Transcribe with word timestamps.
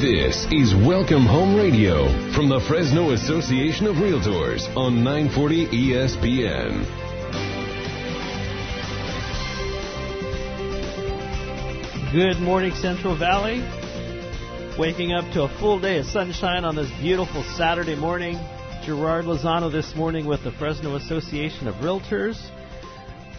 This 0.00 0.46
is 0.50 0.74
Welcome 0.74 1.26
Home 1.26 1.54
Radio 1.54 2.06
from 2.32 2.48
the 2.48 2.60
Fresno 2.66 3.10
Association 3.10 3.86
of 3.86 3.96
Realtors 3.96 4.64
on 4.74 5.04
940 5.04 5.66
ESPN. 5.66 6.86
Good 12.10 12.40
morning, 12.40 12.72
Central 12.74 13.18
Valley. 13.18 13.60
Waking 14.78 15.12
up 15.12 15.30
to 15.34 15.42
a 15.42 15.58
full 15.60 15.78
day 15.78 15.98
of 15.98 16.06
sunshine 16.06 16.64
on 16.64 16.74
this 16.74 16.90
beautiful 17.02 17.42
Saturday 17.58 17.94
morning. 17.94 18.36
Gerard 18.86 19.26
Lozano 19.26 19.70
this 19.70 19.94
morning 19.94 20.24
with 20.24 20.42
the 20.42 20.52
Fresno 20.52 20.96
Association 20.96 21.68
of 21.68 21.74
Realtors. 21.76 22.40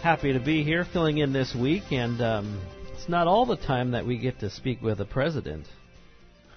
Happy 0.02 0.32
to 0.32 0.40
be 0.40 0.62
here 0.62 0.84
filling 0.84 1.18
in 1.18 1.32
this 1.32 1.52
week, 1.52 1.90
and 1.90 2.22
um, 2.22 2.62
it's 2.92 3.08
not 3.08 3.26
all 3.26 3.44
the 3.44 3.56
time 3.56 3.90
that 3.90 4.06
we 4.06 4.18
get 4.18 4.38
to 4.38 4.48
speak 4.48 4.80
with 4.80 5.00
a 5.00 5.04
president. 5.04 5.66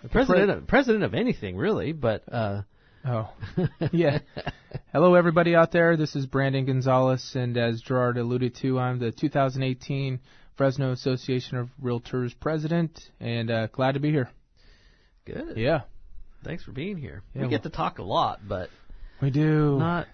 The 0.04 0.10
president, 0.10 0.50
of, 0.52 0.68
president 0.68 1.04
of 1.04 1.14
anything, 1.14 1.58
really, 1.58 1.92
but. 1.92 2.24
Uh, 2.32 2.62
oh, 3.06 3.30
yeah. 3.92 4.20
Hello, 4.94 5.16
everybody 5.16 5.56
out 5.56 5.72
there. 5.72 5.98
This 5.98 6.16
is 6.16 6.26
Brandon 6.26 6.66
Gonzalez, 6.66 7.32
and 7.36 7.58
as 7.58 7.82
Gerard 7.82 8.18
alluded 8.18 8.56
to, 8.62 8.80
I'm 8.80 9.00
the 9.00 9.12
2018 9.12 10.20
Fresno 10.56 10.92
Association 10.92 11.58
of 11.58 11.70
Realtors 11.82 12.34
president, 12.40 13.00
and 13.20 13.50
uh, 13.50 13.68
glad 13.68 13.94
to 13.94 14.00
be 14.00 14.12
here. 14.12 14.30
Good. 15.26 15.58
Yeah. 15.58 15.82
Thanks 16.44 16.64
for 16.64 16.72
being 16.72 16.98
here. 16.98 17.24
Yeah, 17.34 17.42
we 17.42 17.48
well- 17.48 17.50
get 17.52 17.64
to 17.64 17.70
talk 17.70 18.00
a 18.00 18.04
lot, 18.04 18.40
but 18.48 18.70
We 19.22 19.30
do. 19.32 19.78
not. 19.78 20.08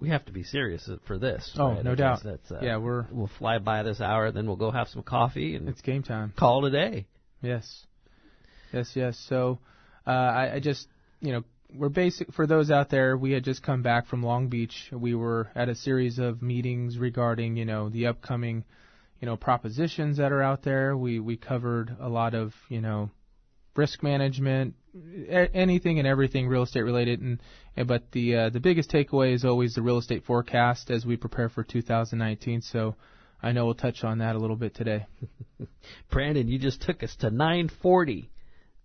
We 0.00 0.10
have 0.10 0.24
to 0.26 0.32
be 0.32 0.44
serious 0.44 0.88
for 1.06 1.18
this. 1.18 1.56
Oh, 1.58 1.72
right? 1.72 1.84
no 1.84 1.96
doubt. 1.96 2.20
That's, 2.22 2.50
uh, 2.52 2.60
Yeah, 2.62 2.76
we're- 2.76 3.06
we'll 3.10 3.30
fly 3.38 3.58
by 3.58 3.82
this 3.82 4.00
hour, 4.00 4.30
then 4.30 4.46
we'll 4.46 4.56
go 4.56 4.70
have 4.70 4.88
some 4.88 5.02
coffee 5.02 5.56
and 5.56 5.68
It's 5.68 5.80
game 5.80 6.02
time. 6.04 6.32
call 6.36 6.62
today. 6.62 7.06
Yes. 7.42 7.84
Yes, 8.72 8.90
yes. 8.94 9.18
So, 9.28 9.58
uh, 10.06 10.10
I, 10.10 10.54
I 10.54 10.60
just, 10.60 10.88
you 11.20 11.32
know, 11.32 11.44
we're 11.74 11.88
basic 11.88 12.32
for 12.32 12.46
those 12.46 12.70
out 12.70 12.90
there. 12.90 13.16
We 13.16 13.32
had 13.32 13.44
just 13.44 13.62
come 13.62 13.82
back 13.82 14.06
from 14.06 14.22
Long 14.22 14.48
Beach. 14.48 14.90
We 14.92 15.14
were 15.14 15.50
at 15.54 15.68
a 15.68 15.74
series 15.74 16.18
of 16.18 16.40
meetings 16.40 16.98
regarding, 16.98 17.56
you 17.56 17.64
know, 17.64 17.88
the 17.90 18.06
upcoming, 18.06 18.64
you 19.20 19.26
know, 19.26 19.36
propositions 19.36 20.16
that 20.16 20.32
are 20.32 20.42
out 20.42 20.62
there. 20.62 20.96
We 20.96 21.20
we 21.20 21.36
covered 21.36 21.94
a 22.00 22.08
lot 22.08 22.34
of, 22.34 22.54
you 22.68 22.80
know, 22.80 23.10
risk 23.76 24.02
management, 24.02 24.74
anything 25.28 25.98
and 25.98 26.08
everything 26.08 26.48
real 26.48 26.62
estate 26.62 26.82
related. 26.82 27.20
And, 27.20 27.40
and 27.76 27.86
but 27.86 28.10
the 28.12 28.34
uh, 28.34 28.50
the 28.50 28.60
biggest 28.60 28.90
takeaway 28.90 29.34
is 29.34 29.44
always 29.44 29.74
the 29.74 29.82
real 29.82 29.98
estate 29.98 30.24
forecast 30.24 30.90
as 30.90 31.04
we 31.04 31.16
prepare 31.16 31.50
for 31.50 31.64
2019. 31.64 32.62
So, 32.62 32.96
I 33.42 33.52
know 33.52 33.66
we'll 33.66 33.74
touch 33.74 34.04
on 34.04 34.18
that 34.18 34.36
a 34.36 34.38
little 34.38 34.56
bit 34.56 34.74
today. 34.74 35.06
Brandon, 36.10 36.48
you 36.48 36.58
just 36.58 36.80
took 36.80 37.02
us 37.02 37.14
to 37.16 37.30
9:40. 37.30 38.28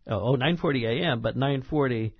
Oh, 0.08 0.34
oh 0.34 0.36
9:40 0.38 1.02
a.m., 1.02 1.22
but 1.22 1.36
9:40 1.38 2.12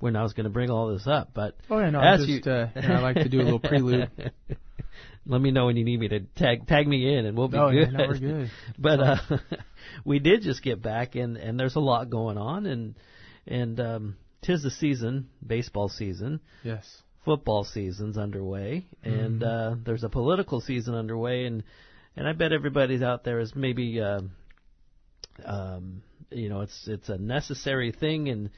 when 0.00 0.16
I 0.16 0.22
was 0.22 0.32
going 0.32 0.44
to 0.44 0.50
bring 0.50 0.70
all 0.70 0.92
this 0.92 1.06
up. 1.06 1.30
But 1.34 1.56
Oh 1.70 1.78
yeah, 1.78 1.90
no, 1.90 2.00
as 2.00 2.20
I 2.20 2.26
just 2.26 2.46
you, 2.46 2.52
uh, 2.52 2.68
I 2.76 2.98
like 3.00 3.16
to 3.16 3.28
do 3.28 3.40
a 3.40 3.42
little 3.42 3.58
prelude. 3.60 4.10
Let 5.26 5.40
me 5.42 5.50
know 5.50 5.66
when 5.66 5.76
you 5.76 5.84
need 5.84 6.00
me 6.00 6.08
to 6.08 6.20
tag 6.20 6.66
tag 6.66 6.86
me 6.88 7.14
in, 7.16 7.26
and 7.26 7.36
we'll 7.36 7.48
be 7.48 7.58
Oh, 7.58 7.68
yeah, 7.68 7.84
good. 7.84 7.92
no, 7.92 8.06
we're 8.08 8.18
good. 8.18 8.50
but 8.78 9.00
uh, 9.00 9.16
we 10.04 10.18
did 10.20 10.42
just 10.42 10.62
get 10.62 10.80
back, 10.82 11.16
and 11.16 11.36
and 11.36 11.58
there's 11.60 11.76
a 11.76 11.80
lot 11.80 12.08
going 12.10 12.38
on, 12.38 12.64
and 12.66 12.94
and 13.46 13.78
um, 13.78 14.16
tis 14.42 14.62
the 14.62 14.70
season, 14.70 15.28
baseball 15.46 15.88
season. 15.88 16.40
Yes. 16.62 17.02
football 17.24 17.64
season's 17.64 18.16
underway, 18.16 18.86
and 19.02 19.42
Mm-hmm. 19.42 19.44
uh, 19.44 19.82
there's 19.84 20.02
a 20.04 20.08
political 20.08 20.60
season 20.62 20.94
underway, 20.94 21.44
and 21.44 21.62
and 22.16 22.26
I 22.26 22.32
bet 22.32 22.52
everybody's 22.52 23.02
out 23.02 23.22
there 23.24 23.38
is 23.40 23.54
maybe, 23.54 24.00
um, 24.00 24.30
um, 25.44 26.02
you 26.30 26.48
know, 26.48 26.60
it's 26.62 26.86
it's 26.86 27.08
a 27.08 27.18
necessary 27.18 27.92
thing, 27.92 28.28
and 28.28 28.50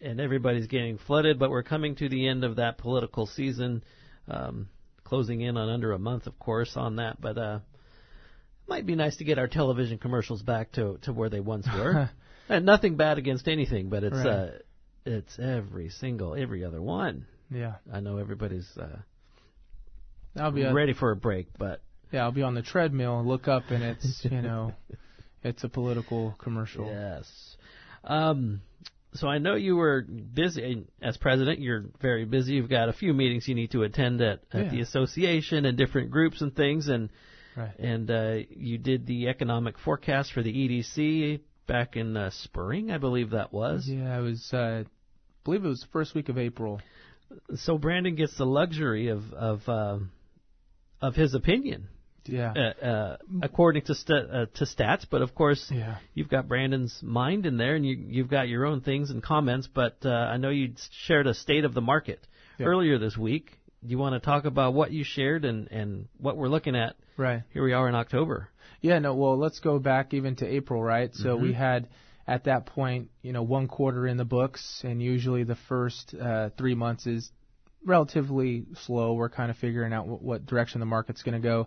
and 0.00 0.20
everybody's 0.20 0.66
getting 0.66 0.98
flooded, 0.98 1.38
but 1.38 1.50
we're 1.50 1.62
coming 1.62 1.96
to 1.96 2.08
the 2.08 2.28
end 2.28 2.44
of 2.44 2.56
that 2.56 2.78
political 2.78 3.26
season, 3.26 3.82
um, 4.28 4.68
closing 5.04 5.40
in 5.40 5.56
on 5.56 5.68
under 5.68 5.92
a 5.92 5.98
month, 5.98 6.26
of 6.26 6.38
course, 6.38 6.76
on 6.76 6.96
that, 6.96 7.20
but 7.20 7.36
uh, 7.38 7.58
it 8.62 8.68
might 8.68 8.86
be 8.86 8.94
nice 8.94 9.16
to 9.16 9.24
get 9.24 9.38
our 9.38 9.48
television 9.48 9.98
commercials 9.98 10.42
back 10.42 10.72
to 10.72 10.98
to 11.02 11.12
where 11.12 11.28
they 11.30 11.40
once 11.40 11.66
were. 11.72 12.10
and 12.48 12.64
nothing 12.64 12.96
bad 12.96 13.18
against 13.18 13.48
anything, 13.48 13.88
but 13.88 14.04
it's 14.04 14.16
Right. 14.16 14.26
uh, 14.26 14.50
it's 15.04 15.38
every 15.38 15.88
single 15.88 16.34
every 16.34 16.64
other 16.64 16.82
one. 16.82 17.26
Yeah. 17.50 17.76
I 17.92 18.00
know 18.00 18.18
everybody's 18.18 18.68
uh, 18.76 18.98
I'll 20.36 20.52
be 20.52 20.64
ready 20.64 20.92
for 20.92 21.10
a 21.10 21.16
break, 21.16 21.48
but 21.58 21.80
yeah, 22.12 22.22
I'll 22.22 22.32
be 22.32 22.42
on 22.42 22.54
the 22.54 22.62
treadmill 22.62 23.18
and 23.18 23.28
look 23.28 23.48
up 23.48 23.64
and 23.70 23.82
it's 23.82 24.24
you 24.24 24.42
know, 24.42 24.74
it's 25.42 25.64
a 25.64 25.68
political 25.68 26.34
commercial. 26.38 26.86
yes. 26.86 27.56
Um, 28.04 28.60
so 29.14 29.26
I 29.26 29.38
know 29.38 29.54
you 29.54 29.76
were 29.76 30.02
busy 30.02 30.84
as 31.02 31.16
president. 31.16 31.60
You're 31.60 31.86
very 32.00 32.24
busy. 32.24 32.52
You've 32.54 32.68
got 32.70 32.88
a 32.88 32.92
few 32.92 33.12
meetings 33.14 33.48
you 33.48 33.54
need 33.54 33.70
to 33.72 33.82
attend 33.82 34.20
at, 34.20 34.40
at 34.52 34.64
Yeah. 34.66 34.70
the 34.70 34.80
association 34.80 35.64
and 35.64 35.76
different 35.78 36.10
groups 36.10 36.40
and 36.40 36.54
things, 36.54 36.88
and 36.88 37.08
Right. 37.56 37.76
and 37.78 38.10
uh, 38.10 38.36
you 38.50 38.78
did 38.78 39.06
the 39.06 39.28
economic 39.28 39.78
forecast 39.78 40.32
for 40.32 40.42
the 40.42 40.52
EDC 40.52 41.40
back 41.66 41.96
in 41.96 42.16
uh, 42.16 42.30
spring, 42.30 42.90
I 42.90 42.98
believe 42.98 43.30
that 43.30 43.52
was. 43.52 43.88
Yeah, 43.88 44.16
it 44.18 44.22
was 44.22 44.50
uh 44.52 44.84
I 44.84 44.84
believe 45.44 45.64
it 45.64 45.68
was 45.68 45.80
the 45.80 45.88
first 45.92 46.14
week 46.14 46.28
of 46.28 46.38
April. 46.38 46.80
So 47.56 47.76
Brandon 47.78 48.14
gets 48.14 48.36
the 48.36 48.44
luxury 48.46 49.08
of 49.08 49.32
of 49.32 49.68
um 49.68 50.10
of 51.00 51.14
his 51.16 51.34
opinion. 51.34 51.88
Yeah. 52.26 52.52
uh, 52.52 52.84
uh, 52.84 53.16
according 53.42 53.82
to 53.82 53.94
st- 53.94 54.30
uh, 54.30 54.46
to 54.54 54.64
stats. 54.64 55.06
But 55.10 55.22
of 55.22 55.34
course, 55.34 55.70
Yeah. 55.74 55.96
you've 56.14 56.28
got 56.28 56.48
Brandon's 56.48 57.00
mind 57.02 57.46
in 57.46 57.56
there, 57.56 57.74
and 57.74 57.86
you 57.86 57.96
you've 57.96 58.28
got 58.28 58.48
your 58.48 58.66
own 58.66 58.80
things 58.80 59.10
and 59.10 59.22
comments. 59.22 59.66
But 59.72 59.98
uh, 60.04 60.10
I 60.10 60.36
know 60.36 60.50
you 60.50 60.74
shared 61.06 61.26
a 61.26 61.34
state 61.34 61.64
of 61.64 61.74
the 61.74 61.80
market 61.80 62.20
Yeah. 62.58 62.66
earlier 62.66 62.98
this 62.98 63.16
week. 63.16 63.58
Do 63.82 63.90
you 63.90 63.98
want 63.98 64.14
to 64.14 64.20
talk 64.20 64.44
about 64.44 64.74
what 64.74 64.90
you 64.92 65.04
shared 65.04 65.44
and 65.44 65.68
and 65.70 66.08
what 66.18 66.36
we're 66.36 66.48
looking 66.48 66.76
at? 66.76 66.96
Right. 67.16 67.42
Here 67.52 67.62
we 67.64 67.72
are 67.72 67.88
in 67.88 67.94
October. 67.94 68.48
Yeah, 68.80 68.98
no, 69.00 69.14
well, 69.14 69.36
let's 69.36 69.58
go 69.60 69.78
back 69.78 70.14
even 70.14 70.36
to 70.36 70.46
April, 70.46 70.82
right? 70.82 71.12
So 71.14 71.30
Mm-hmm. 71.34 71.42
we 71.42 71.52
had 71.52 71.88
at 72.28 72.44
that 72.44 72.66
point, 72.66 73.08
you 73.22 73.32
know, 73.32 73.42
one 73.42 73.66
quarter 73.68 74.06
in 74.06 74.16
the 74.18 74.24
books, 74.24 74.82
and 74.84 75.02
usually 75.02 75.44
the 75.44 75.56
first 75.68 76.14
uh, 76.14 76.50
three 76.58 76.74
months 76.74 77.06
is 77.06 77.30
relatively 77.84 78.66
slow. 78.86 79.14
We're 79.14 79.30
kind 79.30 79.50
of 79.50 79.56
figuring 79.56 79.92
out 79.92 80.06
what, 80.06 80.22
what 80.22 80.46
direction 80.46 80.80
the 80.80 80.86
market's 80.86 81.22
going 81.22 81.40
to 81.40 81.46
go. 81.48 81.66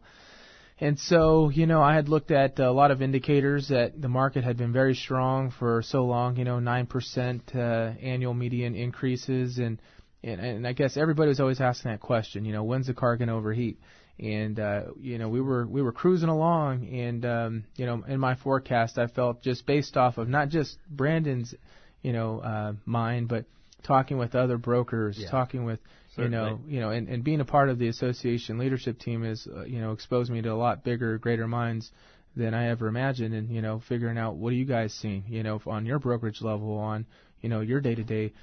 And 0.82 1.00
so, 1.00 1.50
you 1.50 1.68
know, 1.68 1.80
I 1.80 1.94
had 1.94 2.10
looked 2.10 2.32
at 2.32 2.58
a 2.58 2.72
lot 2.72 2.90
of 2.90 3.04
indicators 3.04 3.68
that 3.68 4.02
the 4.02 4.10
market 4.10 4.44
had 4.44 4.58
been 4.58 4.74
very 4.74 4.96
strong 4.96 5.52
for 5.52 5.84
so 5.84 6.06
long, 6.06 6.38
you 6.38 6.44
know, 6.44 6.58
9% 6.58 7.56
uh, 7.56 7.60
annual 8.02 8.34
median 8.34 8.74
increases. 8.74 9.60
And, 9.60 9.80
and, 10.24 10.42
and 10.42 10.68
I 10.68 10.74
guess 10.74 10.98
everybody 10.98 11.30
was 11.30 11.40
always 11.40 11.62
asking 11.62 11.92
that 11.92 12.00
question, 12.00 12.46
you 12.46 12.52
know, 12.52 12.64
when's 12.64 12.88
the 12.88 12.96
car 12.96 13.16
going 13.16 13.28
to 13.28 13.36
overheat? 13.36 13.80
And, 14.20 14.60
uh, 14.60 14.82
you 15.00 15.20
know, 15.20 15.30
we 15.30 15.40
were, 15.40 15.68
we 15.68 15.84
were 15.84 15.92
cruising 15.92 16.30
along 16.30 16.88
and, 16.88 17.26
um, 17.26 17.64
you 17.76 17.86
know, 17.86 18.04
in 18.08 18.20
my 18.20 18.34
forecast, 18.34 18.98
I 18.98 19.06
felt 19.06 19.44
just 19.44 19.68
based 19.68 19.98
off 19.98 20.18
of 20.18 20.30
not 20.30 20.50
just 20.50 20.80
Brandon's, 20.90 21.54
you 22.02 22.12
know, 22.12 22.40
uh, 22.40 22.74
mind, 22.86 23.28
but 23.28 23.46
talking 23.84 24.18
with 24.18 24.34
other 24.34 24.58
brokers, 24.58 25.20
Yeah. 25.20 25.30
talking 25.30 25.64
with, 25.64 25.80
you 26.18 26.28
know, 26.28 26.60
you 26.68 26.80
know, 26.82 26.90
and, 26.90 27.08
and 27.08 27.24
being 27.24 27.40
a 27.40 27.46
part 27.46 27.70
of 27.70 27.80
the 27.80 27.88
association 27.88 28.58
leadership 28.58 29.00
team 29.00 29.24
is, 29.24 29.48
uh, 29.48 29.64
you 29.64 29.80
know, 29.80 29.94
exposed 29.94 30.30
me 30.30 30.42
to 30.42 30.50
a 30.50 30.56
lot 30.56 30.84
bigger, 30.84 31.18
greater 31.18 31.48
minds 31.48 31.92
than 32.36 32.54
I 32.54 32.70
ever 32.70 32.88
imagined. 32.88 33.34
And, 33.34 33.50
you 33.50 33.62
know, 33.62 33.82
figuring 33.88 34.18
out 34.18 34.36
what 34.36 34.52
are 34.52 34.58
you 34.58 34.66
guys 34.66 34.94
seeing, 34.94 35.24
you 35.28 35.44
know, 35.44 35.62
on 35.66 35.86
your 35.86 36.00
brokerage 36.00 36.42
level, 36.42 36.78
on, 36.78 37.06
you 37.40 37.50
know, 37.50 37.62
your 37.62 37.80
day 37.80 37.96
to 37.96 38.04
day. 38.04 38.34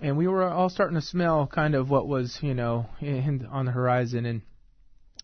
And 0.00 0.16
we 0.16 0.28
were 0.28 0.44
all 0.44 0.68
starting 0.68 0.94
to 0.94 1.02
smell 1.02 1.46
kind 1.46 1.74
of 1.74 1.90
what 1.90 2.06
was, 2.06 2.38
you 2.40 2.54
know, 2.54 2.86
in, 3.00 3.46
on 3.50 3.66
the 3.66 3.72
horizon. 3.72 4.24
And, 4.24 4.42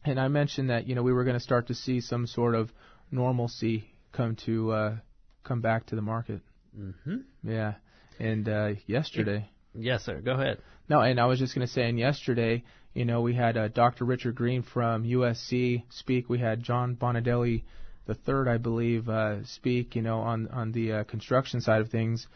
and 0.04 0.18
I 0.18 0.28
mentioned 0.28 0.70
that, 0.70 0.86
you 0.88 0.94
know, 0.94 1.02
we 1.02 1.12
were 1.12 1.24
going 1.24 1.34
to 1.34 1.40
start 1.40 1.68
to 1.68 1.74
see 1.74 2.00
some 2.00 2.26
sort 2.26 2.54
of 2.54 2.72
normalcy 3.10 3.90
come 4.12 4.36
to, 4.46 4.72
uh, 4.72 4.96
come 5.44 5.60
back 5.60 5.86
to 5.86 5.96
the 5.96 6.02
market. 6.02 6.40
Mm-hmm. 6.76 7.18
Yeah. 7.44 7.74
And, 8.18 8.48
uh, 8.48 8.70
yesterday. 8.86 9.48
Yes, 9.74 10.04
sir. 10.04 10.20
Go 10.20 10.32
ahead. 10.32 10.58
No, 10.88 11.00
and 11.00 11.20
I 11.20 11.26
was 11.26 11.38
just 11.38 11.54
going 11.54 11.66
to 11.66 11.72
say, 11.72 11.88
and 11.88 11.98
yesterday, 11.98 12.64
you 12.94 13.04
know, 13.04 13.20
we 13.20 13.34
had 13.34 13.56
uh, 13.56 13.68
Dr. 13.68 14.04
Richard 14.04 14.34
Green 14.34 14.62
from 14.62 15.04
USC 15.04 15.84
speak. 15.90 16.28
We 16.28 16.38
had 16.38 16.62
John 16.62 16.94
Bonadelle, 16.94 17.60
the 18.06 18.14
third, 18.14 18.48
I 18.48 18.56
believe, 18.56 19.08
uh, 19.08 19.44
speak. 19.44 19.94
You 19.94 20.02
know, 20.02 20.20
on 20.20 20.48
on 20.48 20.72
the 20.72 20.92
uh, 20.92 21.04
construction 21.04 21.60
side 21.60 21.80
of 21.80 21.90
things. 21.90 22.26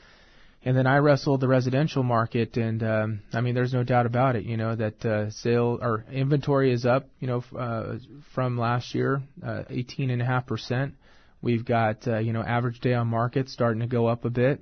And 0.65 0.77
then 0.77 0.87
I 0.87 0.99
wrestled 0.99 1.41
the 1.41 1.49
residential 1.49 2.05
market, 2.05 2.57
and 2.57 2.83
um, 2.85 3.21
I 3.33 3.41
mean, 3.41 3.57
there's 3.57 3.73
no 3.73 3.83
doubt 3.83 4.07
about 4.07 4.37
it. 4.37 4.45
You 4.45 4.57
know 4.57 4.77
that 4.77 5.05
uh, 5.05 5.31
sale 5.31 5.79
or 5.83 6.05
inventory 6.13 6.73
is 6.73 6.87
up. 6.87 7.09
You 7.19 7.27
know, 7.27 7.39
f- 7.39 7.57
uh, 7.59 7.95
from 8.35 8.57
last 8.59 8.95
year, 8.95 9.23
uh, 9.45 9.65
18.5 9.71 10.47
percent. 10.47 10.95
We've 11.41 11.65
got 11.65 12.07
uh, 12.07 12.19
you 12.19 12.33
know 12.33 12.43
average 12.43 12.79
day 12.79 12.95
on 12.95 13.09
market 13.09 13.49
starting 13.49 13.81
to 13.81 13.89
go 13.89 14.07
up 14.07 14.25
a 14.25 14.31
bit. 14.31 14.61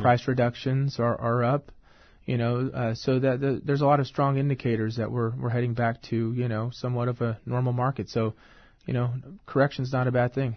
Price 0.00 0.28
reductions 0.28 0.98
are 0.98 1.18
are 1.18 1.44
up 1.44 1.72
you 2.28 2.36
know, 2.36 2.70
uh, 2.74 2.94
so 2.94 3.18
that 3.20 3.40
the, 3.40 3.62
there's 3.64 3.80
a 3.80 3.86
lot 3.86 4.00
of 4.00 4.06
strong 4.06 4.36
indicators 4.36 4.96
that 4.96 5.10
we're 5.10 5.30
we're 5.30 5.48
heading 5.48 5.72
back 5.72 6.02
to, 6.02 6.34
you 6.34 6.46
know, 6.46 6.68
somewhat 6.74 7.08
of 7.08 7.22
a 7.22 7.40
normal 7.46 7.72
market. 7.72 8.10
So, 8.10 8.34
you 8.84 8.92
know, 8.92 9.14
correction's 9.46 9.94
not 9.94 10.06
a 10.06 10.12
bad 10.12 10.34
thing. 10.34 10.56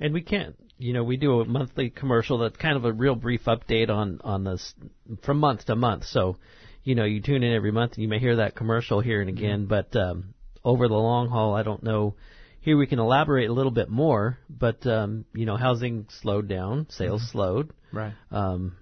And 0.00 0.14
we 0.14 0.22
can't 0.22 0.56
you 0.78 0.94
know, 0.94 1.04
we 1.04 1.18
do 1.18 1.42
a 1.42 1.44
monthly 1.44 1.90
commercial 1.90 2.38
that's 2.38 2.56
kind 2.56 2.74
of 2.74 2.86
a 2.86 2.92
real 2.92 3.14
brief 3.16 3.44
update 3.44 3.90
on 3.90 4.20
on 4.24 4.44
this 4.44 4.74
from 5.22 5.36
month 5.36 5.66
to 5.66 5.76
month. 5.76 6.06
So, 6.06 6.38
you 6.84 6.94
know, 6.94 7.04
you 7.04 7.20
tune 7.20 7.42
in 7.42 7.52
every 7.52 7.70
month 7.70 7.92
and 7.92 8.02
you 8.02 8.08
may 8.08 8.18
hear 8.18 8.36
that 8.36 8.54
commercial 8.54 9.00
here 9.00 9.20
and 9.20 9.28
again. 9.28 9.66
But 9.66 9.94
um, 9.94 10.32
over 10.64 10.88
the 10.88 10.94
long 10.94 11.28
haul, 11.28 11.54
I 11.54 11.62
don't 11.62 11.82
know. 11.82 12.14
Here 12.62 12.78
we 12.78 12.86
can 12.86 12.98
elaborate 12.98 13.50
a 13.50 13.52
little 13.52 13.72
bit 13.72 13.90
more, 13.90 14.38
but 14.48 14.86
um, 14.86 15.26
you 15.34 15.44
know, 15.44 15.58
housing 15.58 16.06
slowed 16.22 16.48
down, 16.48 16.86
sales 16.88 17.28
slowed. 17.30 17.74
Right. 17.92 18.14
Um, 18.30 18.76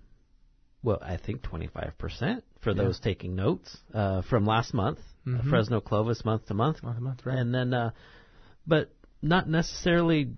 well, 0.82 0.98
I 1.02 1.16
think 1.16 1.42
25% 1.42 2.42
for 2.60 2.74
those 2.74 3.00
taking 3.00 3.34
notes 3.34 3.76
uh, 3.92 4.22
from 4.22 4.46
last 4.46 4.72
month, 4.74 5.00
uh, 5.26 5.42
Fresno 5.48 5.80
Clovis 5.80 6.24
month 6.24 6.46
to 6.46 6.54
month. 6.54 6.82
Month 6.82 6.96
to 6.96 7.02
month, 7.02 7.26
right. 7.26 7.38
And 7.38 7.54
then, 7.54 7.74
uh, 7.74 7.90
but 8.66 8.90
not 9.20 9.48
necessarily 9.48 10.34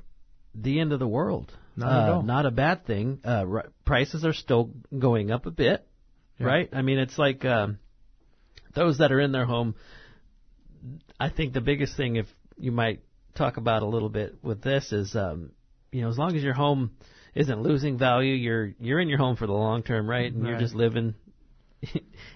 the 0.55 0.81
end 0.81 0.93
of 0.93 0.99
the 0.99 1.07
world. 1.07 1.53
Not 1.77 1.93
at 1.93 2.09
uh, 2.09 2.13
all. 2.15 2.23
Not 2.23 2.47
a 2.47 2.51
bad 2.51 2.87
thing. 2.87 3.21
Uh, 3.25 3.45
r- 3.49 3.69
prices 3.85 4.25
are 4.25 4.33
still 4.33 4.71
going 4.97 5.31
up 5.31 5.47
a 5.47 5.51
bit, 5.51 5.87
Yeah. 6.39 6.47
right? 6.47 6.69
I 6.73 6.83
mean, 6.83 6.99
it's 6.99 7.19
like 7.19 7.45
um, 7.45 7.79
those 8.75 8.99
that 8.99 9.13
are 9.13 9.21
in 9.21 9.33
their 9.33 9.47
home. 9.47 9.75
I 11.19 11.29
think 11.29 11.53
the 11.53 11.61
biggest 11.61 11.97
thing, 11.97 12.17
if 12.17 12.27
you 12.59 12.73
might 12.73 13.01
talk 13.35 13.59
about 13.59 13.83
a 13.83 13.87
little 13.87 14.09
bit 14.09 14.39
with 14.43 14.63
this, 14.63 14.93
is 14.93 15.15
um, 15.15 15.53
you 15.93 16.03
know, 16.03 16.09
as 16.09 16.19
long 16.19 16.35
as 16.35 16.43
your 16.43 16.55
home 16.55 16.93
isn't 17.35 17.63
losing 17.63 17.99
value, 17.99 18.35
you're 18.35 18.73
you're 18.79 19.01
in 19.01 19.09
your 19.09 19.19
home 19.19 19.37
for 19.37 19.47
the 19.47 19.53
long 19.53 19.83
term, 19.83 20.09
right? 20.09 20.33
And 20.33 20.47
you're 20.47 20.59
just 20.59 20.75
living. 20.75 21.15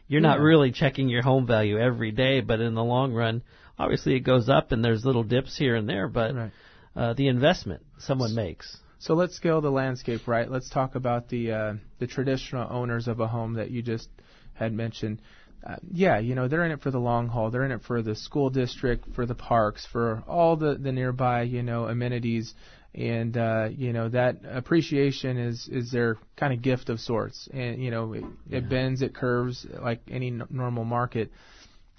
you're 0.09 0.21
not 0.21 0.41
really 0.41 0.73
checking 0.73 1.09
your 1.09 1.23
home 1.23 1.47
value 1.47 1.79
every 1.79 2.13
day, 2.13 2.41
but 2.41 2.61
in 2.61 2.75
the 2.75 2.85
long 2.85 3.13
run, 3.13 3.43
obviously 3.79 4.15
it 4.15 4.21
goes 4.21 4.49
up 4.49 4.73
and 4.73 4.85
there's 4.85 5.05
little 5.05 5.25
dips 5.25 5.57
here 5.57 5.75
and 5.77 5.89
there, 5.89 6.09
but 6.09 6.35
Right. 6.35 6.53
uh, 6.97 7.13
the 7.15 7.29
investment 7.29 7.83
someone 7.99 8.35
makes. 8.35 8.79
So 8.99 9.15
let's 9.15 9.35
scale 9.37 9.61
the 9.61 9.71
landscape, 9.71 10.27
right? 10.27 10.51
Let's 10.51 10.71
talk 10.71 10.95
about 10.95 11.29
the 11.29 11.53
uh, 11.53 11.75
the 11.99 12.07
traditional 12.07 12.67
owners 12.71 13.07
of 13.09 13.21
a 13.21 13.27
home 13.27 13.55
that 13.55 13.71
you 13.71 13.83
just 13.83 14.09
had 14.55 14.73
mentioned. 14.73 15.21
Uh, 15.67 15.77
yeah, 15.91 16.19
you 16.19 16.35
know 16.35 16.49
they're 16.49 16.65
in 16.65 16.71
it 16.73 16.81
for 16.81 16.91
the 16.91 16.99
long 16.99 17.29
haul. 17.29 17.51
They're 17.51 17.65
in 17.65 17.73
it 17.73 17.83
for 17.83 18.01
the 18.03 18.15
school 18.15 18.51
district, 18.51 19.07
for 19.15 19.27
the 19.27 19.35
parks, 19.35 19.87
for 19.91 20.23
all 20.27 20.57
the 20.57 20.77
the 20.77 20.93
nearby 20.93 21.43
you 21.43 21.63
know 21.63 21.85
amenities, 21.87 22.55
and 22.95 23.37
uh, 23.37 23.69
you 23.71 23.93
know 23.93 24.09
that 24.09 24.41
appreciation 24.49 25.37
is 25.37 25.69
is 25.71 25.91
their 25.91 26.17
kind 26.37 26.53
of 26.53 26.63
gift 26.63 26.89
of 26.89 27.01
sorts. 27.01 27.49
And 27.53 27.83
you 27.83 27.91
know 27.91 28.13
it, 28.13 28.25
it 28.51 28.69
bends, 28.69 29.03
it 29.03 29.15
curves 29.15 29.67
like 29.81 30.01
any 30.11 30.29
n- 30.29 30.45
normal 30.51 30.85
market. 30.85 31.31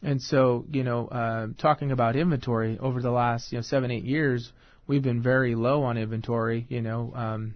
And 0.04 0.22
so, 0.22 0.66
you 0.72 0.84
know, 0.84 1.08
uh, 1.08 1.48
talking 1.58 1.92
about 1.92 2.16
inventory 2.16 2.78
over 2.80 3.02
the 3.02 3.10
last, 3.10 3.52
you 3.52 3.58
know, 3.58 3.64
seven, 3.64 3.90
eight 3.90 4.04
years, 4.04 4.52
we've 4.88 5.02
been 5.02 5.22
very 5.22 5.56
low 5.56 5.84
on 5.84 5.98
inventory. 5.98 6.66
You 6.70 6.82
know, 6.82 7.12
um, 7.16 7.56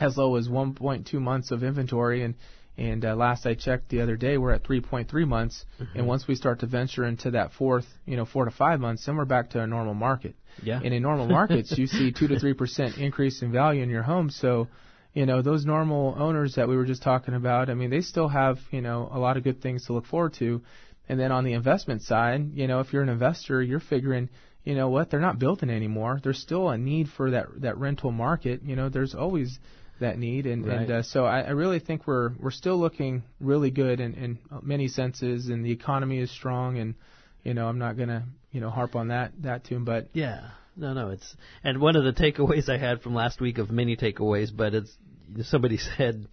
as 0.00 0.16
low 0.16 0.36
as 0.36 0.48
1.2 0.48 1.12
months 1.14 1.50
of 1.50 1.62
inventory, 1.62 2.22
and 2.22 2.34
and 2.78 3.04
uh, 3.04 3.16
last 3.16 3.44
I 3.44 3.54
checked 3.54 3.88
the 3.88 4.00
other 4.00 4.16
day, 4.16 4.38
we're 4.38 4.52
at 4.52 4.62
3.3 4.62 5.26
months. 5.26 5.64
And 5.96 6.06
once 6.06 6.28
we 6.28 6.36
start 6.36 6.60
to 6.60 6.66
venture 6.66 7.04
into 7.04 7.32
that 7.32 7.52
fourth, 7.52 7.86
you 8.06 8.16
know, 8.16 8.24
four 8.24 8.44
to 8.44 8.52
five 8.52 8.78
months, 8.78 9.04
then 9.04 9.16
we're 9.16 9.24
back 9.24 9.50
to 9.50 9.60
a 9.60 9.66
normal 9.66 9.94
market. 9.94 10.36
Yeah. 10.62 10.76
And 10.76 10.86
in 10.86 10.92
a 10.92 11.00
normal 11.00 11.26
markets, 11.26 11.76
you 11.76 11.88
see 11.88 12.12
two 12.12 12.28
to 12.28 12.38
three 12.38 12.54
percent 12.54 12.96
increase 12.98 13.42
in 13.42 13.50
value 13.50 13.82
in 13.82 13.90
your 13.90 14.04
home. 14.04 14.30
So, 14.30 14.68
you 15.12 15.26
know, 15.26 15.42
those 15.42 15.66
normal 15.66 16.14
owners 16.16 16.54
that 16.54 16.68
we 16.68 16.76
were 16.76 16.84
just 16.84 17.02
talking 17.02 17.34
about, 17.34 17.68
I 17.68 17.74
mean, 17.74 17.90
they 17.90 18.00
still 18.00 18.28
have, 18.28 18.58
you 18.70 18.80
know, 18.80 19.08
a 19.12 19.18
lot 19.18 19.36
of 19.36 19.42
good 19.42 19.60
things 19.60 19.86
to 19.86 19.92
look 19.92 20.06
forward 20.06 20.34
to. 20.34 20.62
And 21.08 21.18
then 21.18 21.32
on 21.32 21.42
the 21.42 21.54
investment 21.54 22.02
side, 22.02 22.52
you 22.54 22.68
know, 22.68 22.78
if 22.78 22.92
you're 22.92 23.02
an 23.02 23.08
investor, 23.08 23.60
you're 23.60 23.80
figuring, 23.80 24.28
you 24.62 24.76
know 24.76 24.88
what, 24.88 25.10
they're 25.10 25.18
not 25.18 25.40
building 25.40 25.70
anymore. 25.70 26.20
There's 26.22 26.38
still 26.38 26.68
a 26.68 26.78
need 26.78 27.08
for 27.08 27.32
that 27.32 27.46
that 27.62 27.76
rental 27.76 28.12
market. 28.12 28.62
You 28.62 28.76
know, 28.76 28.88
there's 28.88 29.16
always 29.16 29.58
that 30.00 30.18
need, 30.18 30.46
and 30.46 30.66
Right. 30.66 30.80
and 30.80 30.90
uh, 30.90 31.02
so 31.02 31.24
I, 31.24 31.40
I 31.40 31.50
really 31.50 31.78
think 31.78 32.06
we're 32.06 32.32
we're 32.38 32.50
still 32.50 32.78
looking 32.78 33.22
really 33.40 33.70
good 33.70 34.00
in, 34.00 34.14
in 34.14 34.38
many 34.62 34.88
senses, 34.88 35.48
and 35.48 35.64
the 35.64 35.70
economy 35.72 36.18
is 36.18 36.30
strong, 36.30 36.78
and 36.78 36.94
you 37.44 37.54
know, 37.54 37.66
I'm 37.68 37.78
not 37.78 37.96
gonna 37.96 38.24
you 38.52 38.60
know 38.60 38.70
harp 38.70 38.96
on 38.96 39.08
that 39.08 39.32
that 39.42 39.64
tune, 39.64 39.84
but 39.84 40.08
Yeah. 40.12 40.50
No, 40.76 40.92
no, 40.94 41.08
it's 41.10 41.36
and 41.64 41.80
one 41.80 41.96
of 41.96 42.04
the 42.04 42.12
takeaways 42.12 42.68
I 42.68 42.78
had 42.78 43.02
from 43.02 43.12
last 43.12 43.40
week 43.40 43.58
of 43.58 43.68
many 43.70 43.96
takeaways, 43.96 44.54
but 44.56 44.74
it's 44.74 44.96
somebody 45.42 45.76
said 45.96 46.28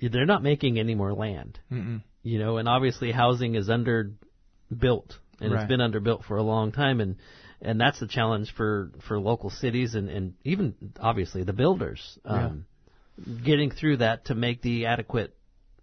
they're 0.00 0.24
not 0.24 0.42
making 0.42 0.78
any 0.78 0.94
more 0.94 1.12
land. 1.12 1.58
mm-mm. 1.70 2.02
You 2.22 2.38
know, 2.38 2.56
and 2.56 2.66
obviously 2.66 3.12
housing 3.12 3.54
is 3.56 3.68
underbuilt 3.68 4.16
and 5.40 5.52
Right. 5.52 5.60
it's 5.60 5.68
been 5.68 5.80
underbuilt 5.80 6.24
for 6.24 6.36
a 6.36 6.42
long 6.42 6.72
time 6.72 7.00
and 7.00 7.16
and 7.60 7.80
that's 7.80 8.00
the 8.00 8.06
challenge 8.06 8.52
for 8.54 8.90
for 9.06 9.18
local 9.18 9.50
cities 9.50 9.94
and 9.94 10.08
and 10.08 10.34
even 10.44 10.74
obviously 11.00 11.42
the 11.44 11.52
builders 11.52 12.18
um 12.24 12.66
getting 13.44 13.70
through 13.70 13.98
that 13.98 14.26
to 14.26 14.34
make 14.34 14.62
the 14.62 14.86
adequate 14.86 15.34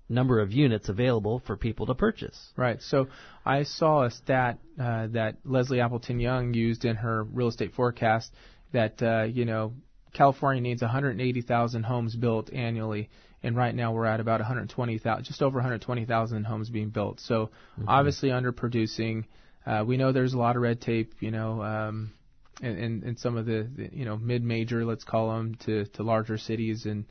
number 0.10 0.40
of 0.42 0.52
units 0.52 0.90
available 0.90 1.42
for 1.48 1.56
people 1.56 1.86
to 1.88 1.96
purchase. 1.96 2.52
Right. 2.58 2.82
So 2.82 3.08
I 3.46 3.64
saw 3.64 4.04
a 4.04 4.12
stat 4.12 4.60
uh, 4.80 5.08
that 5.08 5.38
Leslie 5.46 5.80
Appleton 5.80 6.20
Young 6.20 6.54
used 6.54 6.86
in 6.86 6.98
her 6.98 7.24
real 7.24 7.48
estate 7.48 7.74
forecast 7.74 8.32
that 8.74 9.02
uh, 9.02 9.24
you 9.24 9.46
know 9.46 9.74
California 10.14 10.62
needs 10.62 10.82
180,000 10.82 11.84
homes 11.84 12.16
built 12.16 12.52
annually, 12.52 13.10
and 13.42 13.56
right 13.56 13.74
now 13.74 13.94
we're 13.94 14.06
at 14.06 14.20
about 14.20 14.40
120,000, 14.40 15.24
just 15.24 15.42
over 15.42 15.58
120,000 15.58 16.44
homes 16.44 16.70
being 16.70 16.90
built. 16.90 17.20
So 17.22 17.50
obviously 17.88 18.30
underproducing. 18.30 19.26
Uh, 19.66 19.84
we 19.88 19.96
know 19.96 20.12
there's 20.12 20.34
a 20.34 20.38
lot 20.38 20.56
of 20.56 20.62
red 20.62 20.82
tape, 20.82 21.14
you 21.20 21.32
know, 21.32 21.62
um, 21.62 22.12
in, 22.62 22.78
in, 22.78 23.04
in 23.04 23.18
some 23.18 23.38
of 23.38 23.46
the, 23.46 23.70
the 23.76 23.90
you 23.94 24.06
know 24.06 24.18
mid-major, 24.18 24.86
let's 24.86 25.04
call 25.04 25.36
them, 25.36 25.56
to 25.66 25.86
to 25.86 26.04
larger 26.04 26.38
cities, 26.38 26.86
and 26.86 27.06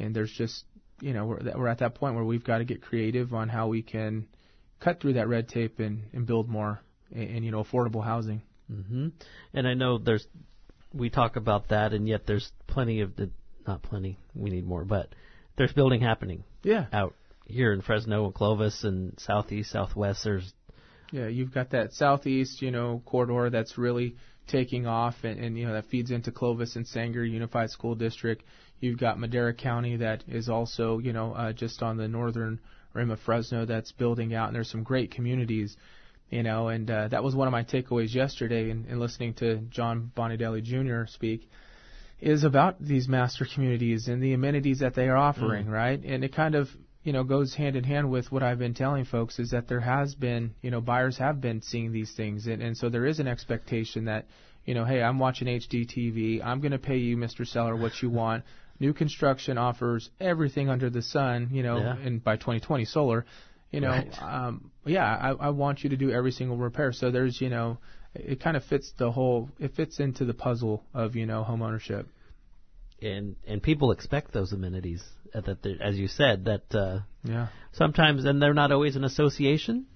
and 0.00 0.14
there's 0.14 0.32
just 0.32 0.64
you 1.00 1.12
know 1.12 1.26
we're 1.26 1.40
we're 1.56 1.68
at 1.68 1.78
that 1.78 1.94
point 1.94 2.14
where 2.14 2.24
we've 2.24 2.44
got 2.44 2.58
to 2.58 2.64
get 2.64 2.82
creative 2.82 3.32
on 3.34 3.48
how 3.48 3.68
we 3.68 3.82
can 3.82 4.26
cut 4.80 5.00
through 5.00 5.14
that 5.14 5.28
red 5.28 5.48
tape 5.48 5.78
and, 5.78 6.04
and 6.12 6.26
build 6.26 6.48
more 6.48 6.80
and, 7.12 7.30
and 7.30 7.44
you 7.44 7.50
know 7.50 7.62
affordable 7.62 8.04
housing. 8.04 8.42
Mm-hmm. 8.70 9.08
And 9.54 9.68
I 9.68 9.74
know 9.74 9.98
there's 9.98 10.26
we 10.92 11.10
talk 11.10 11.36
about 11.36 11.68
that, 11.68 11.92
and 11.92 12.08
yet 12.08 12.26
there's 12.26 12.50
plenty 12.66 13.00
of 13.00 13.16
the 13.16 13.30
not 13.66 13.82
plenty. 13.82 14.18
We 14.34 14.50
need 14.50 14.66
more, 14.66 14.84
but 14.84 15.08
there's 15.56 15.72
building 15.72 16.00
happening 16.00 16.44
Yeah, 16.62 16.86
out 16.92 17.14
here 17.46 17.72
in 17.72 17.82
Fresno 17.82 18.24
and 18.26 18.34
Clovis 18.34 18.84
and 18.84 19.18
southeast, 19.18 19.70
southwest. 19.70 20.24
There's 20.24 20.52
yeah. 21.12 21.28
You've 21.28 21.52
got 21.52 21.70
that 21.70 21.92
southeast 21.92 22.62
you 22.62 22.70
know 22.70 23.02
corridor 23.04 23.50
that's 23.50 23.78
really 23.78 24.16
taking 24.48 24.86
off, 24.86 25.14
and, 25.22 25.38
and 25.38 25.58
you 25.58 25.66
know 25.66 25.74
that 25.74 25.86
feeds 25.86 26.10
into 26.10 26.32
Clovis 26.32 26.76
and 26.76 26.86
Sanger 26.86 27.24
Unified 27.24 27.70
School 27.70 27.94
District. 27.94 28.42
You've 28.80 28.98
got 28.98 29.18
Madera 29.18 29.54
County 29.54 29.96
that 29.96 30.24
is 30.26 30.48
also 30.48 30.98
you 30.98 31.12
know 31.12 31.32
uh, 31.32 31.52
just 31.52 31.82
on 31.82 31.96
the 31.96 32.08
northern 32.08 32.60
rim 32.92 33.10
of 33.10 33.20
Fresno 33.20 33.66
that's 33.66 33.92
building 33.92 34.34
out, 34.34 34.48
and 34.48 34.56
there's 34.56 34.70
some 34.70 34.82
great 34.82 35.10
communities. 35.10 35.76
You 36.30 36.44
know, 36.44 36.68
and 36.68 36.88
uh, 36.88 37.08
that 37.08 37.24
was 37.24 37.34
one 37.34 37.48
of 37.48 37.52
my 37.52 37.64
takeaways 37.64 38.14
yesterday 38.14 38.70
in, 38.70 38.86
in 38.88 39.00
listening 39.00 39.34
to 39.34 39.56
John 39.68 40.12
Bonadelle 40.14 40.60
Jr. 40.62 41.06
speak. 41.10 41.48
is 42.20 42.44
about 42.44 42.80
these 42.80 43.08
master 43.08 43.46
communities 43.52 44.06
and 44.06 44.22
the 44.22 44.32
amenities 44.34 44.78
that 44.78 44.94
they 44.94 45.08
are 45.08 45.16
offering, 45.16 45.66
right? 45.68 46.00
And 46.04 46.22
it 46.22 46.32
kind 46.32 46.54
of, 46.54 46.68
you 47.02 47.12
know, 47.12 47.24
goes 47.24 47.54
hand 47.54 47.74
in 47.74 47.82
hand 47.82 48.10
with 48.10 48.30
what 48.30 48.44
I've 48.44 48.60
been 48.60 48.74
telling 48.74 49.06
folks 49.06 49.40
is 49.40 49.50
that 49.50 49.66
there 49.66 49.80
has 49.80 50.14
been, 50.14 50.54
you 50.62 50.70
know, 50.70 50.80
buyers 50.80 51.18
have 51.18 51.40
been 51.40 51.62
seeing 51.62 51.90
these 51.92 52.12
things, 52.12 52.46
and, 52.46 52.62
and 52.62 52.76
so 52.76 52.88
there 52.90 53.06
is 53.06 53.18
an 53.18 53.26
expectation 53.26 54.04
that, 54.04 54.26
you 54.64 54.74
know, 54.74 54.84
hey, 54.84 55.02
I'm 55.02 55.18
watching 55.18 55.48
HGTV, 55.48 56.44
I'm 56.44 56.60
going 56.60 56.72
to 56.72 56.78
pay 56.78 56.98
you, 56.98 57.16
Mr. 57.16 57.44
Seller, 57.44 57.74
what 57.74 58.02
you 58.02 58.10
want. 58.10 58.44
New 58.80 58.92
construction 58.94 59.58
offers 59.58 60.10
everything 60.20 60.68
under 60.70 60.88
the 60.90 61.02
sun, 61.02 61.50
you 61.52 61.62
know, 61.62 61.78
Yeah. 61.78 61.96
and 61.98 62.24
by 62.24 62.36
2020 62.36 62.86
solar, 62.86 63.26
you 63.70 63.80
know, 63.80 63.90
Right. 63.90 64.22
um, 64.22 64.70
yeah, 64.86 65.04
I, 65.06 65.30
I 65.32 65.50
want 65.50 65.84
you 65.84 65.90
to 65.90 65.96
do 65.96 66.10
every 66.10 66.32
single 66.32 66.56
repair. 66.56 66.92
So 66.92 67.10
there's, 67.10 67.40
you 67.40 67.50
know, 67.50 67.78
it 68.14 68.40
kind 68.40 68.56
of 68.56 68.64
fits 68.64 68.92
the 68.98 69.12
whole, 69.12 69.50
it 69.60 69.74
fits 69.76 70.00
into 70.00 70.24
the 70.24 70.34
puzzle 70.34 70.82
of, 70.94 71.14
you 71.14 71.26
know, 71.26 71.42
home 71.44 71.62
ownership. 71.62 72.08
and 73.02 73.36
and 73.46 73.62
people 73.62 73.92
expect 73.92 74.32
those 74.32 74.52
amenities 74.52 75.02
uh, 75.34 75.40
that 75.42 75.64
as 75.80 75.96
you 75.96 76.08
said 76.08 76.44
that 76.46 76.64
uh, 76.74 77.00
Yeah. 77.24 77.46
sometimes 77.72 78.24
and 78.24 78.40
they're 78.42 78.54
not 78.54 78.72
always 78.72 78.96
an 78.96 79.04
association. 79.04 79.86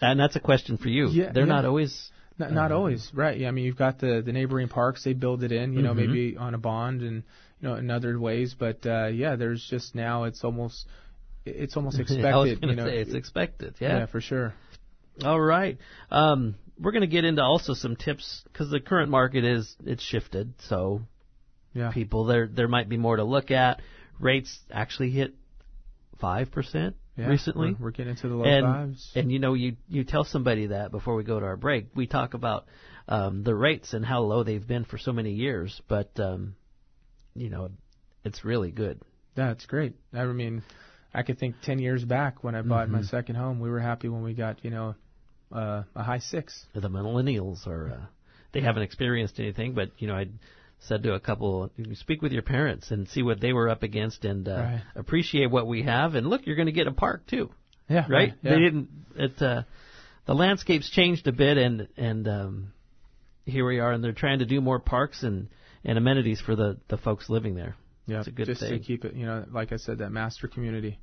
And 0.00 0.18
that's 0.18 0.36
a 0.36 0.40
question 0.40 0.78
for 0.78 0.88
you. 0.88 1.08
Yeah, 1.10 1.30
they're 1.32 1.44
yeah. 1.46 1.54
not 1.56 1.64
always 1.64 2.10
Not, 2.38 2.50
not 2.52 2.72
Uh, 2.72 2.76
always, 2.76 3.10
right? 3.14 3.38
Yeah, 3.38 3.48
I 3.48 3.50
mean, 3.52 3.64
you've 3.66 3.76
got 3.86 3.98
the 3.98 4.22
the 4.24 4.32
neighboring 4.32 4.68
parks; 4.68 5.04
they 5.04 5.12
build 5.12 5.42
it 5.44 5.52
in, 5.52 5.74
you 5.74 5.82
know, 5.82 5.92
Mhm. 5.92 5.96
maybe 6.02 6.36
on 6.36 6.54
a 6.54 6.58
bond 6.58 7.02
and 7.02 7.22
know 7.68 7.74
in 7.74 7.90
other 7.90 8.18
ways. 8.18 8.54
But 8.58 8.84
uh, 8.86 9.06
yeah, 9.06 9.36
there's 9.36 9.66
just 9.68 9.94
now 9.94 10.24
it's 10.24 10.44
almost 10.44 10.86
it's 11.44 11.76
almost 11.76 11.98
expected, 12.00 12.58
you 12.62 12.74
know. 12.74 12.86
it's 12.86 13.14
expected. 13.14 13.76
yeah. 13.80 14.00
Yeah. 14.00 14.06
for 14.06 14.20
sure. 14.20 14.54
All 15.24 15.40
right. 15.40 15.78
Um, 16.10 16.54
we're 16.78 16.92
going 16.92 17.02
to 17.02 17.06
get 17.06 17.24
into 17.24 17.42
also 17.42 17.74
some 17.74 17.96
tips 17.96 18.42
because 18.44 18.70
the 18.70 18.80
current 18.80 19.10
market 19.10 19.44
is 19.44 19.74
it's 19.84 20.02
shifted. 20.02 20.54
So 20.68 21.02
Yeah, 21.74 21.90
people 21.92 22.24
there 22.24 22.46
there 22.46 22.68
might 22.68 22.88
be 22.88 22.96
more 22.96 23.16
to 23.16 23.24
look 23.24 23.50
at. 23.50 23.80
Rates 24.18 24.58
actually 24.70 25.10
hit 25.10 25.34
five 26.20 26.50
percent 26.50 26.96
yeah. 27.16 27.26
recently. 27.26 27.72
we're, 27.72 27.86
we're 27.86 27.90
getting 27.90 28.10
into 28.12 28.28
the 28.28 28.34
low 28.34 28.44
and 28.44 28.64
fives. 28.64 29.12
and 29.14 29.30
you 29.30 29.38
know 29.38 29.54
you 29.54 29.76
you 29.88 30.04
tell 30.04 30.24
somebody 30.24 30.68
that 30.68 30.90
before 30.90 31.14
we 31.14 31.24
go 31.24 31.38
to 31.38 31.46
our 31.46 31.56
break. 31.56 31.86
We 31.94 32.06
talk 32.06 32.34
about 32.34 32.66
um, 33.08 33.42
the 33.42 33.54
rates 33.54 33.92
and 33.92 34.04
how 34.04 34.20
low 34.20 34.42
they've 34.42 34.66
been 34.66 34.84
for 34.84 34.98
so 34.98 35.12
many 35.12 35.32
years, 35.32 35.80
but 35.88 36.18
um, 36.18 36.54
you 37.34 37.50
know, 37.50 37.70
it's 38.24 38.44
really 38.44 38.70
good. 38.70 39.00
That's 39.34 39.64
great. 39.66 39.94
I 40.12 40.24
mean, 40.26 40.62
I 41.14 41.22
could 41.22 41.38
think 41.38 41.56
10 41.62 41.78
years 41.78 42.04
back 42.04 42.44
when 42.44 42.54
I 42.54 42.62
bought 42.62 42.88
my 42.88 43.02
second 43.02 43.36
home, 43.36 43.60
we 43.60 43.70
were 43.70 43.80
happy 43.80 44.08
when 44.08 44.22
we 44.22 44.34
got, 44.34 44.64
you 44.64 44.70
know, 44.70 44.94
uh, 45.50 45.82
a 45.94 46.02
high 46.02 46.18
six. 46.18 46.66
The 46.74 46.88
millennials 46.88 47.66
are, 47.66 47.90
uh, 47.90 48.06
they 48.52 48.60
haven't 48.60 48.82
experienced 48.82 49.38
anything, 49.38 49.74
but 49.74 49.90
you 49.98 50.06
know, 50.06 50.14
I 50.14 50.26
said 50.80 51.02
to 51.04 51.14
a 51.14 51.20
couple, 51.20 51.70
speak 51.94 52.22
with 52.22 52.32
your 52.32 52.42
parents 52.42 52.90
and 52.90 53.08
see 53.08 53.22
what 53.22 53.40
they 53.40 53.52
were 53.52 53.68
up 53.68 53.82
against, 53.82 54.24
and 54.24 54.48
uh, 54.48 54.52
Right. 54.52 54.82
appreciate 54.96 55.50
what 55.50 55.66
we 55.66 55.82
have. 55.82 56.14
And 56.14 56.26
look, 56.26 56.46
you're 56.46 56.56
going 56.56 56.66
to 56.66 56.72
get 56.72 56.86
a 56.86 56.92
park 56.92 57.26
too, 57.26 57.50
Yeah. 57.88 58.06
right? 58.08 58.34
Yeah. 58.42 58.50
They 58.54 58.58
didn't. 58.60 58.88
It 59.14 59.42
uh, 59.42 59.62
the 60.26 60.34
landscape's 60.34 60.90
changed 60.90 61.26
a 61.28 61.32
bit, 61.32 61.58
and 61.58 61.88
and 61.96 62.26
um, 62.28 62.72
here 63.44 63.66
we 63.66 63.78
are, 63.78 63.92
and 63.92 64.02
they're 64.02 64.12
trying 64.12 64.38
to 64.40 64.46
do 64.46 64.60
more 64.60 64.78
parks 64.80 65.22
and 65.22 65.48
and 65.84 65.98
amenities 65.98 66.40
for 66.40 66.56
the 66.56 66.78
the 66.88 66.96
folks 66.96 67.28
living 67.28 67.54
there. 67.54 67.76
Yeah. 68.06 68.18
It's 68.18 68.28
a 68.28 68.32
good 68.32 68.46
Just 68.46 68.60
to 68.60 68.78
keep 68.80 69.04
it, 69.04 69.14
you 69.14 69.26
know, 69.26 69.44
like 69.52 69.72
I 69.72 69.76
said, 69.76 69.98
that 69.98 70.10
master 70.10 70.48
community. 70.48 70.98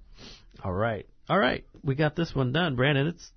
All 0.63 0.73
right, 0.73 1.07
all 1.29 1.39
right, 1.39 1.63
we 1.83 1.95
got 1.95 2.15
this 2.15 2.35
one 2.35 2.51
done, 2.51 2.75
Brandon. 2.75 3.07
It's 3.07 3.31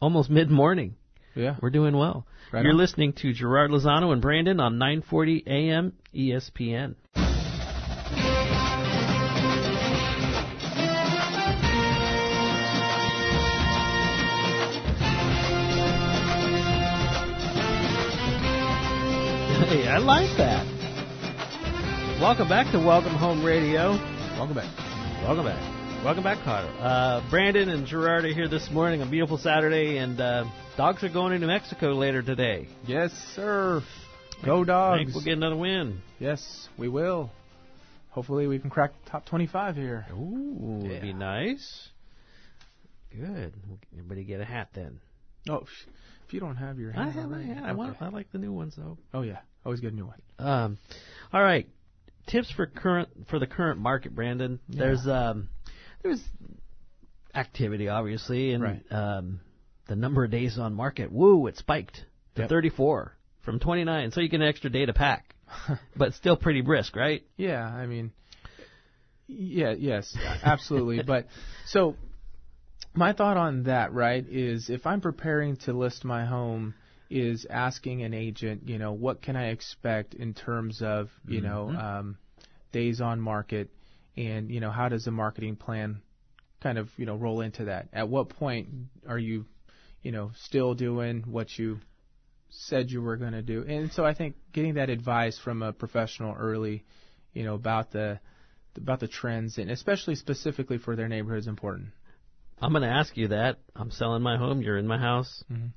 almost 0.00 0.28
mid 0.28 0.50
morning. 0.50 0.96
Yeah. 1.36 1.56
We're 1.60 1.70
doing 1.70 1.96
well. 1.96 2.26
Right 2.52 2.62
You're 2.62 2.72
on. 2.72 2.78
listening 2.78 3.12
to 3.14 3.32
Gerard 3.32 3.70
Lozano 3.70 4.12
and 4.12 4.22
Brandon 4.22 4.60
on 4.60 4.78
940 4.78 5.44
AM 5.46 5.92
ESPN. 6.14 6.94
Like 20.04 20.36
that. 20.36 20.66
Welcome 22.20 22.46
back 22.46 22.70
to 22.72 22.78
Welcome 22.78 23.14
Home 23.14 23.42
Radio. 23.42 23.92
Welcome 24.36 24.54
back. 24.54 24.70
Welcome 25.24 25.46
back. 25.46 26.04
Welcome 26.04 26.22
back, 26.22 26.44
Carter. 26.44 26.68
Uh, 26.78 27.22
Brandon 27.30 27.70
and 27.70 27.86
Gerard 27.86 28.26
are 28.26 28.34
here 28.34 28.46
this 28.46 28.70
morning, 28.70 29.00
a 29.00 29.06
beautiful 29.06 29.38
Saturday, 29.38 29.96
and 29.96 30.20
uh, 30.20 30.44
dogs 30.76 31.02
are 31.04 31.08
going 31.08 31.32
to 31.32 31.38
New 31.38 31.46
Mexico 31.46 31.92
later 31.94 32.22
today. 32.22 32.68
Yes, 32.86 33.12
sir. 33.34 33.82
Go 34.44 34.60
I 34.60 34.64
dogs. 34.64 34.98
think 35.04 35.14
we'll 35.14 35.24
get 35.24 35.38
another 35.38 35.56
win. 35.56 36.02
Yes, 36.18 36.68
we 36.76 36.88
will. 36.88 37.30
Hopefully, 38.10 38.46
we 38.46 38.58
can 38.58 38.68
crack 38.68 38.92
the 39.04 39.10
top 39.10 39.24
25 39.24 39.74
here. 39.76 40.04
Ooh, 40.12 40.80
would 40.82 41.00
be 41.00 41.14
nice. 41.14 41.88
Good. 43.10 43.54
Everybody 43.94 44.24
get 44.24 44.42
a 44.42 44.44
hat 44.44 44.68
then. 44.74 45.00
Oh, 45.48 45.64
if 46.26 46.34
you 46.34 46.40
don't 46.40 46.56
have 46.56 46.78
your 46.78 46.92
hat, 46.92 47.08
I 47.08 47.10
have 47.10 47.30
my 47.30 47.42
hat. 47.42 47.62
I 47.64 47.72
want. 47.72 47.96
I 48.02 48.10
like 48.10 48.30
the 48.32 48.38
new 48.38 48.52
ones 48.52 48.74
though. 48.76 48.98
Oh 49.14 49.22
yeah, 49.22 49.38
always 49.64 49.80
get 49.80 49.92
a 49.92 49.96
new 49.96 50.06
one. 50.06 50.20
Um, 50.38 50.78
all 51.32 51.42
right. 51.42 51.68
Tips 52.26 52.50
for 52.50 52.66
current 52.66 53.08
for 53.28 53.38
the 53.38 53.46
current 53.46 53.78
market, 53.78 54.14
Brandon. 54.14 54.58
There's 54.68 55.06
um, 55.06 55.48
there's 56.02 56.22
activity 57.34 57.88
obviously, 57.88 58.52
and 58.52 58.62
Right. 58.62 58.82
um, 58.92 59.40
the 59.88 59.96
number 59.96 60.24
of 60.24 60.30
days 60.30 60.58
on 60.58 60.74
market. 60.74 61.12
Woo! 61.12 61.46
It 61.46 61.56
spiked 61.58 62.04
to 62.36 62.42
Yep. 62.42 62.48
34 62.50 63.16
from 63.42 63.58
29, 63.60 64.10
so 64.10 64.20
you 64.20 64.28
get 64.28 64.40
an 64.40 64.46
extra 64.48 64.70
day 64.70 64.86
to 64.86 64.92
pack, 64.94 65.34
but 65.96 66.14
still 66.14 66.36
pretty 66.36 66.62
brisk, 66.62 66.96
right? 66.96 67.22
Yeah, 67.36 67.62
I 67.62 67.86
mean, 67.86 68.12
yeah, 69.26 69.74
yes, 69.76 70.16
absolutely. 70.42 71.02
but 71.06 71.26
so, 71.66 71.96
my 72.94 73.12
thought 73.12 73.36
on 73.36 73.64
that, 73.64 73.92
right, 73.92 74.24
is 74.26 74.70
if 74.70 74.86
I'm 74.86 75.00
preparing 75.00 75.56
to 75.58 75.72
list 75.74 76.04
my 76.04 76.24
home, 76.24 76.74
is 77.14 77.46
asking 77.48 78.02
an 78.02 78.12
agent, 78.12 78.68
you 78.68 78.78
know, 78.78 78.92
what 78.92 79.22
can 79.22 79.36
I 79.36 79.48
expect 79.48 80.14
in 80.14 80.34
terms 80.34 80.82
of, 80.82 81.10
you 81.28 81.40
know, 81.40 81.70
um, 81.70 82.18
days 82.72 83.00
on 83.00 83.20
market, 83.20 83.70
and 84.16 84.50
you 84.50 84.60
know, 84.60 84.70
how 84.70 84.88
does 84.88 85.04
the 85.04 85.10
marketing 85.10 85.56
plan 85.56 86.02
kind 86.60 86.78
of, 86.78 86.88
you 86.96 87.06
know, 87.06 87.16
roll 87.16 87.40
into 87.40 87.66
that? 87.66 87.88
At 87.92 88.08
what 88.08 88.30
point 88.30 88.68
are 89.08 89.18
you, 89.18 89.46
you 90.02 90.12
know, 90.12 90.32
still 90.34 90.74
doing 90.74 91.22
what 91.26 91.56
you 91.58 91.78
said 92.50 92.90
you 92.90 93.00
were 93.00 93.16
going 93.16 93.32
to 93.32 93.42
do? 93.42 93.64
And 93.66 93.92
so 93.92 94.04
I 94.04 94.14
think 94.14 94.36
getting 94.52 94.74
that 94.74 94.90
advice 94.90 95.38
from 95.38 95.62
a 95.62 95.72
professional 95.72 96.34
early 96.34 96.84
you 97.34 97.44
know 97.44 97.54
about 97.54 97.90
the 97.90 98.18
about 98.76 99.00
the 99.00 99.08
trends 99.08 99.58
and 99.58 99.70
especially 99.70 100.14
specifically 100.14 100.78
for 100.78 100.96
their 100.96 101.08
neighborhood 101.08 101.40
is 101.40 101.46
important. 101.46 101.88
I'm 102.60 102.72
going 102.72 102.82
to 102.82 102.88
ask 102.88 103.16
you 103.16 103.28
that. 103.28 103.58
I'm 103.74 103.90
selling 103.90 104.22
my 104.22 104.38
home. 104.38 104.62
You're 104.62 104.78
in 104.78 104.86
my 104.86 104.98
house. 104.98 105.44
Mhm. 105.52 105.72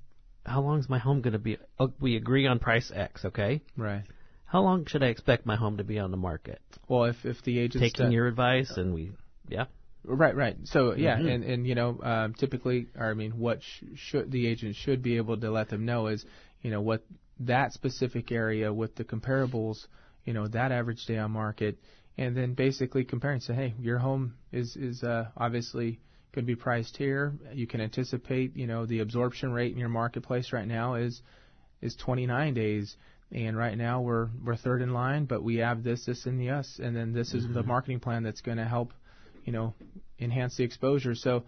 How 0.48 0.62
long 0.62 0.80
is 0.80 0.88
my 0.90 0.98
home 0.98 1.22
going 1.22 1.34
to 1.34 1.40
be? 1.40 1.58
Oh, 1.78 1.92
we 2.00 2.16
agree 2.16 2.48
on 2.48 2.60
price 2.60 2.92
X, 2.94 3.26
okay? 3.26 3.62
Right. 3.76 4.04
How 4.46 4.62
long 4.62 4.86
should 4.86 5.04
I 5.04 5.08
expect 5.08 5.46
my 5.46 5.58
home 5.58 5.78
to 5.78 5.84
be 5.84 6.00
on 6.00 6.10
the 6.10 6.18
market? 6.18 6.62
Well, 6.88 7.04
if 7.04 7.26
if 7.26 7.44
the 7.44 7.60
agent 7.60 7.84
Taking 7.84 8.12
your 8.12 8.28
advice, 8.28 8.72
and 8.78 8.94
we, 8.94 9.12
yeah. 9.50 9.66
right 10.06 10.36
right 10.36 10.56
so 10.64 10.96
yeah 10.96 11.18
Mhm. 11.18 11.30
and 11.36 11.44
and 11.44 11.68
you 11.68 11.76
know 11.76 12.00
um, 12.02 12.34
typically 12.34 12.88
or 12.96 13.08
I 13.08 13.14
mean 13.14 13.32
what 13.38 13.62
sh- 13.62 13.84
should 13.96 14.32
the 14.32 14.48
agent 14.48 14.78
should 14.78 15.02
be 15.04 15.18
able 15.18 15.36
to 15.38 15.52
let 15.52 15.68
them 15.68 15.84
know 15.84 16.08
is 16.08 16.26
you 16.62 16.72
know 16.72 16.80
what 16.80 17.04
that 17.42 17.74
specific 17.74 18.32
area 18.32 18.72
with 18.72 18.96
the 18.96 19.04
comparables 19.04 19.88
you 20.24 20.32
know 20.34 20.48
that 20.48 20.72
average 20.72 21.06
day 21.08 21.18
on 21.18 21.32
market 21.32 21.78
and 22.18 22.38
then 22.38 22.54
basically 22.54 23.04
comparing 23.04 23.42
say 23.42 23.54
hey 23.54 23.74
your 23.80 23.98
home 23.98 24.36
is 24.54 24.78
is 24.78 25.04
uh, 25.04 25.26
obviously 25.36 26.00
going 26.38 26.46
to 26.46 26.56
be 26.56 26.56
priced 26.56 26.96
here. 26.98 27.34
You 27.52 27.66
can 27.66 27.82
anticipate 27.82 28.56
you 28.56 28.68
know 28.68 28.86
the 28.86 29.00
absorption 29.00 29.52
rate 29.52 29.72
in 29.72 29.80
your 29.80 29.90
marketplace 29.90 30.54
right 30.54 30.68
now 30.68 30.94
is 30.94 31.22
is 31.82 31.96
29 31.96 32.54
days. 32.54 32.96
And 33.32 33.58
right 33.58 33.76
now 33.76 34.02
we're 34.02 34.30
we're 34.46 34.56
third 34.56 34.84
in 34.84 34.94
line 34.94 35.26
but 35.26 35.44
we 35.44 35.58
have 35.58 35.84
this 35.84 36.06
this 36.06 36.28
and 36.28 36.40
the 36.40 36.52
us. 36.52 36.80
And 36.82 36.96
then 36.96 37.12
this 37.12 37.34
is 37.34 37.44
the 37.44 37.60
mm-hmm. 37.60 37.68
marketing 37.68 38.00
plan 38.02 38.22
that's 38.22 38.42
going 38.42 38.58
to 38.58 38.66
help 38.66 38.94
you 39.46 39.52
know 39.52 39.74
enhance 40.20 40.58
the 40.58 40.64
exposure. 40.64 41.16
So 41.16 41.46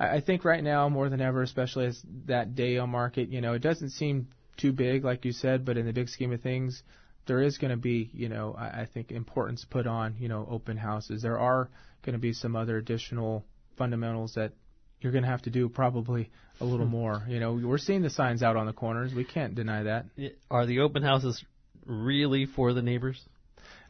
I, 0.00 0.16
I 0.16 0.20
think 0.20 0.44
right 0.44 0.62
now 0.62 0.88
more 0.88 1.08
than 1.08 1.20
ever 1.20 1.42
especially 1.42 1.86
as 1.86 2.02
that 2.26 2.56
day 2.56 2.78
on 2.78 2.90
market 2.90 3.28
you 3.28 3.40
know 3.40 3.52
it 3.52 3.62
doesn't 3.62 3.90
seem 3.90 4.26
too 4.56 4.72
big 4.72 5.04
like 5.04 5.24
you 5.24 5.32
said 5.32 5.64
but 5.64 5.76
in 5.76 5.86
the 5.86 5.92
big 5.92 6.08
scheme 6.08 6.32
of 6.32 6.40
things 6.42 6.82
there 7.26 7.40
is 7.40 7.58
going 7.58 7.70
to 7.70 7.76
be 7.76 8.10
you 8.12 8.28
know 8.28 8.56
I, 8.58 8.82
I 8.82 8.88
think 8.92 9.12
importance 9.12 9.64
put 9.64 9.86
on 9.86 10.16
you 10.18 10.28
know 10.28 10.46
open 10.50 10.76
houses. 10.76 11.22
There 11.22 11.38
are 11.38 11.70
going 12.04 12.14
to 12.14 12.18
be 12.18 12.32
some 12.32 12.56
other 12.56 12.76
additional 12.76 13.44
fundamentals 13.76 14.34
that 14.34 14.52
you're 15.00 15.12
going 15.12 15.24
to 15.24 15.30
have 15.30 15.42
to 15.42 15.50
do 15.50 15.68
probably 15.68 16.30
a 16.60 16.64
little 16.64 16.86
more 16.86 17.24
you 17.28 17.40
know 17.40 17.54
we're 17.54 17.78
seeing 17.78 18.02
the 18.02 18.10
signs 18.10 18.42
out 18.42 18.56
on 18.56 18.66
the 18.66 18.72
corners 18.72 19.12
we 19.14 19.24
can't 19.24 19.54
deny 19.54 19.82
that 19.82 20.06
Are 20.50 20.66
the 20.66 20.80
open 20.80 21.02
houses 21.02 21.42
really 21.86 22.46
for 22.46 22.72
the 22.72 22.82
neighbors? 22.82 23.20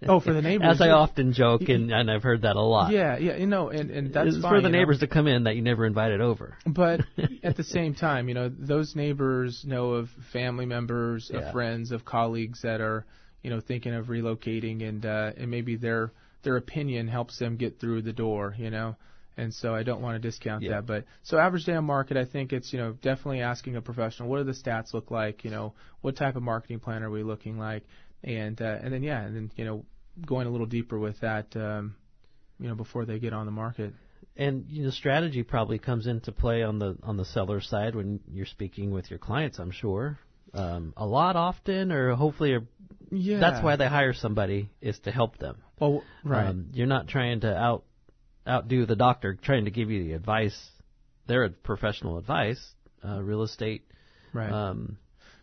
Oh, 0.08 0.20
for 0.20 0.32
the 0.32 0.42
neighbors, 0.42 0.68
As 0.74 0.80
I 0.80 0.90
often 0.90 1.32
joke, 1.32 1.62
and, 1.62 1.90
and 1.90 2.08
I've 2.10 2.22
heard 2.22 2.42
that 2.42 2.54
a 2.54 2.60
lot. 2.62 2.92
Yeah, 2.92 3.18
yeah, 3.18 3.36
you 3.36 3.46
know, 3.46 3.70
and 3.70 3.90
and 3.90 4.14
that's 4.14 4.28
it's 4.34 4.40
fine, 4.42 4.52
for 4.52 4.60
the 4.60 4.68
you 4.68 4.72
know. 4.72 4.78
neighbors 4.78 5.00
to 5.00 5.08
come 5.08 5.26
in 5.26 5.44
that 5.44 5.56
you 5.56 5.62
never 5.62 5.84
invited 5.84 6.20
over. 6.20 6.54
But 6.64 7.00
at 7.42 7.56
the 7.56 7.64
same 7.64 7.94
time, 7.96 8.28
you 8.28 8.34
know, 8.34 8.48
those 8.48 8.94
neighbors 8.94 9.64
know 9.66 9.92
of 9.94 10.08
family 10.32 10.64
members, 10.66 11.28
Yeah. 11.32 11.40
of 11.40 11.52
friends, 11.52 11.90
of 11.90 12.04
colleagues 12.04 12.62
that 12.62 12.80
are, 12.80 13.04
you 13.42 13.50
know, 13.50 13.60
thinking 13.60 13.94
of 13.94 14.06
relocating, 14.06 14.86
and 14.88 15.04
uh, 15.04 15.32
and 15.36 15.50
maybe 15.50 15.74
their 15.76 16.12
their 16.46 16.56
opinion 16.56 17.08
helps 17.08 17.38
them 17.38 17.56
get 17.56 17.80
through 17.80 18.02
the 18.02 18.12
door, 18.12 18.54
you 18.56 18.70
know. 18.70 18.96
And 19.36 19.52
so 19.52 19.74
I 19.74 19.82
don't 19.82 20.00
want 20.00 20.14
to 20.14 20.26
discount 20.26 20.62
Yeah. 20.62 20.70
that. 20.70 20.86
But 20.86 21.04
so 21.24 21.36
average 21.36 21.64
day 21.64 21.74
on 21.74 21.84
market, 21.84 22.16
I 22.16 22.24
think 22.24 22.52
it's 22.54 22.72
you 22.72 22.78
know 22.78 22.92
definitely 22.92 23.40
asking 23.42 23.76
a 23.76 23.82
professional, 23.82 24.28
what 24.30 24.38
do 24.38 24.44
the 24.44 24.52
stats 24.52 24.94
look 24.94 25.10
like? 25.10 25.44
You 25.44 25.50
know, 25.50 25.74
what 26.00 26.16
type 26.16 26.36
of 26.36 26.42
marketing 26.42 26.80
plan 26.80 27.02
are 27.02 27.10
we 27.10 27.22
looking 27.22 27.58
like? 27.58 27.82
And 28.24 28.60
uh, 28.62 28.78
and 28.82 28.92
then 28.94 29.02
yeah, 29.02 29.20
and 29.20 29.36
then 29.36 29.52
you 29.56 29.64
know 29.66 29.84
going 30.24 30.46
a 30.46 30.50
little 30.50 30.66
deeper 30.66 30.98
with 30.98 31.20
that, 31.20 31.54
um, 31.56 31.96
you 32.58 32.68
know, 32.68 32.74
before 32.74 33.04
they 33.04 33.18
get 33.18 33.34
on 33.34 33.44
the 33.44 33.52
market. 33.52 33.92
And 34.36 34.64
you 34.68 34.84
know, 34.84 34.90
strategy 34.90 35.42
probably 35.42 35.78
comes 35.78 36.06
into 36.06 36.32
play 36.32 36.62
on 36.62 36.78
the 36.78 36.96
on 37.02 37.16
the 37.16 37.24
seller 37.26 37.60
side 37.60 37.94
when 37.94 38.20
you're 38.32 38.46
speaking 38.46 38.90
with 38.90 39.10
your 39.10 39.18
clients. 39.18 39.58
I'm 39.58 39.70
sure 39.72 40.18
um, 40.56 40.94
a 40.96 41.06
lot 41.06 41.36
often, 41.36 41.92
or 41.92 42.14
hopefully, 42.14 42.52
or 42.52 42.62
Yeah, 43.10 43.38
that's 43.40 43.62
why 43.62 43.76
they 43.76 43.86
hire 43.88 44.12
somebody 44.14 44.70
is 44.80 44.98
to 45.00 45.10
help 45.10 45.38
them. 45.38 45.58
Well, 45.78 46.02
right. 46.24 46.48
Um, 46.48 46.70
you're 46.72 46.86
not 46.86 47.08
trying 47.08 47.40
to 47.40 47.54
out 47.54 47.84
outdo 48.48 48.86
the 48.86 48.96
doctor, 48.96 49.34
trying 49.34 49.66
to 49.66 49.70
give 49.70 49.90
you 49.90 50.04
the 50.04 50.12
advice. 50.14 50.58
They're 51.26 51.48
professional 51.48 52.18
advice, 52.18 52.64
uh, 53.04 53.20
real 53.22 53.42
estate. 53.42 53.82
Right. 54.32 54.50
Um, 54.50 54.98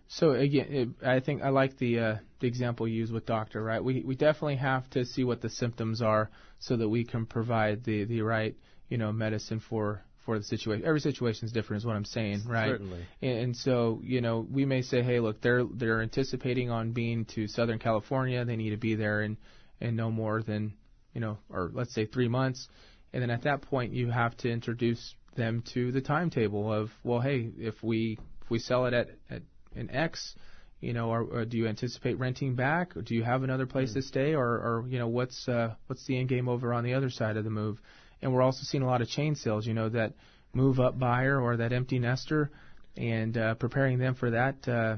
So 0.07 0.31
again, 0.31 0.67
it, 0.69 0.89
I 1.05 1.19
think 1.19 1.41
I 1.41 1.49
like 1.49 1.77
the 1.77 1.99
uh, 1.99 2.17
the 2.39 2.47
example 2.47 2.87
you 2.87 2.95
used 2.95 3.13
with 3.13 3.25
doctor. 3.25 3.63
Right. 3.63 3.83
We 3.83 4.03
we 4.05 4.15
definitely 4.15 4.57
have 4.57 4.89
to 4.91 5.05
see 5.05 5.23
what 5.23 5.41
the 5.41 5.49
symptoms 5.49 6.01
are 6.01 6.29
so 6.59 6.77
that 6.77 6.89
we 6.89 7.03
can 7.03 7.25
provide 7.25 7.83
the 7.83 8.05
the 8.05 8.21
right 8.21 8.55
you 8.89 8.97
know 8.97 9.11
medicine 9.11 9.59
for 9.59 10.03
for 10.25 10.37
the 10.37 10.43
situation. 10.43 10.85
Every 10.85 10.99
situation 10.99 11.45
is 11.45 11.51
different, 11.51 11.81
is 11.81 11.85
what 11.85 11.95
I'm 11.95 12.05
saying. 12.05 12.43
Right. 12.47 12.69
Certainly. 12.69 13.05
And, 13.21 13.37
and 13.39 13.55
so 13.55 13.99
you 14.03 14.21
know 14.21 14.45
we 14.49 14.65
may 14.65 14.81
say, 14.81 15.03
hey, 15.03 15.19
look, 15.19 15.41
they're 15.41 15.65
they're 15.65 16.01
anticipating 16.01 16.69
on 16.69 16.93
being 16.93 17.25
to 17.35 17.47
Southern 17.47 17.79
California. 17.79 18.43
They 18.45 18.55
need 18.55 18.71
to 18.71 18.77
be 18.77 18.95
there 18.95 19.21
in 19.21 19.37
in 19.79 19.95
no 19.95 20.09
more 20.11 20.41
than 20.41 20.73
you 21.13 21.21
know, 21.21 21.37
or 21.49 21.71
let's 21.73 21.93
say 21.93 22.05
three 22.05 22.27
months. 22.29 22.67
And 23.11 23.21
then 23.21 23.29
at 23.29 23.43
that 23.43 23.61
point, 23.61 23.93
you 23.93 24.09
have 24.09 24.35
to 24.37 24.49
introduce 24.49 25.15
them 25.35 25.63
to 25.73 25.91
the 25.91 26.01
timetable 26.01 26.71
of, 26.71 26.89
well, 27.03 27.19
hey, 27.19 27.51
if 27.57 27.75
we 27.83 28.17
if 28.41 28.49
we 28.49 28.59
sell 28.59 28.85
it 28.85 28.93
at, 28.93 29.09
at 29.29 29.41
an 29.75 29.89
X, 29.91 30.35
You 30.79 30.93
know, 30.93 31.11
or, 31.11 31.21
or 31.21 31.45
do 31.45 31.57
you 31.57 31.67
anticipate 31.67 32.19
renting 32.19 32.55
back? 32.55 32.97
Or 32.97 33.01
do 33.01 33.15
you 33.15 33.23
have 33.23 33.43
another 33.43 33.65
place 33.65 33.93
to 33.93 34.01
stay, 34.01 34.33
or, 34.33 34.45
or 34.45 34.85
you 34.89 34.99
know, 34.99 35.07
what's 35.07 35.47
uh, 35.47 35.75
what's 35.87 36.05
the 36.07 36.19
end 36.19 36.27
game 36.27 36.49
over 36.49 36.73
on 36.73 36.83
the 36.83 36.93
other 36.95 37.09
side 37.09 37.37
of 37.37 37.45
the 37.45 37.49
move? 37.49 37.79
And 38.23 38.33
we're 38.33 38.41
also 38.41 38.61
seeing 38.63 38.83
a 38.83 38.87
lot 38.87 39.01
of 39.01 39.09
chain 39.09 39.35
sales. 39.35 39.67
You 39.67 39.73
know, 39.75 39.89
that 39.89 40.13
move 40.53 40.79
up 40.79 40.97
buyer 40.97 41.39
or 41.39 41.57
that 41.57 41.73
empty 41.73 41.99
nester, 41.99 42.49
and 42.97 43.37
uh, 43.37 43.55
preparing 43.55 43.99
them 43.99 44.15
for 44.15 44.31
that 44.31 44.67
uh, 44.67 44.95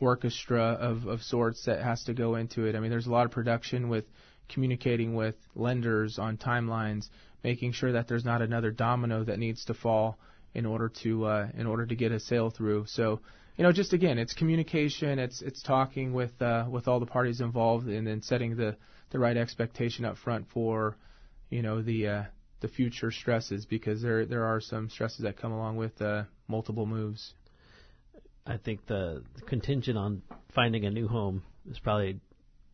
orchestra 0.00 0.62
of, 0.62 1.06
of 1.06 1.22
sorts 1.22 1.64
that 1.66 1.82
has 1.82 2.02
to 2.04 2.14
go 2.14 2.36
into 2.36 2.64
it. 2.64 2.74
I 2.74 2.80
mean, 2.80 2.90
there's 2.90 3.06
a 3.06 3.10
lot 3.10 3.26
of 3.26 3.30
production 3.30 3.88
with 3.88 4.04
communicating 4.48 5.14
with 5.14 5.36
lenders 5.54 6.18
on 6.18 6.36
timelines, 6.36 7.08
making 7.44 7.72
sure 7.72 7.92
that 7.92 8.08
there's 8.08 8.24
not 8.24 8.42
another 8.42 8.70
domino 8.70 9.24
that 9.24 9.38
needs 9.38 9.64
to 9.66 9.74
fall 9.74 10.18
in 10.54 10.66
order 10.66 10.90
to 11.02 11.26
uh, 11.26 11.48
in 11.56 11.66
order 11.66 11.86
to 11.86 11.94
get 11.94 12.12
a 12.12 12.20
sale 12.20 12.50
through. 12.50 12.84
So, 12.88 13.20
you 13.56 13.64
know, 13.64 13.72
just 13.72 13.92
again, 13.92 14.18
it's 14.18 14.34
communication, 14.34 15.18
it's 15.18 15.42
it's 15.42 15.62
talking 15.62 16.12
with 16.12 16.40
uh, 16.40 16.66
with 16.70 16.88
all 16.88 17.00
the 17.00 17.06
parties 17.06 17.40
involved, 17.40 17.86
and 17.86 18.06
then 18.06 18.22
setting 18.22 18.56
the 18.56 18.76
the 19.10 19.18
right 19.18 19.36
expectation 19.36 20.04
up 20.04 20.16
front 20.16 20.46
for, 20.52 20.96
you 21.50 21.62
know, 21.62 21.82
the 21.82 22.06
uh, 22.06 22.22
the 22.60 22.68
future 22.68 23.10
stresses 23.10 23.66
because 23.66 24.00
there 24.02 24.24
there 24.24 24.44
are 24.44 24.60
some 24.60 24.88
stresses 24.88 25.20
that 25.22 25.36
come 25.36 25.52
along 25.52 25.76
with 25.76 26.00
uh, 26.00 26.24
multiple 26.48 26.86
moves. 26.86 27.34
I 28.46 28.56
think 28.56 28.86
the 28.86 29.22
contingent 29.46 29.98
on 29.98 30.22
finding 30.54 30.84
a 30.86 30.90
new 30.90 31.06
home 31.06 31.42
is 31.70 31.78
probably 31.78 32.20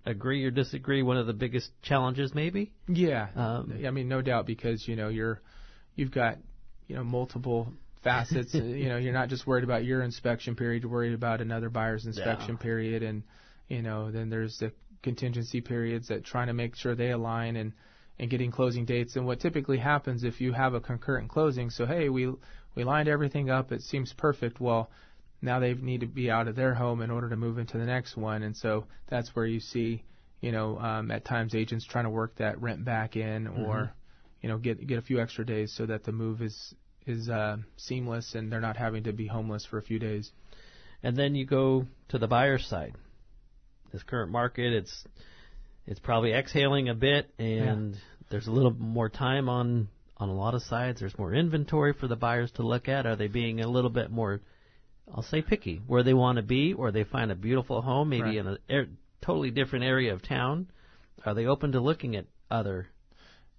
agree 0.06 0.44
or 0.44 0.50
disagree 0.50 1.02
one 1.02 1.16
of 1.16 1.26
the 1.26 1.32
biggest 1.32 1.70
challenges 1.82 2.32
maybe? 2.34 2.72
Yeah. 2.86 3.28
Um, 3.34 3.82
i 3.86 3.90
mean 3.90 4.08
no 4.08 4.22
doubt 4.22 4.46
because 4.46 4.86
you 4.86 4.94
know 4.94 5.08
you're 5.08 5.40
you've 5.96 6.12
got 6.12 6.38
you 6.86 6.94
know 6.94 7.04
multiple 7.04 7.72
facets. 8.04 8.54
You 8.54 8.88
know 8.88 8.96
you're 8.98 9.12
not 9.12 9.28
just 9.28 9.46
worried 9.46 9.64
about 9.64 9.84
your 9.84 10.02
inspection 10.02 10.54
period 10.54 10.82
you're 10.82 10.92
worried 10.92 11.14
about 11.14 11.40
another 11.40 11.70
buyer's 11.70 12.06
inspection 12.06 12.56
yeah. 12.58 12.62
period. 12.62 13.02
And 13.02 13.24
you 13.68 13.82
know 13.82 14.10
then 14.10 14.30
there's 14.30 14.58
the 14.58 14.72
contingency 15.02 15.60
periods 15.60 16.08
that 16.08 16.24
trying 16.24 16.46
to 16.46 16.54
make 16.54 16.76
sure 16.76 16.94
they 16.94 17.10
align. 17.10 17.56
And 17.56 17.72
and 18.18 18.30
getting 18.30 18.50
closing 18.50 18.84
dates 18.84 19.16
and 19.16 19.26
what 19.26 19.40
typically 19.40 19.78
happens 19.78 20.24
if 20.24 20.40
you 20.40 20.52
have 20.52 20.74
a 20.74 20.80
concurrent 20.80 21.28
closing 21.28 21.70
so 21.70 21.86
hey 21.86 22.08
we 22.08 22.32
we 22.74 22.84
lined 22.84 23.08
everything 23.08 23.50
up 23.50 23.72
it 23.72 23.82
seems 23.82 24.12
perfect 24.12 24.60
well 24.60 24.90
now 25.42 25.60
they 25.60 25.74
need 25.74 26.00
to 26.00 26.06
be 26.06 26.30
out 26.30 26.48
of 26.48 26.56
their 26.56 26.74
home 26.74 27.02
in 27.02 27.10
order 27.10 27.28
to 27.28 27.36
move 27.36 27.58
into 27.58 27.78
the 27.78 27.84
next 27.84 28.16
one, 28.16 28.42
and 28.42 28.56
so 28.56 28.86
that's 29.08 29.34
where 29.34 29.46
you 29.46 29.60
see, 29.60 30.02
you 30.40 30.52
know, 30.52 30.78
um, 30.78 31.10
at 31.10 31.24
times 31.24 31.54
agents 31.54 31.84
trying 31.84 32.04
to 32.04 32.10
work 32.10 32.36
that 32.36 32.60
rent 32.60 32.84
back 32.84 33.16
in, 33.16 33.44
mm-hmm. 33.46 33.64
or, 33.64 33.92
you 34.40 34.48
know, 34.48 34.58
get 34.58 34.84
get 34.86 34.98
a 34.98 35.02
few 35.02 35.20
extra 35.20 35.44
days 35.44 35.72
so 35.76 35.86
that 35.86 36.04
the 36.04 36.12
move 36.12 36.42
is 36.42 36.74
is 37.06 37.28
uh, 37.28 37.56
seamless 37.76 38.34
and 38.34 38.50
they're 38.50 38.60
not 38.60 38.76
having 38.76 39.04
to 39.04 39.12
be 39.12 39.26
homeless 39.26 39.64
for 39.64 39.78
a 39.78 39.82
few 39.82 39.98
days. 39.98 40.32
And 41.02 41.16
then 41.16 41.34
you 41.34 41.46
go 41.46 41.86
to 42.08 42.18
the 42.18 42.26
buyer's 42.26 42.66
side. 42.66 42.94
This 43.92 44.02
current 44.02 44.32
market, 44.32 44.72
it's 44.72 45.04
it's 45.86 46.00
probably 46.00 46.32
exhaling 46.32 46.88
a 46.88 46.94
bit, 46.94 47.32
and 47.38 47.94
yeah. 47.94 48.00
there's 48.30 48.46
a 48.46 48.52
little 48.52 48.72
more 48.72 49.08
time 49.08 49.48
on 49.48 49.88
on 50.16 50.28
a 50.28 50.34
lot 50.34 50.54
of 50.54 50.62
sides. 50.62 51.00
There's 51.00 51.16
more 51.18 51.34
inventory 51.34 51.92
for 51.92 52.08
the 52.08 52.16
buyers 52.16 52.50
to 52.52 52.62
look 52.62 52.88
at. 52.88 53.06
Are 53.06 53.16
they 53.16 53.28
being 53.28 53.60
a 53.60 53.68
little 53.68 53.90
bit 53.90 54.10
more 54.10 54.40
I'll 55.12 55.22
say 55.22 55.42
picky, 55.42 55.80
where 55.86 56.02
they 56.02 56.14
want 56.14 56.36
to 56.36 56.42
be, 56.42 56.72
or 56.72 56.90
they 56.90 57.04
find 57.04 57.30
a 57.30 57.36
beautiful 57.36 57.80
home, 57.80 58.08
maybe 58.08 58.22
right. 58.22 58.36
in 58.36 58.46
a 58.46 58.58
er, 58.70 58.86
totally 59.20 59.50
different 59.50 59.84
area 59.84 60.12
of 60.12 60.22
town. 60.22 60.68
Are 61.24 61.34
they 61.34 61.46
open 61.46 61.72
to 61.72 61.80
looking 61.80 62.16
at 62.16 62.26
other? 62.50 62.88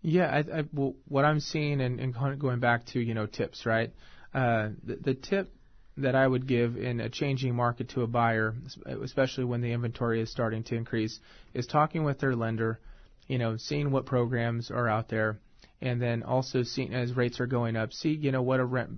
Yeah, 0.01 0.27
I, 0.27 0.59
I, 0.59 0.63
well, 0.73 0.95
what 1.07 1.25
I'm 1.25 1.39
seeing, 1.39 1.81
and, 1.81 1.99
and 1.99 2.39
going 2.39 2.59
back 2.59 2.85
to 2.87 2.99
you 2.99 3.13
know 3.13 3.25
tips, 3.25 3.65
right? 3.65 3.93
Uh, 4.33 4.69
the, 4.83 4.95
the 4.97 5.13
tip 5.13 5.53
that 5.97 6.15
I 6.15 6.27
would 6.27 6.47
give 6.47 6.77
in 6.77 6.99
a 6.99 7.09
changing 7.09 7.55
market 7.55 7.89
to 7.89 8.03
a 8.03 8.07
buyer, 8.07 8.55
especially 8.85 9.45
when 9.45 9.61
the 9.61 9.71
inventory 9.71 10.21
is 10.21 10.31
starting 10.31 10.63
to 10.65 10.75
increase, 10.75 11.19
is 11.53 11.65
talking 11.65 12.03
with 12.03 12.19
their 12.19 12.35
lender, 12.35 12.79
you 13.27 13.37
know, 13.37 13.57
seeing 13.57 13.91
what 13.91 14.05
programs 14.05 14.69
are 14.69 14.87
out 14.87 15.09
there, 15.09 15.39
and 15.81 16.01
then 16.01 16.23
also 16.23 16.63
seeing 16.63 16.93
as 16.93 17.15
rates 17.15 17.39
are 17.39 17.47
going 17.47 17.75
up, 17.75 17.93
see 17.93 18.09
you 18.09 18.31
know 18.31 18.41
what 18.41 18.59
a 18.59 18.65
rent 18.65 18.91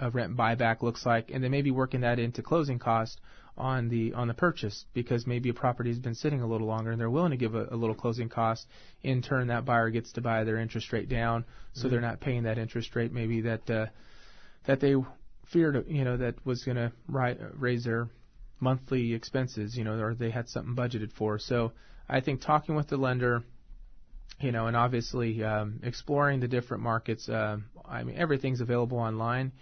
a 0.00 0.10
rent 0.10 0.36
buyback 0.36 0.82
looks 0.82 1.04
like, 1.04 1.30
and 1.30 1.42
then 1.42 1.50
maybe 1.50 1.70
working 1.70 2.00
that 2.00 2.18
into 2.18 2.42
closing 2.42 2.78
cost 2.78 3.20
on 3.58 3.88
the 3.88 4.14
on 4.14 4.28
the 4.28 4.34
purchase 4.34 4.84
because 4.94 5.26
maybe 5.26 5.48
a 5.48 5.54
property 5.54 5.90
has 5.90 5.98
been 5.98 6.14
sitting 6.14 6.40
a 6.40 6.46
little 6.46 6.66
longer 6.66 6.92
and 6.92 7.00
they're 7.00 7.10
willing 7.10 7.32
to 7.32 7.36
give 7.36 7.56
a, 7.56 7.66
a 7.70 7.76
little 7.76 7.94
closing 7.94 8.28
cost. 8.28 8.66
In 9.02 9.20
turn, 9.20 9.48
that 9.48 9.64
buyer 9.64 9.90
gets 9.90 10.12
to 10.12 10.20
buy 10.20 10.44
their 10.44 10.58
interest 10.58 10.92
rate 10.92 11.08
down, 11.08 11.44
so 11.72 11.80
mm-hmm. 11.80 11.90
they're 11.90 12.00
not 12.00 12.20
paying 12.20 12.44
that 12.44 12.56
interest 12.56 12.94
rate 12.96 13.12
maybe 13.12 13.42
that 13.42 13.68
uh, 13.68 13.86
that 14.66 14.80
they 14.80 14.94
feared, 15.52 15.84
you 15.88 16.04
know, 16.04 16.16
that 16.16 16.34
was 16.44 16.64
going 16.64 16.76
to 16.76 16.92
ri- 17.08 17.38
raise 17.54 17.84
their 17.84 18.08
monthly 18.60 19.14
expenses, 19.14 19.76
you 19.76 19.84
know, 19.84 19.98
or 19.98 20.14
they 20.14 20.30
had 20.30 20.48
something 20.48 20.74
budgeted 20.74 21.12
for. 21.12 21.38
So 21.38 21.72
I 22.08 22.20
think 22.20 22.40
talking 22.40 22.74
with 22.74 22.88
the 22.88 22.96
lender, 22.96 23.42
you 24.40 24.52
know, 24.52 24.66
and 24.66 24.76
obviously 24.76 25.42
um, 25.42 25.80
exploring 25.82 26.40
the 26.40 26.48
different 26.48 26.82
markets. 26.82 27.28
Uh, 27.28 27.58
I 27.84 28.02
mean, 28.04 28.16
everything's 28.16 28.60
available 28.60 28.98
online. 28.98 29.52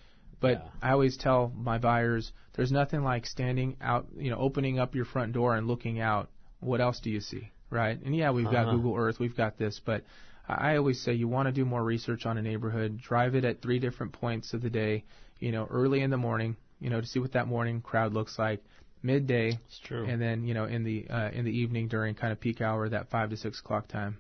But 0.40 0.62
yeah. 0.64 0.88
I 0.88 0.92
always 0.92 1.16
tell 1.16 1.51
my 1.57 1.79
buyers, 1.79 2.31
there's 2.55 2.70
nothing 2.70 3.03
like 3.03 3.27
standing 3.27 3.77
out, 3.81 4.07
you 4.16 4.31
know, 4.31 4.37
opening 4.37 4.79
up 4.79 4.94
your 4.94 5.07
front 5.07 5.33
door 5.33 5.57
and 5.57 5.66
looking 5.66 5.99
out. 6.01 6.31
What 6.61 6.81
else 6.81 7.01
do 7.01 7.11
you 7.11 7.20
see, 7.20 7.51
right? 7.70 7.99
And 8.03 8.14
yeah, 8.14 8.31
we've 8.31 8.46
uh-huh. 8.46 8.64
got 8.64 8.70
Google 8.70 8.96
Earth, 8.96 9.18
we've 9.18 9.37
got 9.37 9.57
this, 9.57 9.81
but 9.85 10.05
I 10.49 10.77
always 10.77 11.01
say 11.01 11.14
you 11.14 11.27
want 11.27 11.46
to 11.46 11.53
do 11.53 11.64
more 11.64 11.83
research 11.83 12.27
on 12.27 12.38
a 12.38 12.42
neighborhood. 12.42 12.99
Drive 12.99 13.35
it 13.35 13.44
at 13.44 13.62
three 13.62 13.79
different 13.79 14.12
points 14.12 14.55
of 14.55 14.62
the 14.62 14.70
day. 14.70 15.05
You 15.40 15.53
know, 15.53 15.66
early 15.70 16.01
in 16.01 16.11
the 16.11 16.16
morning, 16.16 16.57
you 16.81 16.90
know, 16.90 17.01
to 17.01 17.07
see 17.07 17.18
what 17.18 17.33
that 17.33 17.46
morning 17.46 17.81
crowd 17.81 18.12
looks 18.12 18.38
like. 18.38 18.62
Midday, 19.03 19.59
it's 19.66 19.79
true. 19.85 20.05
and 20.05 20.20
then 20.20 20.44
you 20.44 20.55
know 20.55 20.64
in 20.64 20.83
the 20.83 21.07
uh, 21.09 21.31
in 21.31 21.44
the 21.44 21.51
evening 21.51 21.88
during 21.88 22.14
kind 22.14 22.33
of 22.33 22.40
peak 22.40 22.61
hour, 22.61 22.88
that 22.88 23.11
five 23.11 23.31
to 23.31 23.37
six 23.37 23.61
o'clock 23.61 23.88
time. 23.88 24.18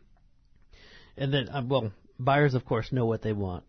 And 1.16 1.32
then, 1.32 1.48
uh, 1.48 1.62
well, 1.66 1.92
buyers 2.18 2.54
of 2.54 2.64
course 2.64 2.92
know 2.92 3.06
what 3.06 3.22
they 3.22 3.32
want. 3.32 3.64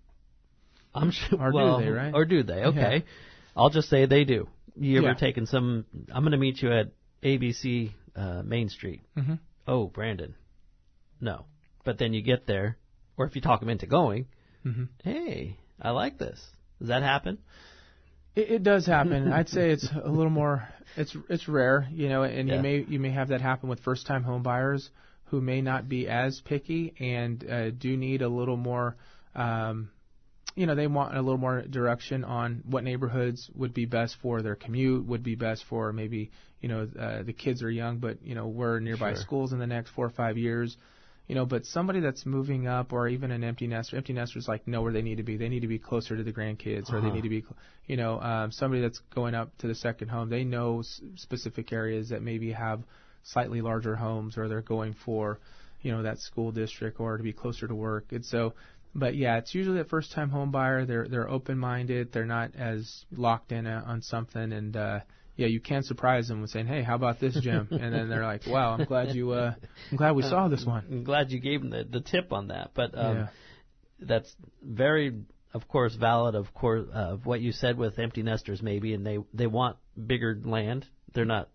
I'm 0.94 1.12
sure. 1.12 1.40
Or 1.42 1.52
well, 1.52 1.80
do 1.80 1.86
they, 1.86 1.92
right? 1.92 2.14
Or 2.14 2.26
do 2.26 2.44
they? 2.44 2.64
Okay. 2.64 2.96
Yeah. 2.98 3.12
I'll 3.56 3.70
just 3.70 3.90
say 3.90 4.06
they 4.06 4.24
do. 4.24 4.48
You 4.76 5.00
ever 5.00 5.08
yeah. 5.08 5.14
taken 5.16 5.46
some? 5.48 5.86
I'm 6.12 6.24
going 6.24 6.32
to 6.32 6.38
meet 6.38 6.62
you 6.62 6.72
at 6.72 6.92
ABC 7.24 7.92
uh, 8.16 8.44
Main 8.44 8.70
Street. 8.70 9.02
Mm-hmm. 9.18 9.36
Oh, 9.68 9.88
Brandon. 9.88 10.36
No. 11.20 11.46
But 11.84 11.98
then 11.98 12.14
you 12.14 12.22
get 12.22 12.46
there, 12.46 12.78
or 13.18 13.26
if 13.26 13.36
you 13.36 13.42
talk 13.42 13.60
them 13.60 13.70
into 13.70 13.88
going, 13.88 14.28
mm-hmm. 14.66 14.84
hey, 15.04 15.58
I 15.82 15.92
like 15.92 16.18
this. 16.18 16.40
Does 16.80 16.90
that 16.90 17.04
happen? 17.04 17.40
It, 18.36 18.52
it 18.52 18.64
does 18.64 18.86
happen. 18.86 19.32
I'd 19.34 19.50
say 19.50 19.72
it's 19.72 19.88
a 19.92 20.10
little 20.10 20.32
more. 20.32 20.68
It's 20.96 21.16
it's 21.30 21.48
rare, 21.48 21.88
you 21.92 22.10
know, 22.10 22.24
and 22.24 22.48
yeah. 22.48 22.56
you 22.56 22.62
may 22.62 22.86
you 22.88 23.00
may 23.00 23.12
have 23.12 23.30
that 23.30 23.42
happen 23.42 23.70
with 23.70 23.80
first 23.82 24.08
time 24.08 24.24
home 24.24 24.44
buyers 24.44 24.90
who 25.26 25.42
may 25.42 25.62
not 25.62 25.90
be 25.90 26.08
as 26.08 26.42
picky 26.46 26.94
and 27.00 27.46
uh, 27.50 27.70
do 27.72 27.98
need 27.98 28.22
a 28.22 28.30
little 28.30 28.56
more 28.56 28.96
um, 29.36 29.90
you 30.58 30.66
know, 30.66 30.74
they 30.74 30.88
want 30.88 31.16
a 31.16 31.22
little 31.22 31.38
more 31.38 31.62
direction 31.62 32.24
on 32.24 32.64
what 32.66 32.84
neighborhoods 32.84 33.48
would 33.54 33.76
be 33.76 33.86
best 33.86 34.18
for 34.24 34.42
their 34.42 34.56
commute, 34.56 35.06
would 35.06 35.22
be 35.22 35.36
best 35.36 35.64
for 35.70 35.94
maybe, 35.94 36.32
you 36.62 36.68
know, 36.68 36.88
uh, 37.00 37.22
the 37.22 37.32
kids 37.32 37.62
are 37.62 37.70
young, 37.70 38.00
but, 38.00 38.18
you 38.24 38.34
know, 38.34 38.48
we're 38.48 38.80
nearby 38.80 39.14
sure. 39.14 39.22
schools 39.22 39.54
in 39.54 39.60
the 39.60 39.68
next 39.68 39.92
four 39.92 40.08
or 40.08 40.10
five 40.10 40.36
years. 40.36 40.76
You 41.28 41.36
know, 41.36 41.46
but 41.46 41.66
somebody 41.66 42.00
that's 42.00 42.26
moving 42.26 42.68
up 42.68 42.94
or 42.94 43.08
even 43.10 43.32
an 43.32 43.44
empty 43.44 43.68
nester, 43.68 43.98
empty 43.98 44.14
nesters 44.14 44.48
like 44.48 44.68
know 44.68 44.82
where 44.82 44.94
they 44.94 45.02
need 45.02 45.18
to 45.18 45.24
be. 45.24 45.36
They 45.36 45.50
need 45.50 45.62
to 45.62 45.68
be 45.68 45.80
closer 45.80 46.16
to 46.16 46.24
the 46.24 46.32
grandkids 46.32 46.84
uh-huh. 46.84 46.98
or 46.98 47.02
they 47.02 47.08
uh-huh. 47.08 47.16
need 47.16 47.24
to 47.24 47.30
be, 47.30 47.46
you 47.86 47.98
know, 47.98 48.22
um, 48.22 48.52
somebody 48.52 48.82
that's 48.82 49.02
going 49.14 49.36
up 49.36 49.58
to 49.58 49.68
the 49.68 49.76
second 49.76 50.08
home. 50.08 50.30
They 50.30 50.46
know 50.46 50.80
s- 50.80 51.02
specific 51.16 51.74
areas 51.74 52.10
that 52.10 52.22
maybe 52.22 52.54
have 52.54 52.82
slightly 53.24 53.62
larger 53.62 53.96
homes 53.96 54.38
or 54.38 54.48
they're 54.48 54.62
going 54.62 54.96
for, 55.04 55.40
you 55.82 55.92
know, 55.92 56.04
that 56.04 56.20
school 56.20 56.52
district 56.52 57.00
or 57.00 57.18
to 57.18 57.24
be 57.24 57.34
closer 57.34 57.68
to 57.68 57.76
work. 57.76 58.06
And 58.12 58.26
so 58.26 58.54
but 58.98 59.16
yeah, 59.16 59.38
it's 59.38 59.54
usually 59.54 59.80
a 59.80 59.86
first 59.86 60.12
time 60.12 60.30
home 60.30 60.52
buyer. 60.52 60.86
They're 60.86 61.08
they're 61.08 61.30
open 61.30 61.58
minded. 61.58 62.12
They're 62.12 62.26
not 62.26 62.56
as 62.56 63.06
locked 63.12 63.52
in 63.52 63.68
a, 63.68 63.84
on 63.86 64.02
something, 64.02 64.52
and 64.52 64.76
uh, 64.76 65.00
yeah, 65.38 65.48
you 65.48 65.60
can 65.60 65.84
surprise 65.84 66.28
them 66.28 66.42
with 66.42 66.50
saying, 66.50 66.66
"Hey, 66.66 66.82
how 66.82 66.96
about 66.96 67.20
this, 67.20 67.40
Jim?" 67.40 67.68
and 67.72 67.94
then 67.94 68.10
they're 68.10 68.26
like, 68.26 68.48
"Wow, 68.48 68.72
I'm 68.72 68.86
glad 68.86 69.16
you. 69.16 69.32
Uh, 69.32 69.54
I'm 69.92 69.98
glad 69.98 70.16
we 70.16 70.24
uh, 70.24 70.30
saw 70.30 70.48
this 70.48 70.66
one. 70.66 70.84
I'm 70.90 71.04
glad 71.04 71.32
you 71.32 71.40
gave 71.40 71.62
them 71.62 71.70
the, 71.70 71.84
the 71.84 72.02
tip 72.02 72.34
on 72.34 72.48
that." 72.48 72.72
But 72.74 72.98
um, 72.98 73.18
yeah. 73.18 73.28
that's 74.00 74.36
very, 74.64 75.14
of 75.54 75.68
course, 75.68 75.96
valid. 75.96 76.34
Of 76.34 76.54
course, 76.56 76.88
uh, 76.92 77.18
what 77.24 77.40
you 77.40 77.52
said 77.52 77.78
with 77.78 78.00
empty 78.00 78.24
nesters, 78.24 78.64
maybe, 78.64 78.94
and 78.94 79.06
they 79.06 79.20
they 79.32 79.48
want 79.48 79.78
bigger 79.96 80.38
land. 80.44 80.88
They're 81.14 81.24
not, 81.26 81.50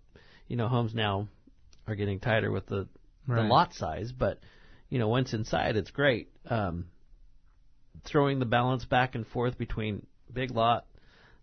you 0.46 0.56
know, 0.56 0.68
homes 0.68 0.94
now 0.94 1.28
are 1.88 1.96
getting 1.96 2.20
tighter 2.20 2.52
with 2.52 2.66
the 2.66 2.86
right. 3.26 3.42
the 3.42 3.48
lot 3.48 3.74
size, 3.74 4.12
but 4.12 4.38
you 4.90 5.00
know, 5.00 5.08
once 5.08 5.34
inside, 5.34 5.76
it's 5.76 5.90
great. 5.90 6.30
Um, 6.46 6.86
throwing 8.04 8.38
the 8.38 8.46
balance 8.46 8.84
back 8.84 9.16
and 9.16 9.26
forth 9.26 9.58
between 9.58 10.06
big 10.32 10.52
lot, 10.52 10.86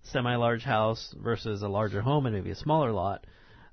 semi-large 0.03 0.63
house 0.63 1.13
versus 1.21 1.61
a 1.61 1.67
larger 1.67 2.01
home 2.01 2.25
and 2.25 2.35
maybe 2.35 2.51
a 2.51 2.55
smaller 2.55 2.91
lot, 2.91 3.25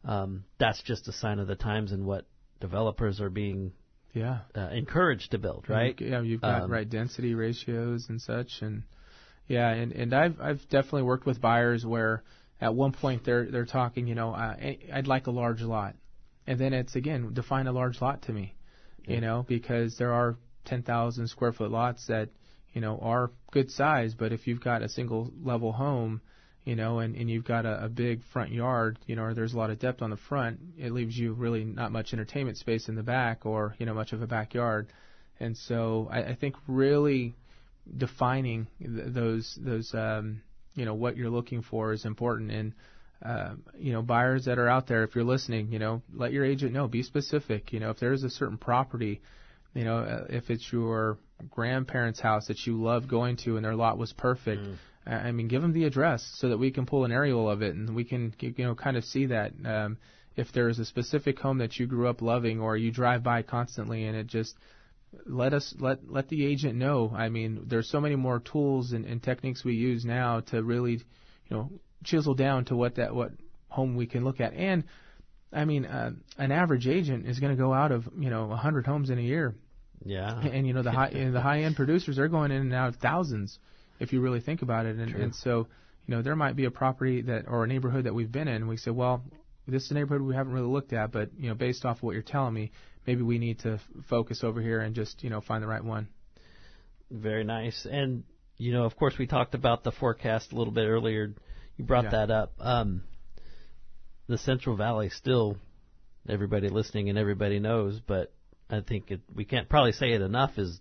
um, 0.05 0.45
that's 0.59 0.83
just 0.83 1.09
a 1.09 1.13
sign 1.13 1.39
of 1.39 1.47
the 1.47 1.57
times 1.57 1.93
and 1.93 2.05
what 2.05 2.27
developers 2.61 3.21
are 3.21 3.31
being 3.31 3.73
yeah 4.13 4.41
uh, 4.57 4.69
encouraged 4.73 5.31
to 5.33 5.39
build, 5.39 5.67
right? 5.69 5.99
Yeah, 6.01 6.23
you've 6.23 6.41
got 6.41 6.63
um, 6.63 6.71
right 6.71 6.89
density 6.89 7.35
ratios 7.35 8.07
and 8.09 8.21
such, 8.21 8.63
and 8.63 8.83
yeah, 9.47 9.69
and 9.71 9.93
and 9.93 10.15
I've 10.15 10.41
I've 10.41 10.63
definitely 10.71 11.03
worked 11.03 11.27
with 11.27 11.41
buyers 11.41 11.85
where 11.85 12.23
at 12.61 12.75
one 12.75 12.93
point 12.93 13.25
they're 13.25 13.51
they're 13.51 13.67
talking, 13.67 14.07
you 14.07 14.15
know, 14.15 14.33
uh, 14.33 14.57
I'd 14.93 15.07
like 15.07 15.27
a 15.27 15.31
large 15.31 15.61
lot, 15.61 15.95
and 16.47 16.59
then 16.59 16.73
it's 16.73 16.97
again 16.97 17.35
define 17.35 17.67
a 17.67 17.73
large 17.73 18.01
lot 18.01 18.23
to 18.23 18.33
me, 18.33 18.55
yeah. 19.07 19.17
you 19.17 19.21
know, 19.21 19.45
because 19.47 19.97
there 19.99 20.13
are 20.13 20.37
10,000 20.67 21.29
square 21.29 21.53
foot 21.53 21.71
lots 21.71 22.07
that 22.09 22.29
you 22.77 22.83
know 22.83 22.99
are 23.01 23.31
good 23.53 23.71
size, 23.71 24.15
but 24.15 24.33
if 24.33 24.47
you've 24.47 24.61
got 24.61 24.83
a 24.83 24.89
single 24.91 25.33
level 25.43 25.73
home, 25.73 26.21
you 26.67 26.77
know, 26.77 26.99
and, 26.99 27.17
and 27.17 27.31
you've 27.31 27.47
got 27.47 27.65
a, 27.65 27.87
a 27.87 27.89
big 27.89 28.21
front 28.35 28.53
yard, 28.53 28.99
you 29.07 29.17
know, 29.17 29.23
or 29.23 29.33
there's 29.33 29.55
a 29.55 29.57
lot 29.57 29.71
of 29.71 29.79
depth 29.79 30.03
on 30.03 30.11
the 30.11 30.19
front, 30.19 30.61
it 30.77 30.93
leaves 30.93 31.17
you 31.17 31.33
really 31.33 31.65
not 31.65 31.91
much 31.91 32.13
entertainment 32.13 32.59
space 32.59 32.91
in 32.91 32.95
the 32.95 33.03
back 33.03 33.47
or, 33.47 33.75
you 33.79 33.87
know, 33.87 33.95
much 33.95 34.13
of 34.13 34.21
a 34.21 34.27
backyard. 34.27 34.89
And 35.41 35.57
so 35.57 36.07
I, 36.13 36.25
I 36.25 36.35
think 36.35 36.55
really 36.69 37.35
defining 37.97 38.67
th- 38.79 39.07
those 39.07 39.59
those 39.65 39.95
um, 39.95 40.43
you 40.75 40.85
know 40.85 40.93
what 40.93 41.17
you're 41.17 41.31
looking 41.31 41.63
for 41.63 41.95
is 41.95 42.05
important 42.05 42.51
and 42.51 42.75
uh, 43.25 43.55
you 43.79 43.95
know 43.95 44.03
buyers 44.03 44.45
that 44.45 44.59
are 44.59 44.69
out 44.69 44.87
there 44.87 45.03
if 45.03 45.15
you're 45.15 45.25
listening 45.25 45.73
you 45.73 45.79
know 45.79 46.03
let 46.13 46.31
your 46.31 46.45
agent 46.45 46.75
know 46.75 46.89
be 46.89 47.03
specific 47.03 47.73
you 47.73 47.81
know 47.81 47.89
if 47.89 47.99
there's 48.01 48.23
a 48.23 48.29
certain 48.29 48.59
property 48.59 49.23
you 49.73 49.85
know 49.85 49.99
uh, 49.99 50.27
if 50.29 50.51
it's 50.51 50.71
your 50.71 51.17
grandparents 51.51 52.21
house 52.21 52.47
that 52.47 52.67
you 52.67 52.83
love 52.83 53.09
going 53.09 53.37
to 53.37 53.57
and 53.57 53.65
their 53.65 53.75
lot 53.75 53.99
was 53.99 54.13
perfect 54.13 54.63
mm. 54.63 54.77
I 55.07 55.33
mean 55.33 55.49
give 55.49 55.63
them 55.63 55.73
the 55.73 55.85
address 55.85 56.29
so 56.37 56.49
that 56.49 56.59
we 56.59 56.71
can 56.71 56.87
pull 56.87 57.05
an 57.05 57.13
aerial 57.13 57.49
of 57.49 57.63
it 57.63 57.75
and 57.75 57.95
we 57.95 58.05
can 58.05 58.35
you 58.41 58.55
know 58.59 58.75
kind 58.75 58.97
of 58.97 59.05
see 59.05 59.27
that 59.27 59.53
um, 59.65 59.99
if 60.35 60.53
there's 60.53 60.79
a 60.79 60.85
specific 60.85 61.39
home 61.39 61.59
that 61.59 61.79
you 61.79 61.87
grew 61.87 62.09
up 62.09 62.23
loving 62.23 62.61
or 62.61 62.77
you 62.77 62.91
drive 62.91 63.23
by 63.23 63.43
constantly 63.43 64.05
and 64.05 64.17
it 64.17 64.27
just 64.27 64.57
let 65.25 65.55
us 65.55 65.75
let 65.79 66.11
let 66.11 66.29
the 66.29 66.45
agent 66.45 66.77
know. 66.77 67.13
I 67.15 67.29
mean, 67.29 67.65
there's 67.67 67.91
so 67.91 68.01
many 68.01 68.17
more 68.17 68.41
tools 68.41 68.93
and, 68.93 69.05
and 69.05 69.23
techniques 69.23 69.65
we 69.65 69.75
use 69.75 70.05
now 70.05 70.41
to 70.51 70.63
really, 70.63 70.93
you 70.93 71.01
know, 71.51 71.71
chisel 72.05 72.35
down 72.35 72.65
to 72.67 72.77
what 72.77 72.97
that 72.97 73.15
what 73.15 73.33
home 73.69 73.97
we 73.97 74.07
can 74.07 74.25
look 74.25 74.41
at. 74.41 74.53
And 74.55 74.85
I 75.53 75.65
mean, 75.65 75.87
uh, 75.87 76.13
an 76.39 76.53
average 76.53 76.87
agent 76.87 77.27
is 77.27 77.39
going 77.39 77.57
to 77.57 77.61
go 77.61 77.73
out 77.73 77.93
of 77.93 78.09
you 78.19 78.31
know 78.31 78.47
100 78.47 78.87
homes 78.87 79.11
in 79.11 79.19
a 79.19 79.23
year. 79.23 79.55
Yeah. 80.07 80.39
And, 80.39 80.55
and 80.55 80.67
you 80.67 80.73
know 80.73 80.83
the 80.83 80.93
high 80.93 81.11
the 81.11 81.41
high 81.41 81.63
end 81.63 81.77
producers 81.77 82.17
they're 82.17 82.29
going 82.29 82.51
in 82.53 82.63
and 82.63 82.75
out 82.75 82.89
of 82.89 82.97
thousands 82.97 83.59
if 83.99 84.13
you 84.13 84.21
really 84.21 84.41
think 84.41 84.63
about 84.63 84.87
it. 84.87 84.97
And, 84.97 85.15
and 85.15 85.35
so 85.35 85.67
you 86.07 86.15
know 86.15 86.23
there 86.23 86.37
might 86.37 86.57
be 86.57 86.65
a 86.65 86.71
property 86.71 87.23
that 87.23 87.47
or 87.49 87.65
a 87.65 87.67
neighborhood 87.67 88.05
that 88.05 88.15
we've 88.15 88.31
been 88.31 88.49
in 88.49 88.57
and 88.57 88.69
we 88.69 88.77
say, 88.77 88.91
well, 88.91 89.23
this 89.67 89.85
is 89.85 89.91
a 89.91 89.95
neighborhood 89.95 90.23
we 90.23 90.35
haven't 90.35 90.53
really 90.53 90.69
looked 90.69 90.93
at, 90.93 91.11
but 91.13 91.31
you 91.39 91.49
know 91.49 91.55
based 91.55 91.85
off 91.85 91.99
of 91.99 92.03
what 92.05 92.13
you're 92.13 92.23
telling 92.23 92.55
me, 92.55 92.71
maybe 93.07 93.23
we 93.23 93.39
need 93.39 93.59
to 93.61 93.75
f- 93.75 93.81
focus 94.09 94.45
over 94.45 94.61
here 94.61 94.81
and 94.81 94.95
just 94.95 95.25
you 95.25 95.31
know 95.31 95.41
find 95.41 95.63
the 95.63 95.69
right 95.69 95.85
one. 95.85 96.09
Very 97.11 97.45
nice. 97.45 97.87
And 97.91 98.25
you 98.59 98.73
know, 98.73 98.85
of 98.85 98.97
course, 98.97 99.15
we 99.19 99.27
talked 99.27 99.55
about 99.55 99.85
the 99.85 99.93
forecast 99.93 100.53
a 100.53 100.57
little 100.57 100.73
bit 100.73 100.87
earlier. 100.87 101.35
You 101.77 101.85
brought 101.85 102.05
yeah. 102.05 102.11
that 102.11 102.31
up. 102.31 102.53
Um, 102.59 103.03
the 104.29 104.39
Central 104.39 104.77
Valley 104.77 105.11
still, 105.11 105.57
everybody 106.29 106.69
listening 106.69 107.09
and 107.09 107.19
everybody 107.19 107.59
knows, 107.59 108.01
but 108.01 108.33
I 108.69 108.81
think 108.81 109.11
it, 109.11 109.21
we 109.35 109.45
can't 109.45 109.69
probably 109.69 109.93
say 109.93 110.13
it 110.13 110.21
enough 110.21 110.59
is 110.59 110.81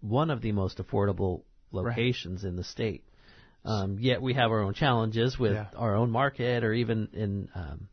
one 0.00 0.30
of 0.30 0.42
the 0.42 0.52
most 0.52 0.78
affordable 0.78 1.42
locations 1.70 2.44
right. 2.44 2.50
in 2.50 2.56
the 2.56 2.64
state. 2.64 3.04
Um, 3.64 3.98
yet 4.00 4.20
we 4.20 4.34
have 4.34 4.50
our 4.50 4.60
own 4.60 4.74
challenges 4.74 5.38
with 5.38 5.52
yeah. 5.52 5.66
our 5.76 5.94
own 5.94 6.10
market, 6.10 6.64
or 6.64 6.72
even 6.72 7.08
in, 7.12 7.48
um, 7.54 7.88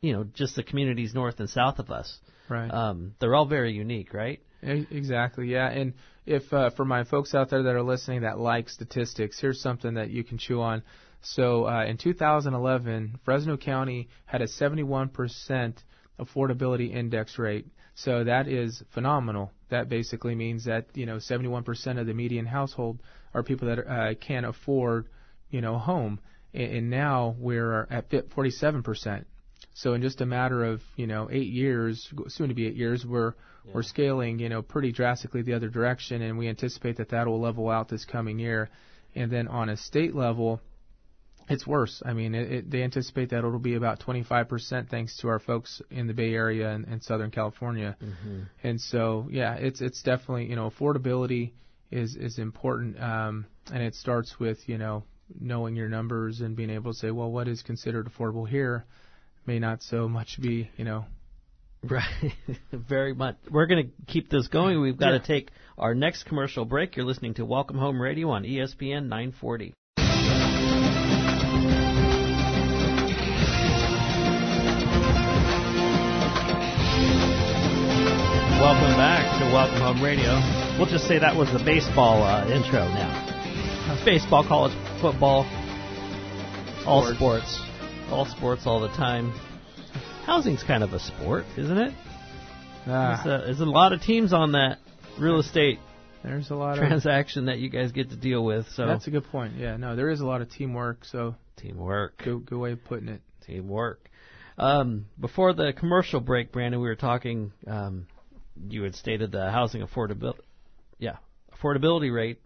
you 0.00 0.12
know, 0.12 0.24
just 0.24 0.54
the 0.54 0.62
communities 0.62 1.12
north 1.12 1.40
and 1.40 1.50
south 1.50 1.78
of 1.80 1.90
us. 1.90 2.18
Right. 2.48 2.68
Um, 2.68 3.14
they're 3.18 3.34
all 3.34 3.46
very 3.46 3.72
unique, 3.72 4.14
right? 4.14 4.40
Exactly. 4.62 5.48
Yeah. 5.48 5.68
And 5.68 5.94
if 6.24 6.52
uh, 6.52 6.70
for 6.70 6.84
my 6.84 7.02
folks 7.04 7.34
out 7.34 7.50
there 7.50 7.64
that 7.64 7.74
are 7.74 7.82
listening 7.82 8.22
that 8.22 8.38
like 8.38 8.68
statistics, 8.68 9.40
here's 9.40 9.60
something 9.60 9.94
that 9.94 10.10
you 10.10 10.22
can 10.22 10.38
chew 10.38 10.60
on. 10.60 10.82
So 11.22 11.66
uh, 11.66 11.84
in 11.84 11.98
2011, 11.98 13.18
Fresno 13.24 13.56
County 13.56 14.08
had 14.24 14.40
a 14.40 14.46
71% 14.46 15.74
affordability 16.18 16.94
index 16.94 17.38
rate. 17.38 17.66
So 17.94 18.24
that 18.24 18.48
is 18.48 18.82
phenomenal. 18.94 19.52
That 19.70 19.88
basically 19.88 20.34
means 20.34 20.64
that 20.64 20.86
you 20.94 21.06
know 21.06 21.16
71% 21.16 22.00
of 22.00 22.06
the 22.06 22.14
median 22.14 22.46
household 22.46 23.00
are 23.34 23.42
people 23.42 23.68
that 23.68 23.86
uh, 23.86 24.14
can 24.14 24.44
afford 24.44 25.08
you 25.50 25.60
know 25.60 25.74
a 25.76 25.78
home, 25.78 26.20
and, 26.54 26.72
and 26.72 26.90
now 26.90 27.36
we're 27.38 27.86
at 27.90 28.10
47%. 28.10 29.24
So 29.74 29.94
in 29.94 30.02
just 30.02 30.20
a 30.20 30.26
matter 30.26 30.64
of 30.64 30.82
you 30.96 31.06
know 31.06 31.28
eight 31.30 31.48
years, 31.48 32.12
soon 32.28 32.48
to 32.48 32.54
be 32.54 32.66
eight 32.66 32.76
years, 32.76 33.04
we're 33.06 33.34
yeah. 33.64 33.72
we're 33.74 33.82
scaling 33.82 34.38
you 34.38 34.48
know 34.48 34.62
pretty 34.62 34.92
drastically 34.92 35.42
the 35.42 35.54
other 35.54 35.68
direction, 35.68 36.22
and 36.22 36.38
we 36.38 36.48
anticipate 36.48 36.96
that 36.96 37.10
that 37.10 37.26
will 37.26 37.40
level 37.40 37.68
out 37.68 37.88
this 37.88 38.04
coming 38.04 38.38
year. 38.38 38.70
And 39.14 39.30
then 39.30 39.48
on 39.48 39.68
a 39.68 39.76
state 39.76 40.14
level, 40.14 40.62
it's 41.48 41.66
worse. 41.66 42.02
I 42.04 42.12
mean, 42.12 42.34
it, 42.34 42.52
it, 42.52 42.70
they 42.70 42.82
anticipate 42.82 43.30
that 43.30 43.38
it'll 43.38 43.58
be 43.58 43.74
about 43.74 44.00
25% 44.00 44.88
thanks 44.88 45.16
to 45.18 45.28
our 45.28 45.38
folks 45.38 45.82
in 45.90 46.06
the 46.06 46.14
Bay 46.14 46.34
Area 46.34 46.70
and, 46.70 46.86
and 46.86 47.02
Southern 47.02 47.30
California. 47.30 47.96
Mm-hmm. 48.02 48.42
And 48.62 48.80
so, 48.80 49.28
yeah, 49.30 49.54
it's 49.54 49.80
it's 49.80 50.02
definitely 50.02 50.46
you 50.46 50.56
know 50.56 50.70
affordability 50.70 51.52
is 51.90 52.16
is 52.16 52.38
important, 52.38 53.00
um, 53.00 53.46
and 53.72 53.82
it 53.82 53.94
starts 53.94 54.38
with 54.38 54.58
you 54.66 54.78
know 54.78 55.04
knowing 55.40 55.76
your 55.76 55.88
numbers 55.88 56.40
and 56.40 56.56
being 56.56 56.70
able 56.70 56.92
to 56.92 56.98
say, 56.98 57.10
well, 57.10 57.30
what 57.30 57.48
is 57.48 57.62
considered 57.62 58.08
affordable 58.08 58.48
here 58.48 58.84
may 59.46 59.58
not 59.58 59.82
so 59.82 60.08
much 60.08 60.38
be, 60.40 60.70
you 60.76 60.84
know. 60.84 61.04
Right, 61.84 62.32
very 62.72 63.12
much. 63.12 63.36
We're 63.50 63.66
going 63.66 63.86
to 63.86 64.12
keep 64.12 64.30
this 64.30 64.46
going. 64.46 64.80
We've 64.80 64.96
got 64.96 65.12
yeah. 65.12 65.18
to 65.18 65.26
take 65.26 65.50
our 65.76 65.96
next 65.96 66.24
commercial 66.24 66.64
break. 66.64 66.94
You're 66.96 67.06
listening 67.06 67.34
to 67.34 67.44
Welcome 67.44 67.76
Home 67.78 68.00
Radio 68.00 68.30
on 68.30 68.44
ESPN 68.44 69.08
940. 69.08 69.74
Welcome 78.62 78.96
back 78.96 79.40
to 79.40 79.52
Welcome 79.52 79.80
Home 79.80 80.00
Radio. 80.00 80.38
We'll 80.78 80.86
just 80.86 81.08
say 81.08 81.18
that 81.18 81.34
was 81.34 81.50
the 81.50 81.58
baseball 81.64 82.22
uh, 82.22 82.46
intro 82.46 82.86
now. 82.86 84.04
Baseball, 84.04 84.46
college 84.46 84.72
football, 85.00 85.44
all 86.86 87.12
sports 87.12 87.60
all 88.08 88.24
sports 88.24 88.62
all 88.64 88.78
the 88.78 88.86
time. 88.90 89.32
Housing's 90.26 90.62
kind 90.62 90.84
of 90.84 90.92
a 90.92 91.00
sport, 91.00 91.44
isn't 91.58 91.76
it? 91.76 91.92
Ah. 92.86 93.20
There's, 93.24 93.42
a, 93.42 93.44
there's 93.46 93.60
a 93.60 93.64
lot 93.64 93.92
of 93.92 94.00
teams 94.00 94.32
on 94.32 94.52
that 94.52 94.78
real 95.18 95.40
estate 95.40 95.80
there's 96.22 96.50
a 96.50 96.54
lot 96.54 96.76
transaction 96.76 97.40
of 97.40 97.46
that 97.46 97.58
you 97.58 97.68
guys 97.68 97.90
get 97.90 98.10
to 98.10 98.16
deal 98.16 98.44
with. 98.44 98.68
So 98.76 98.86
that's 98.86 99.08
a 99.08 99.10
good 99.10 99.24
point. 99.24 99.56
Yeah, 99.56 99.76
no, 99.76 99.96
there 99.96 100.08
is 100.08 100.20
a 100.20 100.24
lot 100.24 100.40
of 100.40 100.52
teamwork. 100.52 101.04
So 101.04 101.34
teamwork. 101.56 102.22
Good, 102.22 102.46
good 102.46 102.58
way 102.58 102.70
of 102.70 102.84
putting 102.84 103.08
it. 103.08 103.22
Teamwork. 103.44 104.08
Um, 104.56 105.06
before 105.18 105.52
the 105.52 105.72
commercial 105.76 106.20
break, 106.20 106.52
Brandon, 106.52 106.80
we 106.80 106.86
were 106.86 106.94
talking. 106.94 107.52
Um, 107.66 108.06
you 108.68 108.82
had 108.82 108.94
stated 108.94 109.32
the 109.32 109.50
housing 109.50 109.82
affordability, 109.82 110.40
yeah, 110.98 111.16
affordability 111.54 112.14
rate 112.14 112.40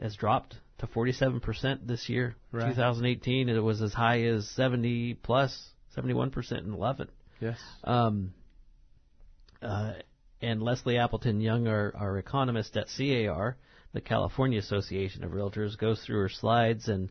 has 0.00 0.16
dropped 0.16 0.56
to 0.78 0.86
47% 0.86 1.86
this 1.86 2.08
year, 2.08 2.34
right. 2.50 2.68
2018. 2.68 3.48
It 3.48 3.58
was 3.60 3.80
as 3.82 3.92
high 3.92 4.22
as 4.22 4.48
70 4.50 5.14
plus, 5.22 5.70
71% 5.96 6.52
in 6.64 6.72
11. 6.72 7.08
Yes. 7.40 7.58
Um, 7.84 8.34
uh, 9.62 9.94
and 10.40 10.62
Leslie 10.62 10.98
Appleton 10.98 11.40
Young, 11.40 11.68
our, 11.68 11.92
our 11.96 12.18
economist 12.18 12.76
at 12.76 12.88
CAR, 12.96 13.56
the 13.92 14.00
California 14.00 14.58
Association 14.58 15.22
of 15.22 15.30
Realtors, 15.30 15.78
goes 15.78 16.02
through 16.04 16.20
her 16.20 16.28
slides, 16.28 16.88
and 16.88 17.10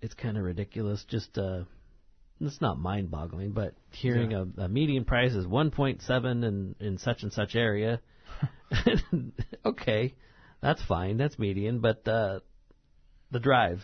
it's 0.00 0.14
kind 0.14 0.36
of 0.36 0.44
ridiculous. 0.44 1.04
Just 1.08 1.36
uh, 1.36 1.64
it's 2.40 2.60
not 2.60 2.78
mind-boggling, 2.78 3.52
but 3.52 3.74
hearing 3.90 4.30
yeah. 4.30 4.44
a, 4.58 4.62
a 4.62 4.68
median 4.68 5.04
price 5.04 5.32
is 5.32 5.46
1.7 5.46 6.44
in 6.44 6.74
in 6.80 6.98
such 6.98 7.22
and 7.22 7.32
such 7.32 7.54
area. 7.54 8.00
okay, 9.64 10.14
that's 10.62 10.82
fine. 10.82 11.16
That's 11.16 11.38
median, 11.38 11.80
but 11.80 12.06
uh, 12.08 12.40
the 13.30 13.40
drive. 13.40 13.82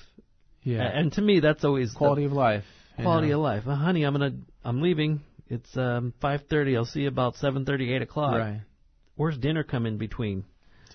Yeah. 0.62 0.82
And 0.82 1.12
to 1.12 1.22
me, 1.22 1.40
that's 1.40 1.64
always 1.64 1.92
quality 1.92 2.24
of 2.24 2.32
life. 2.32 2.64
Quality 2.96 3.28
know. 3.28 3.36
of 3.36 3.42
life. 3.42 3.62
Uh, 3.66 3.74
honey, 3.74 4.04
I'm 4.04 4.14
gonna, 4.14 4.36
I'm 4.64 4.82
leaving. 4.82 5.20
It's 5.48 5.76
um 5.76 6.12
5:30. 6.22 6.76
I'll 6.76 6.84
see 6.84 7.00
you 7.00 7.08
about 7.08 7.36
7:30, 7.36 7.94
8 7.96 8.02
o'clock. 8.02 8.34
Right. 8.34 8.60
Where's 9.14 9.38
dinner 9.38 9.62
come 9.62 9.86
in 9.86 9.96
between? 9.96 10.44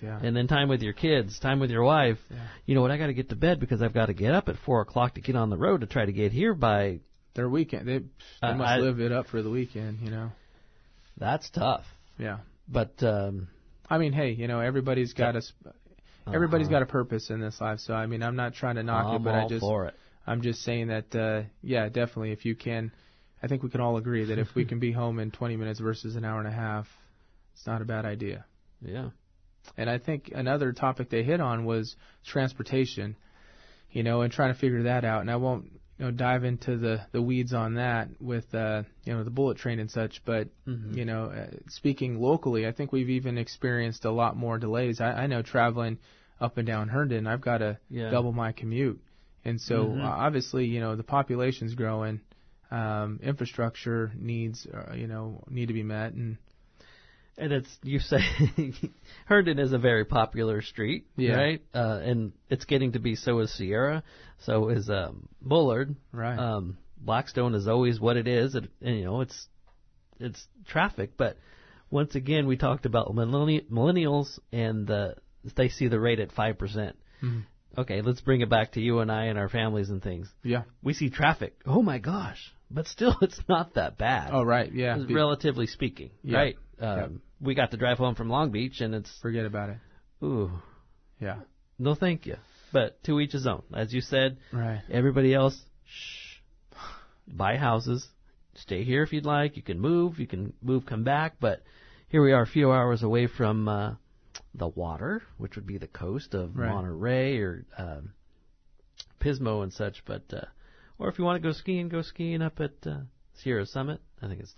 Yeah. 0.02 0.18
And 0.20 0.36
then 0.36 0.48
time 0.48 0.68
with 0.68 0.82
your 0.82 0.92
kids, 0.92 1.38
time 1.38 1.60
with 1.60 1.70
your 1.70 1.84
wife. 1.84 2.18
Yeah. 2.28 2.36
You 2.66 2.74
know 2.74 2.82
what? 2.82 2.90
I 2.90 2.98
got 2.98 3.06
to 3.06 3.14
get 3.14 3.28
to 3.28 3.36
bed 3.36 3.60
because 3.60 3.82
I've 3.82 3.94
got 3.94 4.06
to 4.06 4.14
get 4.14 4.34
up 4.34 4.48
at 4.48 4.56
four 4.66 4.80
o'clock 4.80 5.14
to 5.14 5.20
get 5.20 5.36
on 5.36 5.48
the 5.48 5.56
road 5.56 5.82
to 5.82 5.86
try 5.86 6.04
to 6.04 6.12
get 6.12 6.32
here 6.32 6.54
by. 6.54 7.00
Their 7.34 7.48
weekend. 7.48 7.88
They, 7.88 7.98
they 7.98 8.06
uh, 8.42 8.54
must 8.54 8.68
I, 8.68 8.76
live 8.78 9.00
it 9.00 9.12
up 9.12 9.26
for 9.26 9.42
the 9.42 9.50
weekend. 9.50 10.00
You 10.02 10.10
know. 10.10 10.32
That's 11.18 11.48
tough. 11.50 11.84
Yeah. 12.18 12.38
But 12.68 13.02
um, 13.02 13.48
I 13.88 13.98
mean, 13.98 14.12
hey, 14.12 14.30
you 14.30 14.48
know, 14.48 14.60
everybody's 14.60 15.12
got 15.12 15.36
a 15.36 15.38
uh-huh. 15.38 16.32
everybody's 16.34 16.68
got 16.68 16.82
a 16.82 16.86
purpose 16.86 17.30
in 17.30 17.40
this 17.40 17.60
life. 17.60 17.80
So 17.80 17.94
I 17.94 18.06
mean, 18.06 18.22
I'm 18.22 18.36
not 18.36 18.54
trying 18.54 18.76
to 18.76 18.82
knock 18.82 19.06
I'm 19.06 19.16
it, 19.16 19.24
but 19.24 19.34
I 19.34 19.48
just 19.48 19.64
it. 19.64 19.94
I'm 20.26 20.42
just 20.42 20.62
saying 20.62 20.88
that 20.88 21.14
uh 21.14 21.48
yeah, 21.62 21.88
definitely 21.88 22.32
if 22.32 22.44
you 22.44 22.54
can 22.54 22.92
I 23.42 23.48
think 23.48 23.62
we 23.62 23.70
can 23.70 23.80
all 23.80 23.96
agree 23.96 24.24
that 24.26 24.38
if 24.38 24.54
we 24.54 24.64
can 24.64 24.78
be 24.78 24.92
home 25.02 25.18
in 25.18 25.30
20 25.30 25.56
minutes 25.56 25.80
versus 25.80 26.16
an 26.16 26.24
hour 26.24 26.38
and 26.38 26.48
a 26.48 26.52
half, 26.52 26.86
it's 27.54 27.66
not 27.66 27.82
a 27.82 27.84
bad 27.84 28.04
idea. 28.04 28.44
Yeah. 28.80 29.10
And 29.76 29.88
I 29.90 29.98
think 29.98 30.30
another 30.34 30.72
topic 30.72 31.10
they 31.10 31.22
hit 31.22 31.40
on 31.40 31.64
was 31.64 31.96
transportation, 32.24 33.16
you 33.90 34.02
know, 34.02 34.22
and 34.22 34.32
trying 34.32 34.52
to 34.52 34.58
figure 34.58 34.84
that 34.84 35.04
out. 35.04 35.20
And 35.20 35.30
I 35.30 35.36
won't 35.36 35.80
you 36.02 36.08
know 36.08 36.16
dive 36.16 36.42
into 36.42 36.76
the 36.76 37.00
the 37.12 37.22
weeds 37.22 37.54
on 37.54 37.74
that 37.74 38.08
with 38.20 38.52
uh 38.56 38.82
you 39.04 39.12
know 39.12 39.22
the 39.22 39.30
bullet 39.30 39.56
train 39.56 39.78
and 39.78 39.88
such 39.88 40.20
but 40.24 40.48
Mhm. 40.66 40.96
you 40.96 41.04
know 41.04 41.26
uh, 41.26 41.46
speaking 41.68 42.18
locally 42.20 42.66
i 42.66 42.72
think 42.72 42.90
we've 42.90 43.10
even 43.10 43.38
experienced 43.38 44.04
a 44.04 44.10
lot 44.10 44.36
more 44.36 44.58
delays 44.58 45.00
i, 45.00 45.12
I 45.12 45.26
know 45.28 45.42
traveling 45.42 45.98
up 46.40 46.58
and 46.58 46.66
down 46.66 46.88
herndon 46.88 47.28
i've 47.28 47.40
got 47.40 47.58
to 47.58 47.78
Yeah. 47.88 48.10
double 48.10 48.32
my 48.32 48.50
commute 48.50 49.00
and 49.44 49.60
so 49.60 49.90
Mhm. 49.90 50.00
uh, 50.00 50.08
obviously 50.26 50.64
you 50.66 50.80
know 50.80 50.96
the 50.96 51.04
population's 51.04 51.76
growing 51.76 52.20
um 52.72 53.20
infrastructure 53.22 54.10
needs 54.16 54.66
uh, 54.66 54.94
you 54.94 55.06
know 55.06 55.44
need 55.48 55.66
to 55.68 55.74
be 55.74 55.84
met 55.84 56.14
and 56.14 56.36
And 57.38 57.52
it's 57.52 57.68
you 57.82 57.98
say 57.98 58.18
Herndon 59.26 59.58
is 59.58 59.72
a 59.72 59.78
very 59.78 60.04
popular 60.04 60.60
street, 60.62 61.06
Yeah. 61.16 61.32
right? 61.34 61.62
Uh, 61.74 62.00
and 62.02 62.32
it's 62.50 62.64
getting 62.66 62.92
to 62.92 62.98
be 62.98 63.14
so 63.14 63.38
is 63.40 63.52
Sierra, 63.56 64.02
so 64.40 64.68
is 64.68 64.90
um, 64.90 65.28
Bullard. 65.40 65.96
right 66.12 66.38
Um, 66.38 66.76
Blackstone 66.98 67.54
is 67.54 67.66
always 67.66 67.98
what 67.98 68.16
it 68.16 68.28
is, 68.28 68.54
and, 68.54 68.68
and 68.80 68.96
you 68.98 69.04
know 69.04 69.22
it's 69.22 69.48
it's 70.20 70.46
traffic. 70.66 71.12
But 71.16 71.36
once 71.90 72.14
again, 72.14 72.46
we 72.46 72.56
talked 72.56 72.86
about 72.86 73.12
millenni- 73.14 73.66
millennials, 73.70 74.38
and 74.52 74.86
the, 74.86 75.16
they 75.56 75.68
see 75.68 75.88
the 75.88 75.98
rate 75.98 76.20
at 76.20 76.32
five 76.32 76.58
percent. 76.58 76.96
Mhm. 77.22 77.44
Okay, 77.78 78.02
let's 78.02 78.20
bring 78.20 78.42
it 78.42 78.50
back 78.50 78.72
to 78.72 78.80
you 78.80 78.98
and 79.00 79.10
I 79.10 79.24
and 79.24 79.38
our 79.38 79.48
families 79.48 79.88
and 79.88 80.02
things. 80.02 80.28
yeah 80.44 80.64
We 80.82 80.92
see 80.92 81.08
traffic. 81.08 81.58
Oh 81.64 81.80
my 81.82 81.98
gosh! 81.98 82.52
But 82.72 82.86
still, 82.88 83.16
it's 83.22 83.40
not 83.48 83.74
that 83.74 83.98
bad. 83.98 84.30
oh 84.32 84.42
right 84.42 84.72
yeah 84.72 84.96
Be- 84.98 85.14
relatively 85.14 85.66
speaking, 85.66 86.10
Yeah. 86.22 86.38
right? 86.38 86.56
Um, 86.80 86.98
Yep. 86.98 87.10
We 87.40 87.54
got 87.56 87.72
to 87.72 87.76
drive 87.76 87.98
home 87.98 88.14
from 88.14 88.28
Long 88.30 88.50
Beach, 88.52 88.80
and 88.80 88.94
it's 88.94 89.10
forget 89.20 89.44
about 89.46 89.70
it 89.70 89.78
ooh, 90.24 90.50
yeah 91.20 91.40
no, 91.78 91.94
thank 91.96 92.26
you. 92.26 92.36
But 92.72 93.02
to 93.04 93.18
each 93.20 93.32
his 93.32 93.46
own, 93.46 93.62
as 93.74 93.92
you 93.92 94.00
said. 94.00 94.38
right 94.52 94.80
Everybody 94.90 95.34
else, 95.34 95.60
shh. 95.84 96.36
Buy 97.26 97.56
houses. 97.56 98.06
Stay 98.54 98.84
here 98.84 99.02
if 99.02 99.12
you'd 99.12 99.24
like. 99.26 99.56
You 99.56 99.62
can 99.62 99.80
move. 99.80 100.18
You 100.20 100.26
can 100.26 100.52
move, 100.62 100.86
come 100.86 101.02
back. 101.04 101.34
But 101.40 101.62
here 102.08 102.22
we 102.22 102.32
are, 102.32 102.42
a 102.42 102.46
few 102.46 102.70
hours 102.70 103.02
away 103.02 103.26
from 103.26 103.68
uh, 103.68 103.94
the 104.54 104.68
water, 104.68 105.22
which 105.38 105.56
would 105.56 105.66
be 105.66 105.78
the 105.78 105.86
coast 105.88 106.34
of 106.34 106.56
Right. 106.56 106.68
Monterey 106.70 107.38
or 107.38 107.64
um, 107.76 108.12
Pismo 109.20 109.62
and 109.62 109.72
such. 109.72 110.04
But 110.06 110.22
uh, 110.32 110.44
or 110.98 111.08
if 111.08 111.18
you 111.18 111.24
want 111.24 111.42
to 111.42 111.48
go 111.48 111.52
skiing, 111.52 111.88
go 111.88 112.02
skiing 112.02 112.42
up 112.42 112.60
at 112.60 112.72
uh, 112.86 113.00
Sierra 113.34 113.66
Summit. 113.66 114.00
I 114.20 114.28
think 114.28 114.40
it's 114.40 114.54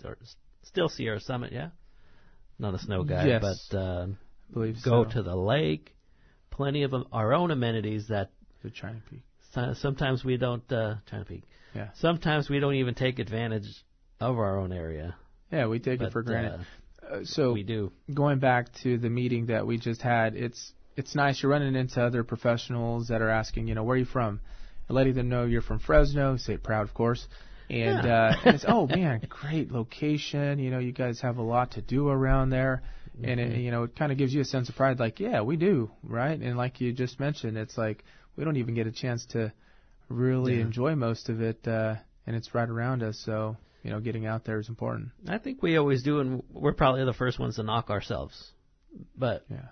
still, 0.62 0.88
Sierra 0.88 1.20
Summit, 1.20 1.52
yeah. 1.52 1.70
Not 2.58 2.74
a 2.74 2.78
snow 2.78 3.04
guy, 3.04 3.26
Yes. 3.26 3.68
but 3.70 3.76
uh, 3.78 4.06
believe 4.52 4.76
go 4.84 5.04
so. 5.04 5.10
to 5.10 5.22
the 5.22 5.36
lake. 5.36 5.94
Plenty 6.50 6.84
of 6.84 6.94
um, 6.94 7.06
our 7.12 7.34
own 7.34 7.50
amenities 7.50 8.08
that 8.08 8.30
the 8.62 8.70
China 8.70 9.00
Peak 9.10 9.22
sometimes 9.74 10.24
we 10.24 10.36
don't 10.36 10.70
uh, 10.72 10.96
to 11.06 11.24
peek. 11.26 11.42
Yeah. 11.74 11.88
Sometimes 11.94 12.48
we 12.48 12.60
don't 12.60 12.74
even 12.74 12.94
take 12.94 13.18
advantage 13.18 13.66
of 14.20 14.38
our 14.38 14.58
own 14.58 14.72
area. 14.72 15.16
yeah 15.50 15.66
we 15.66 15.78
take 15.78 15.98
but, 15.98 16.08
it 16.08 16.12
for 16.12 16.22
granted 16.22 16.60
uh, 17.02 17.16
uh, 17.16 17.24
so 17.24 17.52
we 17.52 17.62
do. 17.62 17.92
going 18.12 18.38
back 18.38 18.72
to 18.82 18.96
the 18.96 19.10
meeting 19.10 19.46
that 19.46 19.66
we 19.66 19.76
just 19.76 20.00
had, 20.00 20.34
it's 20.36 20.72
it's 20.96 21.14
nice 21.14 21.42
you're 21.42 21.52
running 21.52 21.74
into 21.74 22.00
other 22.00 22.22
professionals 22.22 23.08
that 23.08 23.20
are 23.20 23.28
asking, 23.28 23.66
you 23.66 23.74
know, 23.74 23.82
where 23.82 23.96
are 23.96 23.98
you 23.98 24.04
from? 24.04 24.40
And 24.88 24.94
letting 24.96 25.14
them 25.14 25.28
know 25.28 25.44
you're 25.44 25.62
from 25.62 25.78
Fresno, 25.78 26.36
say 26.36 26.54
it 26.54 26.62
proud, 26.62 26.86
of 26.88 26.94
course. 26.94 27.26
And, 27.70 28.04
Yeah. 28.04 28.14
uh, 28.32 28.36
and 28.44 28.54
it's 28.54 28.64
oh 28.68 28.86
man, 28.86 29.22
great 29.28 29.70
location. 29.72 30.58
You 30.58 30.70
know, 30.70 30.78
you 30.78 30.92
guys 30.92 31.20
have 31.22 31.38
a 31.38 31.42
lot 31.42 31.72
to 31.72 31.82
do 31.82 32.08
around 32.08 32.50
there, 32.50 32.82
and 33.22 33.40
Mm-hmm. 33.40 33.52
it, 33.54 33.58
you 33.60 33.70
know, 33.70 33.84
it 33.84 33.96
kind 33.96 34.12
of 34.12 34.18
gives 34.18 34.34
you 34.34 34.40
a 34.42 34.44
sense 34.44 34.68
of 34.68 34.74
pride. 34.76 34.98
Like, 35.00 35.18
yeah, 35.20 35.40
we 35.42 35.56
do, 35.56 35.90
right? 36.02 36.38
And 36.38 36.56
like 36.56 36.80
you 36.80 36.92
just 36.92 37.18
mentioned, 37.20 37.56
it's 37.56 37.78
like 37.78 38.04
we 38.36 38.44
don't 38.44 38.56
even 38.56 38.74
get 38.74 38.86
a 38.86 38.92
chance 38.92 39.24
to 39.26 39.52
really 40.08 40.56
Yeah. 40.56 40.62
enjoy 40.62 40.94
most 40.94 41.28
of 41.30 41.40
it, 41.40 41.66
uh, 41.66 41.94
and 42.26 42.36
it's 42.36 42.54
right 42.54 42.68
around 42.68 43.02
us. 43.02 43.18
So 43.24 43.56
you 43.82 43.90
know, 43.90 44.00
getting 44.00 44.26
out 44.26 44.44
there 44.44 44.58
is 44.58 44.68
important. 44.68 45.10
I 45.28 45.38
think 45.38 45.62
we 45.62 45.76
always 45.76 46.02
do, 46.02 46.20
and 46.20 46.42
we're 46.52 46.72
probably 46.72 47.04
the 47.04 47.12
first 47.12 47.38
ones 47.38 47.56
to 47.56 47.62
knock 47.62 47.88
ourselves. 47.90 48.52
But 49.16 49.46
Yeah, 49.50 49.68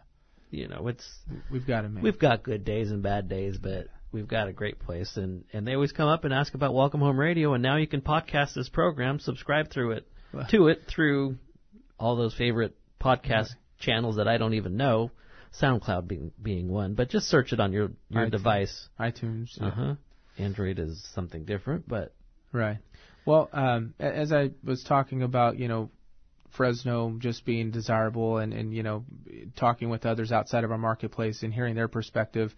you 0.51 0.69
know, 0.69 0.89
it's 0.89 1.07
we've 1.51 1.67
got 1.67 1.83
to 1.83 1.89
make. 1.91 2.03
we've 2.05 2.19
got 2.19 2.43
good 2.43 2.65
days 2.65 2.91
and 2.91 3.03
bad 3.03 3.29
days, 3.29 3.59
but 3.59 3.89
we've 4.13 4.29
got 4.29 4.49
a 4.49 4.53
great 4.53 4.79
place. 4.79 5.17
And 5.17 5.45
and 5.53 5.67
they 5.67 5.75
always 5.75 5.93
come 5.93 6.09
up 6.09 6.25
and 6.25 6.33
ask 6.33 6.55
about 6.55 6.75
Welcome 6.75 7.01
Home 7.01 7.19
Radio, 7.19 7.55
and 7.55 7.63
now 7.63 7.77
you 7.77 7.87
can 7.87 8.01
podcast 8.01 8.55
this 8.55 8.69
program, 8.69 9.19
subscribe 9.19 9.71
through 9.71 9.93
it 9.93 10.07
to 10.51 10.69
it 10.69 10.83
through 10.89 11.37
all 11.99 12.17
those 12.17 12.35
favorite 12.35 12.77
podcast 13.01 13.51
channels 13.79 14.17
that 14.17 14.29
I 14.29 14.39
don't 14.39 14.55
even 14.55 14.77
know. 14.77 15.11
SoundCloud 15.61 16.09
being 16.09 16.33
being 16.43 16.69
one, 16.69 16.95
but 16.95 17.11
just 17.11 17.27
search 17.27 17.53
it 17.53 17.61
on 17.61 17.73
your 17.73 17.91
your 18.09 18.27
iTunes. 18.27 18.31
device. 18.31 18.89
iTunes. 18.99 19.61
yeah. 19.61 19.67
Uh 19.67 19.71
huh. 19.71 19.95
Android 20.39 20.79
is 20.79 21.07
something 21.15 21.45
different, 21.45 21.87
but 21.87 22.15
Right. 22.53 22.79
Well, 23.25 23.49
um, 23.53 23.95
as 23.99 24.33
I 24.33 24.51
was 24.63 24.83
talking 24.85 25.23
about, 25.23 25.59
you 25.59 25.69
know, 25.69 25.91
Fresno 26.51 27.17
just 27.19 27.47
being 27.47 27.71
desirable 27.71 28.39
and, 28.39 28.53
and 28.53 28.75
you 28.75 28.83
know, 28.83 29.05
talking 29.57 29.89
with 29.89 30.05
others 30.05 30.33
outside 30.33 30.65
of 30.65 30.71
our 30.71 30.79
marketplace 30.79 31.43
and 31.43 31.53
hearing 31.53 31.75
their 31.75 31.89
perspective, 31.89 32.55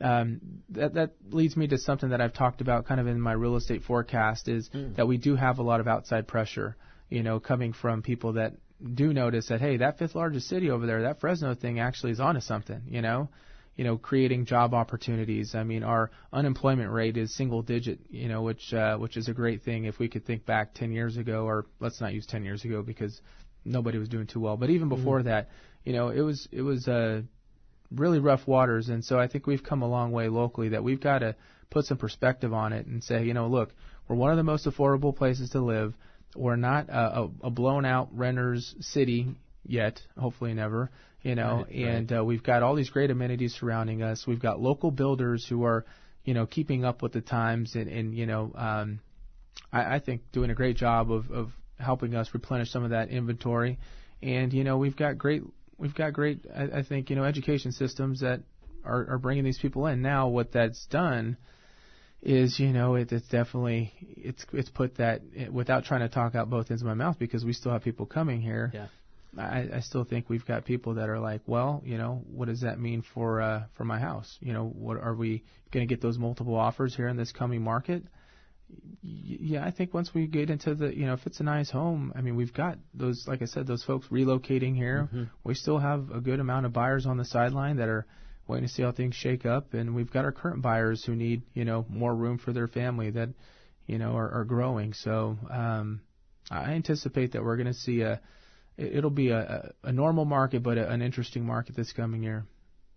um, 0.00 0.40
that, 0.70 0.94
that 0.94 1.10
leads 1.30 1.56
me 1.56 1.68
to 1.68 1.78
something 1.78 2.10
that 2.10 2.20
I've 2.20 2.34
talked 2.34 2.60
about 2.60 2.86
kind 2.86 3.00
of 3.00 3.06
in 3.06 3.20
my 3.20 3.32
real 3.32 3.56
estate 3.56 3.82
forecast 3.82 4.48
is 4.48 4.70
that 4.96 5.06
we 5.06 5.16
do 5.16 5.34
have 5.36 5.58
a 5.58 5.62
lot 5.62 5.80
of 5.80 5.88
outside 5.88 6.28
pressure, 6.28 6.76
you 7.08 7.22
know, 7.22 7.40
coming 7.40 7.72
from 7.72 8.02
people 8.02 8.34
that 8.34 8.54
do 8.94 9.12
notice 9.12 9.48
that, 9.48 9.60
hey, 9.60 9.78
that 9.78 9.98
fifth 9.98 10.14
largest 10.14 10.48
city 10.48 10.70
over 10.70 10.86
there, 10.86 11.02
that 11.02 11.20
Fresno 11.20 11.54
thing 11.54 11.80
actually 11.80 12.12
is 12.12 12.20
onto 12.20 12.40
something, 12.40 12.82
you 12.86 13.02
know? 13.02 13.28
you 13.78 13.84
know, 13.84 13.96
creating 13.96 14.44
job 14.44 14.74
opportunities. 14.74 15.54
I 15.54 15.62
mean, 15.62 15.84
our 15.84 16.10
unemployment 16.32 16.90
rate 16.90 17.16
is 17.16 17.32
single 17.36 17.62
digit, 17.62 18.00
you 18.10 18.28
know, 18.28 18.42
which 18.42 18.74
uh, 18.74 18.96
which 18.96 19.16
is 19.16 19.28
a 19.28 19.32
great 19.32 19.62
thing. 19.62 19.84
If 19.84 20.00
we 20.00 20.08
could 20.08 20.26
think 20.26 20.44
back 20.44 20.74
10 20.74 20.90
years 20.90 21.16
ago, 21.16 21.44
or 21.44 21.64
let's 21.78 22.00
not 22.00 22.12
use 22.12 22.26
10 22.26 22.44
years 22.44 22.64
ago 22.64 22.82
because 22.82 23.20
nobody 23.64 23.98
was 23.98 24.08
doing 24.08 24.26
too 24.26 24.40
well. 24.40 24.56
But 24.56 24.70
even 24.70 24.88
before 24.88 25.22
that, 25.22 25.50
you 25.84 25.92
know, 25.92 26.08
it 26.08 26.22
was 26.22 26.48
it 26.50 26.62
was 26.62 26.88
uh, 26.88 27.22
really 27.90 28.18
rough 28.18 28.46
waters. 28.46 28.88
And 28.88 29.04
so 29.04 29.18
I 29.18 29.28
think 29.28 29.46
we've 29.46 29.62
come 29.62 29.82
a 29.82 29.88
long 29.88 30.12
way 30.12 30.28
locally. 30.28 30.70
That 30.70 30.84
we've 30.84 31.00
got 31.00 31.20
to 31.20 31.36
put 31.70 31.84
some 31.84 31.98
perspective 31.98 32.52
on 32.52 32.72
it 32.72 32.86
and 32.86 33.02
say, 33.02 33.24
you 33.24 33.34
know, 33.34 33.48
look, 33.48 33.70
we're 34.08 34.16
one 34.16 34.30
of 34.30 34.36
the 34.36 34.42
most 34.42 34.66
affordable 34.66 35.14
places 35.14 35.50
to 35.50 35.60
live. 35.60 35.94
We're 36.36 36.56
not 36.56 36.88
a, 36.88 37.28
a, 37.42 37.50
blown 37.50 37.84
out 37.84 38.08
renters 38.12 38.74
city 38.80 39.26
yet. 39.64 40.00
Hopefully 40.16 40.54
never 40.54 40.90
you 41.22 41.34
know, 41.34 41.56
Right, 41.56 41.66
right. 41.66 41.94
and 41.94 42.12
uh, 42.12 42.24
we've 42.24 42.42
got 42.42 42.62
all 42.62 42.74
these 42.74 42.90
great 42.90 43.10
amenities 43.10 43.54
surrounding 43.58 44.02
us. 44.02 44.26
We've 44.26 44.40
got 44.40 44.60
local 44.60 44.90
builders 44.90 45.46
who 45.48 45.64
are, 45.64 45.84
you 46.24 46.34
know, 46.34 46.46
keeping 46.46 46.84
up 46.84 47.02
with 47.02 47.12
the 47.12 47.20
times 47.20 47.74
and, 47.74 47.88
and 47.88 48.14
you 48.14 48.26
know, 48.26 48.52
um, 48.54 49.00
I, 49.72 49.96
I 49.96 49.98
think 49.98 50.22
doing 50.32 50.50
a 50.50 50.54
great 50.54 50.76
job 50.76 51.10
of, 51.10 51.30
of 51.30 51.50
helping 51.78 52.14
us 52.14 52.30
replenish 52.32 52.70
some 52.70 52.84
of 52.84 52.90
that 52.90 53.08
inventory. 53.08 53.78
And 54.22 54.52
you 54.52 54.64
know, 54.64 54.78
we've 54.78 54.96
got 54.96 55.18
great, 55.18 55.42
we've 55.78 55.94
got 55.94 56.12
great, 56.12 56.44
I, 56.54 56.78
I 56.78 56.82
think, 56.82 57.10
you 57.10 57.16
know, 57.16 57.24
education 57.24 57.72
systems 57.72 58.20
that 58.20 58.40
are, 58.84 59.06
are 59.10 59.18
bringing 59.18 59.44
these 59.44 59.58
people 59.58 59.86
in. 59.86 60.02
Now, 60.02 60.28
what 60.28 60.52
that's 60.52 60.84
done 60.86 61.36
is, 62.22 62.58
you 62.58 62.68
know, 62.68 62.96
it, 62.96 63.12
it's 63.12 63.28
definitely 63.28 63.92
it's 64.16 64.44
it's 64.52 64.70
put 64.70 64.96
that 64.96 65.22
without 65.52 65.84
trying 65.84 66.00
to 66.00 66.08
talk 66.08 66.34
out 66.34 66.50
both 66.50 66.70
ends 66.70 66.82
of 66.82 66.88
my 66.88 66.94
mouth 66.94 67.16
because 67.18 67.44
we 67.44 67.52
still 67.52 67.72
have 67.72 67.82
people 67.82 68.06
coming 68.06 68.40
here. 68.40 68.70
Yeah. 68.74 68.86
I, 69.36 69.68
I 69.74 69.80
still 69.80 70.04
think 70.04 70.28
we've 70.28 70.44
got 70.44 70.64
people 70.64 70.94
that 70.94 71.08
are 71.08 71.20
like, 71.20 71.42
well, 71.46 71.82
you 71.84 71.98
know, 71.98 72.22
what 72.32 72.48
does 72.48 72.62
that 72.62 72.80
mean 72.80 73.04
for 73.14 73.40
uh, 73.40 73.64
for 73.76 73.84
my 73.84 74.00
house? 74.00 74.36
You 74.40 74.52
know, 74.52 74.64
what 74.66 74.96
are 74.96 75.14
we 75.14 75.44
going 75.70 75.86
to 75.86 75.94
get 75.94 76.02
those 76.02 76.18
multiple 76.18 76.56
offers 76.56 76.96
here 76.96 77.08
in 77.08 77.16
this 77.16 77.30
coming 77.30 77.62
market? 77.62 78.02
Y- 78.70 79.38
Yeah, 79.40 79.64
I 79.64 79.70
think 79.70 79.94
once 79.94 80.12
we 80.14 80.26
get 80.26 80.50
into 80.50 80.74
the, 80.74 80.94
you 80.94 81.06
know, 81.06 81.14
if 81.14 81.26
it's 81.26 81.40
a 81.40 81.44
nice 81.44 81.70
home, 81.70 82.12
I 82.14 82.20
mean, 82.20 82.36
we've 82.36 82.52
got 82.52 82.78
those, 82.94 83.24
like 83.26 83.40
I 83.42 83.46
said, 83.46 83.66
those 83.66 83.82
folks 83.84 84.06
relocating 84.08 84.74
here. 84.76 85.08
We 85.44 85.54
still 85.54 85.78
have 85.78 86.10
a 86.10 86.20
good 86.20 86.40
amount 86.40 86.66
of 86.66 86.72
buyers 86.72 87.06
on 87.06 87.16
the 87.16 87.24
sideline 87.24 87.76
that 87.76 87.88
are 87.88 88.06
waiting 88.46 88.66
to 88.68 88.72
see 88.74 88.82
how 88.82 88.92
things 88.92 89.14
shake 89.14 89.46
up, 89.46 89.74
and 89.74 89.94
we've 89.94 90.10
got 90.10 90.24
our 90.24 90.32
current 90.32 90.62
buyers 90.62 91.04
who 91.04 91.14
need, 91.14 91.42
you 91.54 91.64
know, 91.64 91.86
more 91.88 92.14
room 92.14 92.38
for 92.38 92.52
their 92.52 92.66
family 92.68 93.10
that, 93.10 93.28
you 93.86 93.98
know, 93.98 94.12
are, 94.16 94.30
are 94.40 94.44
growing. 94.44 94.92
So 94.94 95.36
um, 95.50 96.00
I 96.50 96.72
anticipate 96.72 97.32
that 97.32 97.42
we're 97.42 97.56
going 97.56 97.66
to 97.68 97.74
see 97.74 98.00
a, 98.02 98.20
it- 98.76 98.96
it'll 98.96 99.10
be 99.10 99.28
a, 99.30 99.72
a 99.84 99.88
a 99.88 99.92
normal 99.92 100.24
market, 100.24 100.62
but 100.62 100.76
a, 100.78 100.90
an 100.90 101.02
interesting 101.02 101.44
market 101.44 101.76
this 101.76 101.92
coming 101.92 102.22
year. 102.22 102.44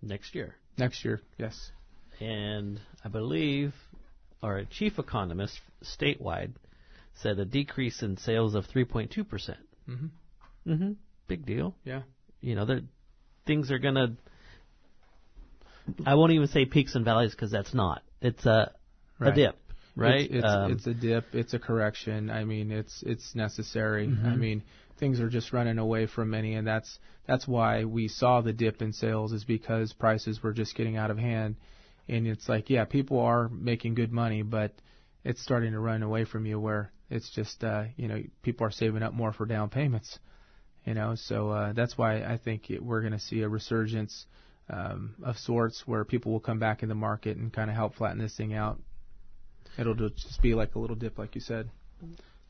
next 0.01 0.35
year. 0.35 0.55
Next 0.77 1.03
year, 1.05 1.21
yes. 1.37 1.71
And 2.19 2.79
I 3.03 3.09
believe 3.09 3.73
our 4.43 4.63
chief 4.65 4.97
economist 4.99 5.59
statewide 5.83 6.53
said 7.15 7.37
a 7.39 7.45
decrease 7.45 8.01
in 8.01 8.17
sales 8.17 8.55
of 8.55 8.65
3.2 8.67 9.27
percent. 9.27 9.59
Mm-hmm. 9.89 10.71
Mm-hmm. 10.71 10.91
Big 11.27 11.45
deal. 11.45 11.75
Yeah. 11.83 12.01
You 12.41 12.55
know, 12.55 12.65
there- 12.65 12.81
things 13.45 13.71
are 13.71 13.79
gonna. 13.79 14.15
I 16.05 16.15
won't 16.15 16.31
even 16.33 16.47
say 16.47 16.65
peaks 16.65 16.95
and 16.95 17.03
valleys 17.03 17.31
because 17.31 17.51
that's 17.51 17.73
not. 17.73 18.01
It's 18.21 18.45
a 18.45 18.71
a 19.19 19.25
Right. 19.25 19.35
dip, 19.35 19.55
right? 19.95 20.21
It's 20.21 20.33
it's, 20.35 20.45
Um, 20.45 20.71
it's 20.71 20.87
a 20.87 20.93
dip. 20.93 21.35
It's 21.35 21.53
a 21.53 21.59
correction. 21.59 22.29
I 22.29 22.43
mean, 22.45 22.71
it's 22.71 23.03
it's 23.03 23.35
necessary. 23.35 24.05
I 24.05 24.07
Mhm. 24.09 24.37
mean, 24.37 24.63
things 24.97 25.19
are 25.19 25.29
just 25.29 25.53
running 25.53 25.77
away 25.79 26.05
from 26.07 26.29
many, 26.31 26.53
and 26.55 26.65
that's 26.65 26.99
that's 27.27 27.47
why 27.47 27.83
we 27.85 28.07
saw 28.07 28.41
the 28.41 28.53
dip 28.53 28.81
in 28.81 28.93
sales 28.93 29.31
is 29.33 29.43
because 29.43 29.93
prices 29.93 30.41
were 30.41 30.53
just 30.53 30.75
getting 30.75 30.97
out 30.97 31.11
of 31.11 31.17
hand. 31.17 31.55
And 32.07 32.27
it's 32.27 32.49
like, 32.49 32.69
yeah, 32.69 32.85
people 32.85 33.19
are 33.19 33.49
making 33.49 33.95
good 33.95 34.11
money, 34.11 34.41
but 34.41 34.73
it's 35.23 35.41
starting 35.41 35.73
to 35.73 35.79
run 35.79 36.03
away 36.03 36.25
from 36.25 36.45
you 36.45 36.59
where 36.59 36.91
it's 37.09 37.29
just 37.29 37.63
uh, 37.63 37.83
you 37.97 38.07
know 38.07 38.21
people 38.41 38.65
are 38.65 38.71
saving 38.71 39.03
up 39.03 39.13
more 39.13 39.33
for 39.33 39.45
down 39.45 39.69
payments. 39.69 40.19
You 40.85 40.95
know, 40.95 41.13
so 41.15 41.49
uh, 41.49 41.73
that's 41.73 41.95
why 41.95 42.23
I 42.23 42.39
think 42.43 42.71
it, 42.71 42.83
we're 42.83 43.01
going 43.01 43.13
to 43.13 43.19
see 43.19 43.41
a 43.41 43.49
resurgence 43.49 44.25
um, 44.67 45.15
of 45.23 45.37
sorts 45.37 45.83
where 45.85 46.03
people 46.05 46.31
will 46.31 46.39
come 46.39 46.57
back 46.57 46.81
in 46.81 46.89
the 46.89 46.95
market 46.95 47.37
and 47.37 47.53
kind 47.53 47.69
of 47.69 47.75
help 47.75 47.95
flatten 47.95 48.17
this 48.17 48.35
thing 48.35 48.55
out. 48.55 48.79
It'll 49.77 49.93
just 49.93 50.41
be 50.41 50.55
like 50.55 50.73
a 50.73 50.79
little 50.79 50.95
dip, 50.95 51.19
like 51.19 51.35
you 51.35 51.41
said. 51.41 51.69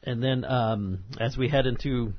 And 0.04 0.24
then 0.24 0.46
um, 0.46 1.00
as 1.20 1.38
we 1.38 1.50
head 1.50 1.66
into 1.66 2.14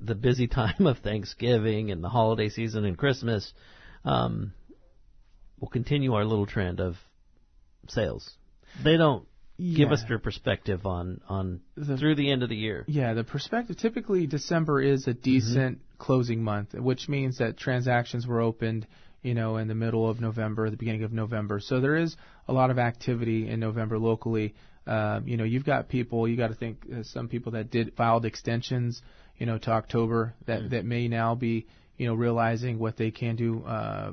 the 0.00 0.14
busy 0.14 0.46
time 0.48 0.86
of 0.86 0.98
Thanksgiving 0.98 1.90
and 1.90 2.02
the 2.02 2.08
holiday 2.08 2.48
season 2.48 2.86
and 2.86 2.96
Christmas, 2.96 3.52
um, 4.04 4.54
we'll 5.60 5.70
continue 5.70 6.14
our 6.14 6.24
little 6.24 6.46
trend 6.46 6.80
of 6.80 6.96
sales. 7.88 8.36
They 8.82 8.96
don't 8.96 9.26
Yeah. 9.58 9.76
give 9.78 9.92
us 9.92 10.04
their 10.06 10.18
perspective 10.18 10.84
on 10.86 11.20
on 11.28 11.60
The- 11.76 11.96
through 11.96 12.16
the 12.16 12.30
end 12.30 12.42
of 12.42 12.48
the 12.50 12.56
year. 12.56 12.84
Yeah, 12.86 13.14
the 13.14 13.24
perspective 13.24 13.76
typically 13.76 14.26
December 14.26 14.82
is 14.82 15.06
a 15.06 15.14
decent 15.14 15.80
closing 15.98 16.42
month, 16.42 16.74
which 16.74 17.08
means 17.08 17.38
that 17.38 17.56
transactions 17.56 18.26
were 18.26 18.40
opened, 18.42 18.86
you 19.22 19.32
know, 19.34 19.56
in 19.56 19.66
the 19.68 19.74
middle 19.74 20.08
of 20.10 20.20
November, 20.20 20.68
the 20.68 20.76
beginning 20.76 21.04
of 21.04 21.12
November. 21.12 21.58
So 21.60 21.80
there 21.80 21.96
is 21.96 22.16
a 22.48 22.52
lot 22.52 22.70
of 22.70 22.78
activity 22.78 23.48
in 23.48 23.58
November 23.60 23.98
locally. 23.98 24.54
Uh, 24.86 25.20
you 25.24 25.36
know, 25.38 25.44
you've 25.44 25.64
got 25.64 25.88
people, 25.88 26.28
you 26.28 26.36
got 26.36 26.48
to 26.48 26.54
think 26.54 26.84
uh, 26.94 27.02
some 27.02 27.26
people 27.28 27.52
that 27.52 27.70
did 27.70 27.94
filed 27.94 28.24
extensions, 28.26 29.00
you 29.38 29.46
know, 29.46 29.58
to 29.58 29.70
October 29.70 30.34
that 30.44 30.70
that 30.70 30.84
may 30.84 31.08
now 31.08 31.34
be, 31.34 31.66
you 31.96 32.06
know, 32.06 32.14
realizing 32.14 32.78
what 32.78 32.96
they 32.98 33.10
can 33.10 33.36
do 33.36 33.64
uh, 33.64 34.12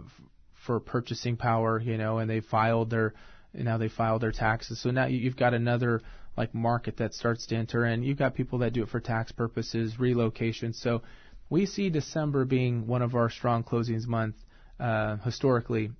for 0.65 0.79
purchasing 0.79 1.37
power, 1.37 1.79
you 1.79 1.97
know, 1.97 2.19
and 2.19 2.29
they 2.29 2.39
filed 2.39 2.89
their 2.89 3.13
now 3.53 3.77
they 3.77 3.89
filed 3.89 4.21
their 4.21 4.31
taxes. 4.31 4.79
So 4.79 4.89
now 4.91 5.05
you- 5.05 5.19
you've 5.19 5.35
got 5.35 5.53
another 5.53 6.01
like 6.35 6.55
market 6.55 6.97
that 6.97 7.13
starts 7.13 7.45
to 7.47 7.55
enter, 7.55 7.83
and 7.83 8.03
you've 8.03 8.17
got 8.17 8.33
people 8.33 8.59
that 8.59 8.73
do 8.73 8.81
it 8.81 8.89
for 8.89 8.99
tax 8.99 9.31
purposes, 9.31 9.99
relocation. 9.99 10.73
So 10.73 11.03
we 11.49 11.65
see 11.67 11.89
December 11.89 12.45
being 12.45 12.87
one 12.87 13.03
of 13.03 13.13
our 13.13 13.29
strong 13.29 13.63
closings 13.63 14.07
month 14.07 14.35
uh, 14.79 15.17
historically. 15.17 15.91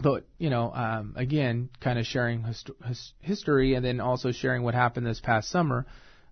But 0.00 0.26
you 0.38 0.50
know, 0.50 0.72
um, 0.72 1.14
again, 1.16 1.70
kind 1.80 1.98
of 1.98 2.06
sharing 2.06 2.44
hist- 2.44 2.70
his- 2.86 3.12
history, 3.20 3.74
and 3.74 3.84
then 3.84 4.00
also 4.00 4.30
sharing 4.30 4.62
what 4.62 4.74
happened 4.74 5.06
this 5.06 5.20
past 5.20 5.48
summer. 5.48 5.86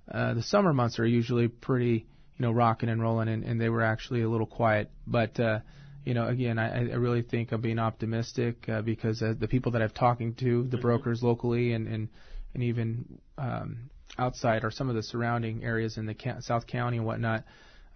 Uh, 0.08 0.34
the 0.34 0.42
summer 0.42 0.72
months 0.72 1.00
are 1.00 1.06
usually 1.06 1.48
pretty, 1.48 2.06
you 2.36 2.42
know, 2.42 2.52
rocking 2.52 2.88
and 2.88 3.02
rolling, 3.02 3.28
and, 3.28 3.42
and 3.42 3.60
they 3.60 3.68
were 3.68 3.82
actually 3.82 4.22
a 4.22 4.28
little 4.28 4.46
quiet. 4.46 4.90
But 5.06 5.40
uh, 5.40 5.60
you 6.06 6.14
know, 6.14 6.28
again, 6.28 6.56
I, 6.56 6.92
I 6.92 6.94
really 6.94 7.22
think 7.22 7.50
I'm 7.50 7.60
being 7.60 7.80
optimistic 7.80 8.68
uh, 8.68 8.80
because 8.80 9.20
uh, 9.20 9.34
the 9.38 9.48
people 9.48 9.72
that 9.72 9.82
I've 9.82 9.92
talking 9.92 10.34
to, 10.36 10.62
the 10.62 10.76
brokers 10.76 11.20
locally, 11.20 11.72
and 11.72 11.88
and 11.88 12.08
and 12.54 12.62
even 12.62 13.18
um, 13.36 13.90
outside 14.16 14.62
or 14.62 14.70
some 14.70 14.88
of 14.88 14.94
the 14.94 15.02
surrounding 15.02 15.64
areas 15.64 15.98
in 15.98 16.06
the 16.06 16.14
ca- 16.14 16.38
South 16.40 16.68
County 16.68 16.98
and 16.98 17.06
whatnot, 17.06 17.42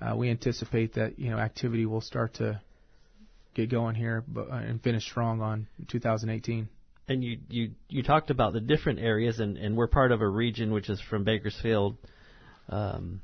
uh, 0.00 0.16
we 0.16 0.28
anticipate 0.28 0.94
that 0.94 1.20
you 1.20 1.30
know 1.30 1.38
activity 1.38 1.86
will 1.86 2.00
start 2.00 2.34
to 2.34 2.60
get 3.54 3.70
going 3.70 3.94
here 3.94 4.24
but, 4.26 4.50
uh, 4.50 4.54
and 4.54 4.82
finish 4.82 5.04
strong 5.04 5.40
on 5.40 5.68
2018. 5.86 6.68
And 7.06 7.22
you 7.22 7.38
you 7.48 7.70
you 7.88 8.02
talked 8.02 8.30
about 8.30 8.54
the 8.54 8.60
different 8.60 8.98
areas, 8.98 9.38
and 9.38 9.56
and 9.56 9.76
we're 9.76 9.86
part 9.86 10.10
of 10.10 10.20
a 10.20 10.28
region 10.28 10.72
which 10.72 10.90
is 10.90 11.00
from 11.00 11.22
Bakersfield 11.22 11.96
um, 12.68 13.20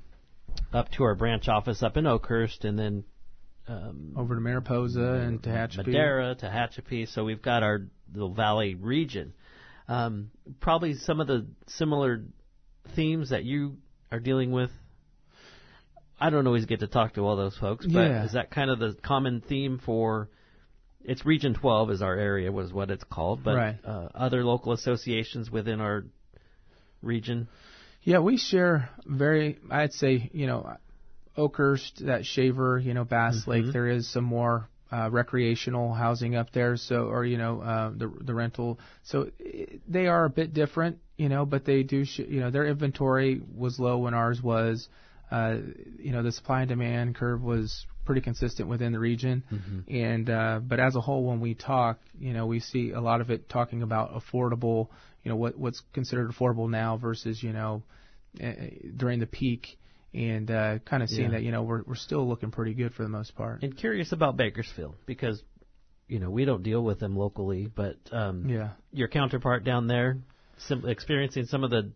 up 0.73 0.93
to 0.93 1.03
our 1.03 1.17
branch 1.17 1.49
office 1.49 1.83
up 1.83 1.97
in 1.97 2.07
Oakhurst, 2.07 2.65
and 2.65 2.79
then 2.79 3.03
um, 3.69 4.15
Over 4.17 4.35
to 4.37 4.41
Mariposa 4.41 5.01
and 5.27 5.43
Tehachapi. 5.43 5.87
Madera, 5.87 6.37
Tehachapi. 6.41 7.09
So 7.13 7.25
we've 7.25 7.43
got 7.43 7.63
our 7.63 7.83
little 8.13 8.33
valley 8.35 8.75
region. 8.75 9.33
Um, 9.89 10.31
probably 10.61 10.95
some 10.95 11.21
of 11.21 11.27
the 11.27 11.47
similar 11.69 12.23
themes 12.95 13.31
that 13.31 13.45
you 13.45 13.77
are 14.11 14.21
dealing 14.21 14.53
with. 14.53 14.71
I 16.19 16.31
don't 16.31 16.47
always 16.47 16.65
get 16.65 16.81
to 16.81 16.87
talk 16.87 17.15
to 17.15 17.21
all 17.23 17.37
those 17.37 17.57
folks, 17.59 17.85
but 17.87 17.93
Yeah. 18.11 18.25
is 18.25 18.33
that 18.33 18.51
kind 18.51 18.71
of 18.71 18.79
the 18.79 18.95
common 19.03 19.41
theme 19.43 19.79
for? 19.85 20.31
It's 21.05 21.25
Region 21.27 21.55
12 21.55 21.91
is 21.91 22.03
our 22.03 22.15
area, 22.17 22.51
was 22.51 22.73
what 22.73 22.91
it's 22.91 23.05
called, 23.05 23.45
but 23.45 23.55
Right. 23.57 23.77
uh, 23.85 24.09
other 24.15 24.45
local 24.45 24.73
associations 24.73 25.51
within 25.51 25.81
our 25.81 26.05
region. 27.03 27.49
Yeah, 28.03 28.21
we 28.21 28.39
share 28.39 28.89
very. 29.05 29.59
I'd 29.71 29.93
say 29.93 30.31
you 30.33 30.47
know, 30.47 30.77
Oakhurst, 31.37 32.05
that 32.07 32.25
Shaver, 32.25 32.79
you 32.79 32.95
know, 32.95 33.05
Bass 33.05 33.47
Lake. 33.47 33.65
There 33.73 33.89
is 33.89 34.09
some 34.11 34.25
more 34.25 34.69
uh, 34.93 35.11
recreational 35.11 35.93
housing 35.93 36.37
up 36.37 36.53
there. 36.53 36.77
So, 36.77 37.07
or 37.07 37.25
you 37.25 37.37
know, 37.39 37.61
uh, 37.61 37.91
the 37.97 38.13
the 38.21 38.35
rental. 38.35 38.79
So 39.05 39.31
i 39.41 39.67
they 39.89 40.07
are 40.07 40.25
a 40.25 40.31
bit 40.31 40.55
different, 40.55 40.99
you 41.17 41.29
know, 41.29 41.45
but 41.45 41.65
they 41.65 41.83
do. 41.83 42.05
Sh- 42.05 42.21
you 42.21 42.41
know, 42.41 42.51
their 42.51 42.67
inventory 42.67 43.41
was 43.57 43.79
low 43.79 43.99
when 43.99 44.15
ours 44.15 44.43
was. 44.43 44.89
Uh, 45.31 45.57
you 45.99 46.13
know, 46.13 46.23
the 46.23 46.31
supply 46.31 46.61
and 46.61 46.69
demand 46.69 47.17
curve 47.17 47.43
was 47.43 47.85
pretty 48.05 48.21
consistent 48.21 48.69
within 48.69 48.93
the 48.93 48.99
region. 49.01 49.43
And 49.93 50.31
uh, 50.31 50.61
but 50.63 50.79
as 50.79 50.95
a 50.95 51.01
whole, 51.01 51.25
when 51.25 51.41
we 51.41 51.55
talk, 51.55 51.99
you 52.19 52.33
know, 52.33 52.47
we 52.47 52.61
see 52.61 52.93
a 52.93 53.01
lot 53.01 53.21
of 53.21 53.31
it 53.31 53.49
talking 53.49 53.83
about 53.83 54.15
affordable. 54.15 54.89
You 55.25 55.31
know, 55.31 55.37
what 55.37 55.59
what's 55.59 55.83
considered 55.93 56.31
affordable 56.31 56.71
now 56.71 56.97
versus 56.97 57.43
you 57.43 57.53
know 57.53 57.83
uh, 58.43 58.53
during 58.97 59.19
the 59.19 59.27
peak, 59.27 59.79
and 60.17 60.51
uh, 60.51 60.79
kind 60.81 61.03
of 61.03 61.09
seeing 61.09 61.31
Yeah. 61.31 61.39
that 61.39 61.43
you 61.43 61.53
know 61.53 61.63
we're 61.63 61.83
we're 61.87 61.95
still 61.95 62.27
looking 62.27 62.51
pretty 62.51 62.75
good 62.75 62.95
for 62.95 63.03
the 63.03 63.09
most 63.09 63.35
part. 63.37 63.63
And 63.63 63.77
curious 63.77 64.13
about 64.13 64.37
Bakersfield 64.37 64.97
because, 65.07 65.43
you 66.09 66.19
know, 66.19 66.31
we 66.31 66.45
don't 66.45 66.63
deal 66.63 66.83
with 66.83 66.99
them 67.01 67.17
locally, 67.17 67.67
but 67.67 67.97
um, 68.13 68.49
Yeah. 68.49 68.71
your 68.93 69.09
counterpart 69.09 69.65
down 69.65 69.87
there, 69.87 70.19
sim- 70.59 70.87
experiencing 70.89 71.47
some 71.47 71.65
of 71.65 71.71
the, 71.71 71.93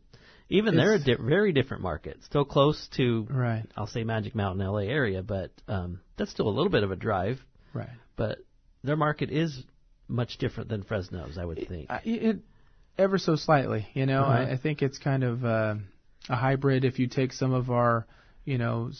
even 0.49 0.77
they're 0.77 0.95
a 0.95 0.99
di- 1.03 1.15
very 1.19 1.53
different 1.53 1.83
market. 1.83 2.23
Still 2.25 2.45
close 2.45 2.89
to, 2.97 3.27
Right. 3.31 3.65
I'll 3.77 3.87
say 3.87 4.05
Magic 4.05 4.35
Mountain, 4.35 4.67
LA 4.67 4.81
area, 4.91 5.23
but 5.23 5.51
um, 5.69 6.01
that's 6.17 6.31
still 6.31 6.49
a 6.49 6.51
little 6.51 6.71
bit 6.71 6.83
of 6.83 6.91
a 6.91 6.97
drive. 6.97 7.41
Right. 7.73 7.89
But 8.17 8.39
their 8.83 8.97
market 8.97 9.31
is 9.31 9.63
much 10.09 10.39
different 10.39 10.69
than 10.69 10.83
Fresno's, 10.83 11.39
I 11.39 11.45
would 11.45 11.67
think. 11.69 11.89
I- 11.91 12.03
it 12.05 12.39
ever 12.99 13.17
so 13.17 13.37
slightly. 13.37 13.87
You 13.95 14.05
know, 14.07 14.23
Uh-huh. 14.23 14.33
I, 14.33 14.51
I 14.53 14.57
think 14.59 14.83
it's 14.83 14.99
kind 14.99 15.23
of 15.25 15.45
uh, 15.45 15.75
a 16.29 16.37
hybrid. 16.37 16.85
If 16.85 16.99
you 16.99 17.07
take 17.09 17.33
some 17.33 17.53
of 17.53 17.71
our, 17.71 18.07
you 18.45 18.59
know, 18.59 18.91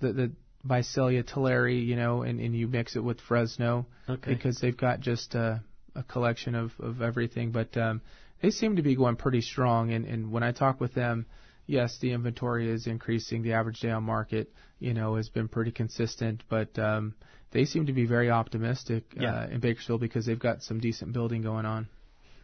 the 0.00 0.12
the 0.12 0.32
Visalia 0.64 1.22
Tulare, 1.22 1.68
you 1.68 1.94
know, 1.96 2.22
and, 2.22 2.40
and 2.40 2.54
you 2.56 2.66
mix 2.66 2.96
it 2.96 3.04
with 3.04 3.20
Fresno, 3.20 3.86
Okay. 4.08 4.34
because 4.34 4.58
they've 4.60 4.76
got 4.76 5.00
just 5.00 5.34
a, 5.34 5.62
a 5.94 6.02
collection 6.02 6.54
of 6.54 6.72
of 6.80 7.02
everything. 7.02 7.52
But 7.52 7.76
um, 7.76 8.00
they 8.42 8.50
seem 8.50 8.76
to 8.76 8.82
be 8.82 8.96
going 8.96 9.16
pretty 9.16 9.40
strong. 9.42 9.92
And 9.92 10.04
and 10.06 10.30
when 10.32 10.42
I 10.42 10.52
talk 10.52 10.80
with 10.80 10.94
them. 10.94 11.26
Yes, 11.68 11.98
the 12.00 12.12
inventory 12.12 12.70
is 12.70 12.86
increasing. 12.86 13.42
The 13.42 13.54
average 13.54 13.80
day 13.80 13.90
on 13.90 14.04
market, 14.04 14.52
you 14.78 14.94
know, 14.94 15.16
has 15.16 15.28
been 15.28 15.48
pretty 15.48 15.72
consistent, 15.72 16.44
but 16.48 16.78
um, 16.78 17.16
they 17.50 17.64
seem 17.64 17.86
to 17.86 17.92
be 17.92 18.06
very 18.06 18.30
optimistic 18.30 19.02
Yeah. 19.18 19.34
uh, 19.34 19.46
in 19.48 19.58
Bakersfield 19.58 20.00
because 20.00 20.24
they've 20.26 20.38
got 20.38 20.62
some 20.62 20.78
decent 20.78 21.12
building 21.12 21.42
going 21.42 21.66
on. 21.66 21.88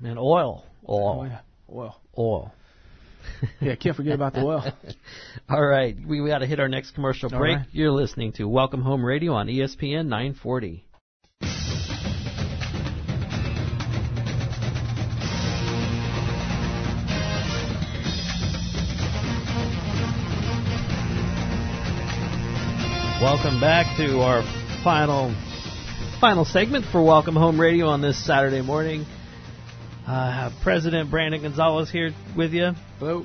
and 0.03 0.19
oil, 0.19 0.65
oil, 0.89 1.21
Oh 1.21 1.23
yeah, 1.25 1.41
oil. 1.73 2.01
oil. 2.19 2.53
Yeah, 3.61 3.75
can't 3.77 3.97
forget 3.97 4.15
about 4.15 4.35
the 4.35 4.41
oil. 4.41 4.65
All 5.49 5.65
right, 5.65 5.97
we, 6.07 6.21
we 6.21 6.29
got 6.29 6.39
to 6.39 6.47
hit 6.47 6.61
our 6.61 6.69
next 6.69 6.93
commercial 6.93 7.29
break. 7.29 7.59
right. 7.59 7.67
You're 7.73 7.93
listening 7.93 8.33
to 8.33 8.49
Welcome 8.49 8.83
Home 8.83 9.05
Radio 9.05 9.33
on 9.35 9.47
ESPN 9.47 10.07
940. 10.07 10.85
Welcome 23.23 23.61
back 23.61 23.97
to 23.99 24.19
our 24.21 24.43
final 24.83 25.33
final 26.21 26.45
segment 26.45 26.85
for 26.91 27.01
Welcome 27.05 27.37
Home 27.37 27.61
Radio 27.61 27.87
on 27.87 28.01
this 28.01 28.25
Saturday 28.27 28.63
morning. 28.63 29.07
Uh, 30.07 30.51
President 30.63 31.11
Brandon 31.11 31.43
Gonzalez 31.43 31.91
here 31.91 32.13
with 32.37 32.53
you. 32.53 32.73
Hello. 32.99 33.25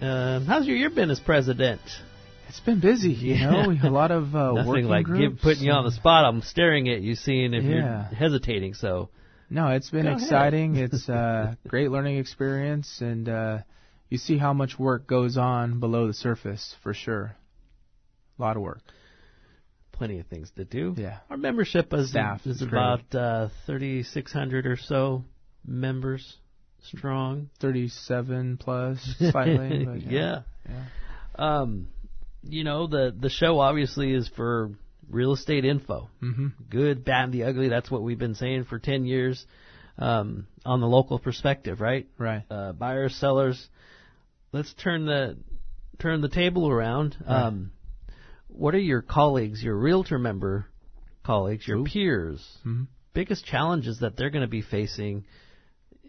Um, 0.00 0.46
how's 0.46 0.66
your 0.66 0.76
year 0.76 0.90
been 0.90 1.10
as 1.10 1.20
president? 1.20 1.80
It's 2.48 2.60
been 2.60 2.80
busy, 2.80 3.12
you 3.12 3.34
Yeah. 3.34 3.50
know. 3.66 3.76
A 3.88 3.90
lot 3.90 4.10
of 4.10 4.34
uh, 4.34 4.52
Nothing 4.52 4.86
like 4.86 5.06
give, 5.06 5.38
putting 5.40 5.64
you 5.64 5.72
on 5.72 5.84
the 5.84 5.90
spot. 5.92 6.24
I'm 6.24 6.42
staring 6.42 6.88
at 6.88 7.02
you, 7.02 7.14
seeing 7.16 7.54
if 7.54 7.64
Yeah. 7.64 7.70
you're 7.70 8.02
hesitating. 8.18 8.74
So, 8.74 9.10
No, 9.50 9.68
it's 9.68 9.90
been 9.90 10.06
Go 10.06 10.12
exciting. 10.12 10.76
It's 10.84 11.08
a 11.08 11.56
great 11.68 11.90
learning 11.90 12.18
experience, 12.18 13.00
and 13.00 13.28
uh, 13.28 13.58
you 14.08 14.18
see 14.18 14.38
how 14.38 14.52
much 14.52 14.78
work 14.78 15.06
goes 15.06 15.36
on 15.36 15.80
below 15.80 16.06
the 16.06 16.14
surface 16.14 16.74
for 16.82 16.94
sure. 16.94 17.36
A 18.38 18.42
lot 18.42 18.56
of 18.56 18.62
work. 18.62 18.80
plenty 19.92 20.18
of 20.18 20.26
things 20.28 20.50
to 20.56 20.64
do. 20.64 20.94
Yeah. 20.96 21.18
Our 21.28 21.36
membership 21.36 21.92
is, 21.92 22.10
Staff 22.10 22.46
is 22.46 22.56
is 22.56 22.62
about 22.62 23.14
uh, 23.14 23.48
3,600 23.66 24.66
or 24.66 24.76
so 24.78 25.24
members 25.66 26.36
strong. 26.82 27.50
37 27.60 28.56
plus, 28.58 28.98
slightly. 29.30 29.84
but 29.84 30.02
yeah. 30.10 30.42
yeah. 30.68 30.84
Um, 31.34 31.88
you 32.42 32.64
know 32.64 32.86
the 32.86 33.14
the 33.18 33.28
show 33.28 33.60
obviously 33.60 34.12
is 34.14 34.28
for 34.34 34.70
real 35.10 35.32
estate 35.32 35.64
info. 35.64 36.08
Mm-hmm. 36.22 36.48
Good, 36.70 37.04
bad, 37.04 37.24
and 37.24 37.32
the 37.34 37.44
ugly. 37.44 37.68
That's 37.68 37.90
what 37.90 38.02
we've 38.02 38.18
been 38.18 38.34
saying 38.34 38.64
for 38.64 38.78
10 38.78 39.04
years. 39.04 39.44
um, 39.98 40.46
on 40.64 40.80
the 40.80 40.86
local 40.86 41.18
perspective, 41.18 41.80
right? 41.80 42.06
Right. 42.16 42.42
Uh, 42.50 42.72
buyers, 42.72 43.14
sellers. 43.16 43.68
Let's 44.52 44.72
turn 44.74 45.04
the 45.06 45.36
turn 45.98 46.20
the 46.22 46.28
table 46.28 46.68
around. 46.70 47.16
Right. 47.20 47.42
Um, 47.46 47.72
what 48.48 48.74
are 48.74 48.78
your 48.78 49.02
colleagues, 49.02 49.62
your 49.62 49.76
realtor 49.76 50.18
member 50.18 50.66
colleagues, 51.24 51.68
your 51.68 51.78
Ooh. 51.78 51.84
peers, 51.84 52.42
Mhm. 52.66 52.86
biggest 53.12 53.44
challenges 53.44 53.98
that 54.00 54.16
they're 54.16 54.30
going 54.30 54.42
to 54.42 54.48
be 54.48 54.62
facing 54.62 55.24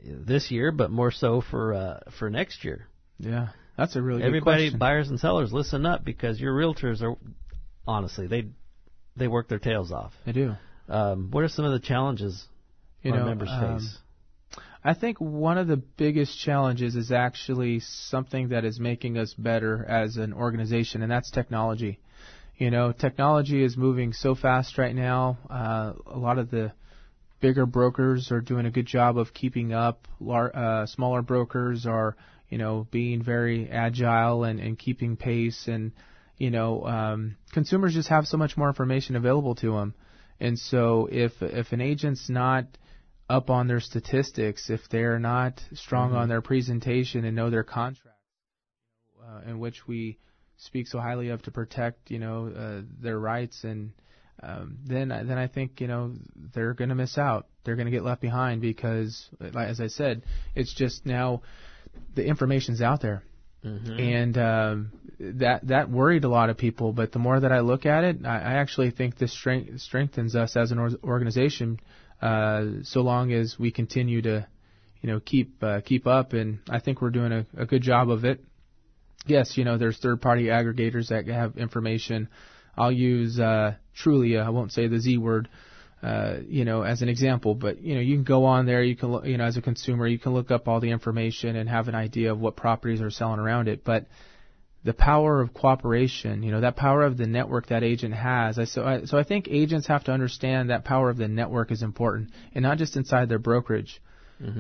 this 0.03 0.51
year, 0.51 0.71
but 0.71 0.91
more 0.91 1.11
so 1.11 1.41
for 1.41 1.73
uh, 1.73 1.99
for 2.17 2.29
next 2.29 2.63
year? 2.63 2.87
Yeah. 3.19 3.49
That's 3.77 3.95
a 3.95 4.01
really 4.01 4.21
good 4.21 4.43
question. 4.43 4.65
Everybody, 4.65 4.77
buyers 4.77 5.09
and 5.09 5.19
sellers, 5.19 5.51
listen 5.53 5.85
up 5.85 6.03
because 6.03 6.39
your 6.39 6.53
realtors 6.53 7.01
are 7.01 7.15
honestly 7.87 8.27
they 8.27 8.45
they 9.15 9.27
work 9.27 9.47
their 9.47 9.59
tails 9.59 9.91
off. 9.91 10.13
I 10.25 10.31
do. 10.31 10.55
Um, 10.87 11.29
what 11.31 11.43
are 11.43 11.49
some 11.49 11.65
of 11.65 11.71
the 11.71 11.79
challenges 11.79 12.45
You 13.01 13.11
our 13.11 13.19
know, 13.19 13.25
members 13.25 13.49
um, 13.51 13.79
face? 13.79 13.97
I 14.83 14.93
think 14.93 15.21
one 15.21 15.57
of 15.57 15.67
the 15.67 15.77
biggest 15.77 16.39
challenges 16.39 16.95
is 16.95 17.11
actually 17.11 17.79
something 17.81 18.49
that 18.49 18.65
is 18.65 18.79
making 18.79 19.17
us 19.17 19.33
better 19.33 19.85
as 19.85 20.17
an 20.17 20.33
organization, 20.33 21.03
and 21.03 21.11
that's 21.11 21.29
technology. 21.29 21.99
You 22.57 22.71
know, 22.71 22.91
technology 22.91 23.63
is 23.63 23.77
moving 23.77 24.13
so 24.13 24.35
fast 24.35 24.77
right 24.77 24.95
now. 24.95 25.37
Uh, 25.49 25.93
a 26.07 26.17
lot 26.17 26.37
of 26.39 26.51
the 26.51 26.73
bigger 27.41 27.65
brokers 27.65 28.31
are 28.31 28.41
doing 28.41 28.65
a 28.65 28.71
good 28.71 28.85
job 28.85 29.17
of 29.17 29.33
keeping 29.33 29.73
up. 29.73 30.07
Lar- 30.19 30.55
uh, 30.55 30.85
smaller 30.85 31.21
brokers 31.21 31.85
are, 31.85 32.15
you 32.49 32.57
know, 32.57 32.87
being 32.91 33.21
very 33.23 33.69
agile 33.69 34.43
and, 34.43 34.59
and 34.59 34.77
keeping 34.77 35.17
pace. 35.17 35.67
And, 35.67 35.91
you 36.37 36.51
know, 36.51 36.85
um, 36.85 37.35
consumers 37.51 37.93
just 37.93 38.09
have 38.09 38.25
so 38.27 38.37
much 38.37 38.55
more 38.55 38.67
information 38.67 39.15
available 39.15 39.55
to 39.55 39.73
them. 39.73 39.95
And 40.39 40.57
so 40.57 41.07
if 41.11 41.33
if 41.41 41.71
an 41.71 41.81
agent's 41.81 42.29
not 42.29 42.65
up 43.29 43.49
on 43.49 43.67
their 43.67 43.79
statistics, 43.79 44.69
if 44.69 44.81
they're 44.89 45.19
not 45.19 45.61
strong 45.73 46.13
on 46.13 46.29
their 46.29 46.41
presentation 46.41 47.25
and 47.25 47.35
know 47.35 47.49
their 47.49 47.63
contract, 47.63 48.17
uh, 49.23 49.41
in 49.49 49.59
which 49.59 49.87
we 49.87 50.17
speak 50.57 50.87
so 50.87 50.99
highly 50.99 51.29
of 51.29 51.41
to 51.43 51.51
protect, 51.51 52.11
you 52.11 52.19
know, 52.19 52.47
uh, 52.47 52.81
their 52.99 53.19
rights, 53.19 53.63
and 53.63 53.91
um, 54.43 54.77
then 54.85 55.09
then 55.09 55.37
I 55.37 55.47
think 55.47 55.81
you 55.81 55.87
know 55.87 56.13
they're 56.53 56.73
going 56.73 56.89
to 56.89 56.95
miss 56.95 57.17
out. 57.17 57.47
They're 57.63 57.75
going 57.75 57.85
to 57.85 57.91
get 57.91 58.03
left 58.03 58.21
behind 58.21 58.61
because, 58.61 59.29
as 59.55 59.79
I 59.79 59.87
said, 59.87 60.23
it's 60.55 60.73
just 60.73 61.05
now 61.05 61.43
the 62.15 62.25
information's 62.25 62.81
out 62.81 63.01
there. 63.01 63.23
And 63.99 64.37
um, 64.39 64.91
that 65.19 65.67
that 65.67 65.89
worried 65.89 66.23
a 66.23 66.29
lot 66.29 66.49
of 66.49 66.57
people, 66.57 66.93
but 66.93 67.11
the 67.11 67.19
more 67.19 67.39
that 67.39 67.51
I 67.51 67.59
look 67.59 67.85
at 67.85 68.03
it, 68.03 68.25
I, 68.25 68.37
I 68.37 68.53
actually 68.53 68.89
think 68.89 69.19
this 69.19 69.31
strength, 69.31 69.79
strengthens 69.81 70.35
us 70.35 70.57
as 70.57 70.71
an 70.71 70.79
or- 70.79 70.97
organization 71.03 71.79
uh, 72.21 72.65
so 72.83 73.01
long 73.01 73.31
as 73.31 73.57
we 73.59 73.71
continue 73.71 74.21
to, 74.23 74.47
you 75.01 75.11
know, 75.11 75.19
keep 75.19 75.61
uh, 75.63 75.81
keep 75.81 76.07
up, 76.07 76.33
and 76.33 76.59
I 76.69 76.79
think 76.79 77.01
we're 77.01 77.11
doing 77.11 77.31
a, 77.31 77.45
a 77.55 77.65
good 77.67 77.83
job 77.83 78.09
of 78.09 78.25
it. 78.25 78.43
Yes, 79.27 79.55
you 79.55 79.63
know, 79.63 79.77
there's 79.77 79.99
third-party 79.99 80.45
aggregators 80.45 81.09
that 81.09 81.27
have 81.27 81.57
information. 81.57 82.29
I'll 82.77 82.91
use 82.91 83.39
uh, 83.39 83.75
Trulia. 83.97 84.43
I 84.45 84.49
won't 84.49 84.71
say 84.71 84.87
the 84.87 84.99
Z 84.99 85.17
word, 85.17 85.49
uh, 86.01 86.37
you 86.47 86.65
know, 86.65 86.81
as 86.83 87.01
an 87.01 87.09
example, 87.09 87.55
but 87.55 87.81
you 87.81 87.95
know, 87.95 88.01
you 88.01 88.15
can 88.15 88.23
go 88.23 88.45
on 88.45 88.65
there. 88.65 88.83
You 88.83 88.95
can, 88.95 89.11
look, 89.11 89.25
you 89.25 89.37
know, 89.37 89.45
as 89.45 89.57
a 89.57 89.61
consumer, 89.61 90.07
you 90.07 90.19
can 90.19 90.33
look 90.33 90.51
up 90.51 90.67
all 90.67 90.79
the 90.79 90.91
information 90.91 91.55
and 91.55 91.69
have 91.69 91.87
an 91.87 91.95
idea 91.95 92.31
of 92.31 92.39
what 92.39 92.55
properties 92.55 93.01
are 93.01 93.11
selling 93.11 93.39
around 93.39 93.67
it. 93.67 93.83
But 93.83 94.07
the 94.83 94.93
power 94.93 95.41
of 95.41 95.53
cooperation, 95.53 96.41
you 96.43 96.51
know, 96.51 96.61
that 96.61 96.75
power 96.75 97.03
of 97.03 97.17
the 97.17 97.27
network 97.27 97.67
that 97.67 97.83
agent 97.83 98.15
has. 98.15 98.57
I, 98.57 98.63
so, 98.65 98.83
I, 98.83 99.03
so 99.05 99.17
I 99.17 99.23
think 99.23 99.47
agents 99.49 99.87
have 99.87 100.05
to 100.05 100.11
understand 100.11 100.71
that 100.71 100.85
power 100.85 101.09
of 101.09 101.17
the 101.17 101.27
network 101.27 101.71
is 101.71 101.83
important, 101.83 102.31
and 102.55 102.63
not 102.63 102.77
just 102.77 102.95
inside 102.97 103.29
their 103.29 103.39
brokerage. 103.39 104.01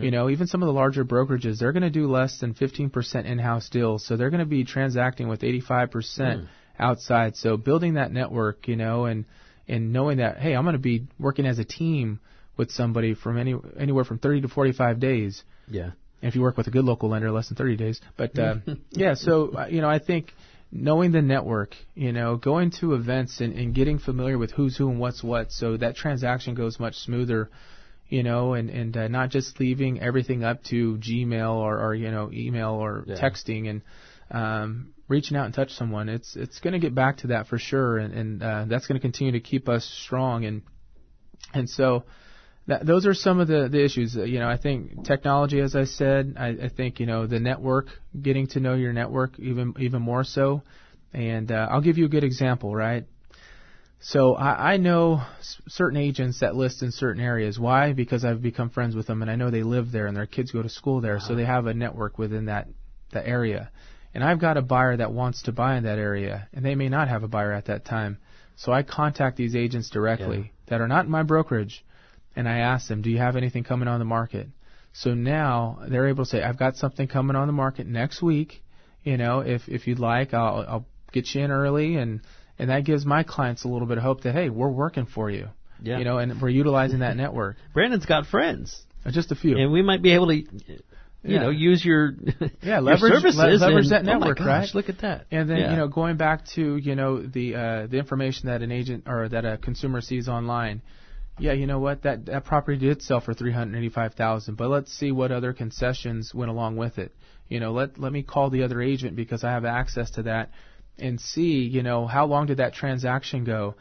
You 0.03 0.11
know, 0.11 0.29
even 0.29 0.45
some 0.45 0.61
of 0.61 0.67
the 0.67 0.73
larger 0.73 1.03
brokerages, 1.03 1.57
they're 1.57 1.71
going 1.71 1.81
to 1.81 1.89
do 1.89 2.07
less 2.07 2.39
than 2.39 2.53
15% 2.53 3.25
in-house 3.25 3.69
deals, 3.69 4.05
so 4.05 4.15
they're 4.15 4.29
going 4.29 4.41
to 4.41 4.45
be 4.45 4.63
transacting 4.63 5.27
with 5.27 5.41
85% 5.41 6.47
outside. 6.81 7.35
So 7.37 7.57
building 7.57 7.93
that 7.93 8.11
network, 8.11 8.67
you 8.67 8.75
know, 8.75 9.05
and 9.05 9.25
and 9.67 9.93
knowing 9.93 10.17
that, 10.17 10.37
hey, 10.37 10.53
I'm 10.55 10.63
going 10.63 10.73
to 10.73 10.79
be 10.79 11.07
working 11.19 11.45
as 11.45 11.59
a 11.59 11.63
team 11.63 12.19
with 12.57 12.71
somebody 12.71 13.13
from 13.13 13.37
any 13.37 13.55
anywhere 13.79 14.03
from 14.03 14.19
30 14.19 14.41
to 14.41 14.47
45 14.47 14.99
days. 14.99 15.43
Yeah. 15.67 15.91
And 16.21 16.29
if 16.29 16.35
you 16.35 16.41
work 16.41 16.57
with 16.57 16.67
a 16.67 16.71
good 16.71 16.83
local 16.85 17.09
lender, 17.09 17.31
less 17.31 17.47
than 17.47 17.57
30 17.57 17.77
days. 17.77 18.01
But 18.17 18.37
uh, 18.37 18.55
yeah, 18.91 19.13
so 19.15 19.51
uh, 19.57 19.67
you 19.67 19.81
know, 19.81 19.89
I 19.89 19.99
think 19.99 20.33
knowing 20.71 21.11
the 21.11 21.21
network, 21.21 21.75
you 21.95 22.11
know, 22.11 22.35
going 22.37 22.71
to 22.79 22.93
events 22.93 23.41
and, 23.41 23.53
and 23.53 23.73
getting 23.73 23.99
familiar 23.99 24.37
with 24.37 24.51
who's 24.51 24.77
who 24.77 24.89
and 24.89 24.99
what's 24.99 25.23
what, 25.23 25.51
so 25.51 25.77
that 25.77 25.95
transaction 25.95 26.53
goes 26.55 26.79
much 26.79 26.95
smoother. 26.95 27.49
You 28.09 28.23
know, 28.23 28.55
and 28.55 28.69
and 28.69 28.97
uh, 28.97 29.07
not 29.07 29.29
just 29.29 29.57
leaving 29.57 30.01
everything 30.01 30.43
up 30.43 30.63
to 30.65 30.97
Gmail 30.97 31.53
or, 31.53 31.79
or 31.79 31.95
you 31.95 32.11
know 32.11 32.29
email 32.33 32.71
or 32.71 33.05
Yeah. 33.07 33.15
texting 33.15 33.69
and 33.69 33.81
um, 34.29 34.93
reaching 35.11 35.37
out 35.37 35.45
and 35.45 35.53
touch 35.53 35.71
someone. 35.73 36.09
It's 36.09 36.35
it's 36.35 36.59
going 36.59 36.73
to 36.73 36.79
get 36.79 36.95
back 36.95 37.17
to 37.17 37.27
that 37.27 37.47
for 37.47 37.59
sure, 37.59 37.97
and 37.97 38.13
and 38.13 38.43
uh, 38.43 38.65
that's 38.67 38.87
going 38.87 38.99
to 38.99 39.01
continue 39.01 39.33
to 39.33 39.41
keep 39.41 39.69
us 39.69 39.85
strong. 40.03 40.45
And 40.45 40.61
and 41.53 41.69
so 41.69 42.05
that, 42.67 42.85
those 42.85 43.05
are 43.05 43.13
some 43.13 43.39
of 43.39 43.47
the, 43.47 43.67
the 43.69 43.83
issues. 43.83 44.15
You 44.15 44.39
know, 44.39 44.49
I 44.49 44.57
think 44.57 45.05
technology, 45.05 45.59
as 45.59 45.75
I 45.75 45.83
said, 45.83 46.35
I, 46.39 46.47
I 46.47 46.69
think 46.75 46.99
you 46.99 47.05
know 47.05 47.27
the 47.27 47.39
network, 47.39 47.87
getting 48.19 48.47
to 48.47 48.59
know 48.59 48.73
your 48.73 48.93
network 48.93 49.37
even 49.39 49.75
even 49.79 50.01
more 50.01 50.23
so. 50.23 50.63
And 51.13 51.51
uh, 51.51 51.67
I'll 51.69 51.81
give 51.81 51.97
you 51.97 52.05
a 52.05 52.09
good 52.09 52.23
example, 52.23 52.73
right? 52.73 53.05
So 53.99 54.33
I, 54.33 54.73
I 54.73 54.77
know 54.77 55.21
certain 55.67 55.97
agents 55.97 56.39
that 56.39 56.55
list 56.55 56.81
in 56.81 56.91
certain 56.91 57.21
areas. 57.21 57.59
Why? 57.59 57.93
Because 57.93 58.23
I've 58.25 58.41
become 58.41 58.69
friends 58.69 58.95
with 58.95 59.07
them, 59.07 59.21
and 59.21 59.29
I 59.29 59.35
know 59.35 59.51
they 59.51 59.61
live 59.63 59.91
there, 59.91 60.07
and 60.07 60.15
their 60.15 60.25
kids 60.25 60.51
go 60.51 60.63
to 60.63 60.69
school 60.69 61.01
there, 61.01 61.19
so 61.19 61.35
they 61.35 61.45
have 61.45 61.67
a 61.67 61.73
network 61.73 62.17
within 62.17 62.45
that 62.45 62.67
that 63.11 63.27
area. 63.27 63.69
And 64.13 64.23
I've 64.23 64.39
got 64.39 64.57
a 64.57 64.61
buyer 64.61 64.97
that 64.97 65.13
wants 65.13 65.43
to 65.43 65.51
buy 65.51 65.77
in 65.77 65.83
that 65.83 65.97
area, 65.99 66.47
and 66.53 66.65
they 66.65 66.75
may 66.75 66.89
not 66.89 67.07
have 67.07 67.23
a 67.23 67.27
buyer 67.27 67.53
at 67.53 67.65
that 67.65 67.85
time. 67.85 68.17
So 68.57 68.71
I 68.71 68.83
contact 68.83 69.37
these 69.37 69.55
agents 69.55 69.89
directly 69.89 70.37
Yeah. 70.37 70.43
that 70.67 70.81
are 70.81 70.87
not 70.87 71.05
in 71.05 71.11
my 71.11 71.23
brokerage, 71.23 71.83
and 72.35 72.47
I 72.47 72.57
ask 72.59 72.87
them, 72.87 73.01
"Do 73.01 73.09
you 73.09 73.17
have 73.19 73.35
anything 73.35 73.63
coming 73.63 73.87
on 73.87 73.99
the 73.99 74.05
market?" 74.05 74.47
So 74.93 75.13
now 75.13 75.79
they're 75.87 76.07
able 76.07 76.25
to 76.25 76.29
say, 76.29 76.43
"I've 76.43 76.57
got 76.57 76.75
something 76.75 77.07
coming 77.07 77.35
on 77.37 77.47
the 77.47 77.53
market 77.53 77.87
next 77.87 78.21
week. 78.21 78.61
You 79.03 79.17
know, 79.17 79.39
if 79.39 79.67
if 79.69 79.87
you'd 79.87 79.99
like, 79.99 80.33
I'll 80.33 80.65
I'll 80.67 80.85
get 81.13 81.33
you 81.33 81.41
in 81.43 81.51
early, 81.51 81.95
and 81.95 82.19
and 82.59 82.69
that 82.69 82.83
gives 82.83 83.05
my 83.05 83.23
clients 83.23 83.63
a 83.63 83.69
little 83.69 83.87
bit 83.87 83.97
of 83.97 84.03
hope 84.03 84.21
that 84.23 84.33
hey, 84.33 84.49
we're 84.49 84.69
working 84.69 85.05
for 85.05 85.29
you. 85.31 85.47
Yeah. 85.81 85.97
You 85.97 86.03
know, 86.03 86.17
and 86.19 86.39
we're 86.41 86.49
utilizing 86.49 86.99
that 86.99 87.15
network. 87.23 87.55
Brandon's 87.73 88.05
got 88.05 88.27
friends, 88.27 88.85
Just 89.09 89.31
a 89.31 89.35
few. 89.35 89.57
and 89.57 89.71
we 89.71 89.81
might 89.81 90.01
be 90.03 90.11
able 90.11 90.27
to, 90.27 90.43
you 91.23 91.35
Yeah. 91.35 91.41
know, 91.43 91.49
use 91.49 91.83
your 91.85 92.13
Yeah, 92.61 92.79
your 92.79 92.81
leverage- 92.81 93.13
services. 93.13 93.37
le- 93.37 93.65
leverage 93.67 93.85
and- 93.85 93.91
that 93.91 94.01
oh 94.09 94.17
network, 94.19 94.37
gosh, 94.39 94.47
right? 94.47 94.75
Look 94.75 94.89
at 94.89 94.99
that. 94.99 95.25
And 95.31 95.49
then 95.49 95.57
Yeah. 95.57 95.71
you 95.71 95.77
know, 95.77 95.87
going 95.87 96.17
back 96.17 96.45
to 96.55 96.77
you 96.77 96.95
know 96.95 97.21
the 97.21 97.55
uh, 97.55 97.87
the 97.87 97.97
information 97.97 98.47
that 98.47 98.61
an 98.61 98.71
agent 98.71 99.03
or 99.07 99.29
that 99.29 99.45
a 99.45 99.57
consumer 99.57 100.01
sees 100.01 100.27
online. 100.27 100.81
Yeah, 101.39 101.53
you 101.53 101.65
know 101.65 101.79
what? 101.79 102.03
That 102.03 102.25
that 102.25 102.43
property 102.45 102.77
did 102.77 103.01
sell 103.01 103.19
for 103.19 103.33
three 103.33 103.51
hundred 103.51 103.77
eighty 103.77 103.89
five 103.89 104.13
thousand, 104.15 104.55
but 104.55 104.69
let's 104.69 104.91
see 104.93 105.11
what 105.11 105.31
other 105.31 105.53
concessions 105.53 106.33
went 106.33 106.51
along 106.51 106.75
with 106.75 106.97
it. 106.99 107.15
You 107.49 107.59
know, 107.59 107.71
let 107.71 107.97
let 107.99 108.11
me 108.11 108.21
call 108.23 108.49
the 108.49 108.63
other 108.63 108.81
agent 108.81 109.15
because 109.15 109.43
I 109.43 109.51
have 109.51 109.65
access 109.65 110.11
to 110.11 110.23
that, 110.23 110.51
and 110.99 111.19
see 111.19 111.63
you 111.63 111.83
know 111.83 112.05
how 112.05 112.25
long 112.25 112.47
did 112.47 112.57
that 112.57 112.73
transaction 112.73 113.43
go. 113.43 113.75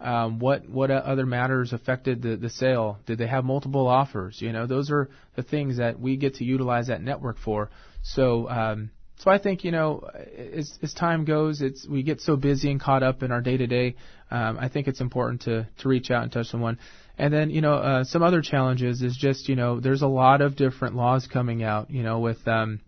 Um, 0.00 0.38
what 0.38 0.68
what 0.68 0.90
other 0.90 1.24
matters 1.24 1.72
affected 1.72 2.20
the, 2.20 2.36
the 2.36 2.50
sale? 2.50 2.98
Did 3.06 3.18
they 3.18 3.26
have 3.26 3.44
multiple 3.44 3.86
offers? 3.86 4.40
You 4.40 4.52
know, 4.52 4.66
those 4.66 4.90
are 4.90 5.08
the 5.36 5.42
things 5.42 5.78
that 5.78 5.98
we 5.98 6.16
get 6.16 6.34
to 6.36 6.44
utilize 6.44 6.88
that 6.88 7.00
network 7.00 7.38
for. 7.38 7.70
So 8.02 8.48
um, 8.50 8.90
so 9.18 9.30
I 9.30 9.38
think 9.38 9.64
you 9.64 9.70
know 9.70 10.06
as 10.36 10.78
as 10.82 10.92
time 10.92 11.24
goes, 11.24 11.62
it's 11.62 11.88
we 11.88 12.02
get 12.02 12.20
so 12.20 12.36
busy 12.36 12.70
and 12.70 12.80
caught 12.80 13.02
up 13.02 13.22
in 13.22 13.32
our 13.32 13.40
day 13.40 13.56
to 13.56 13.66
day. 13.66 13.96
I 14.30 14.68
think 14.68 14.88
it's 14.88 15.00
important 15.00 15.42
to 15.42 15.66
to 15.78 15.88
reach 15.88 16.10
out 16.10 16.22
and 16.22 16.32
touch 16.32 16.48
someone. 16.48 16.78
And 17.16 17.32
then 17.32 17.48
you 17.48 17.62
know 17.62 17.74
uh, 17.74 18.04
some 18.04 18.22
other 18.22 18.42
challenges 18.42 19.00
is 19.00 19.16
just 19.16 19.48
you 19.48 19.56
know 19.56 19.80
there's 19.80 20.02
a 20.02 20.06
lot 20.06 20.42
of 20.42 20.56
different 20.56 20.96
laws 20.96 21.26
coming 21.26 21.62
out. 21.62 21.90
You 21.90 22.02
know 22.02 22.18
with 22.18 22.46
um, 22.46 22.80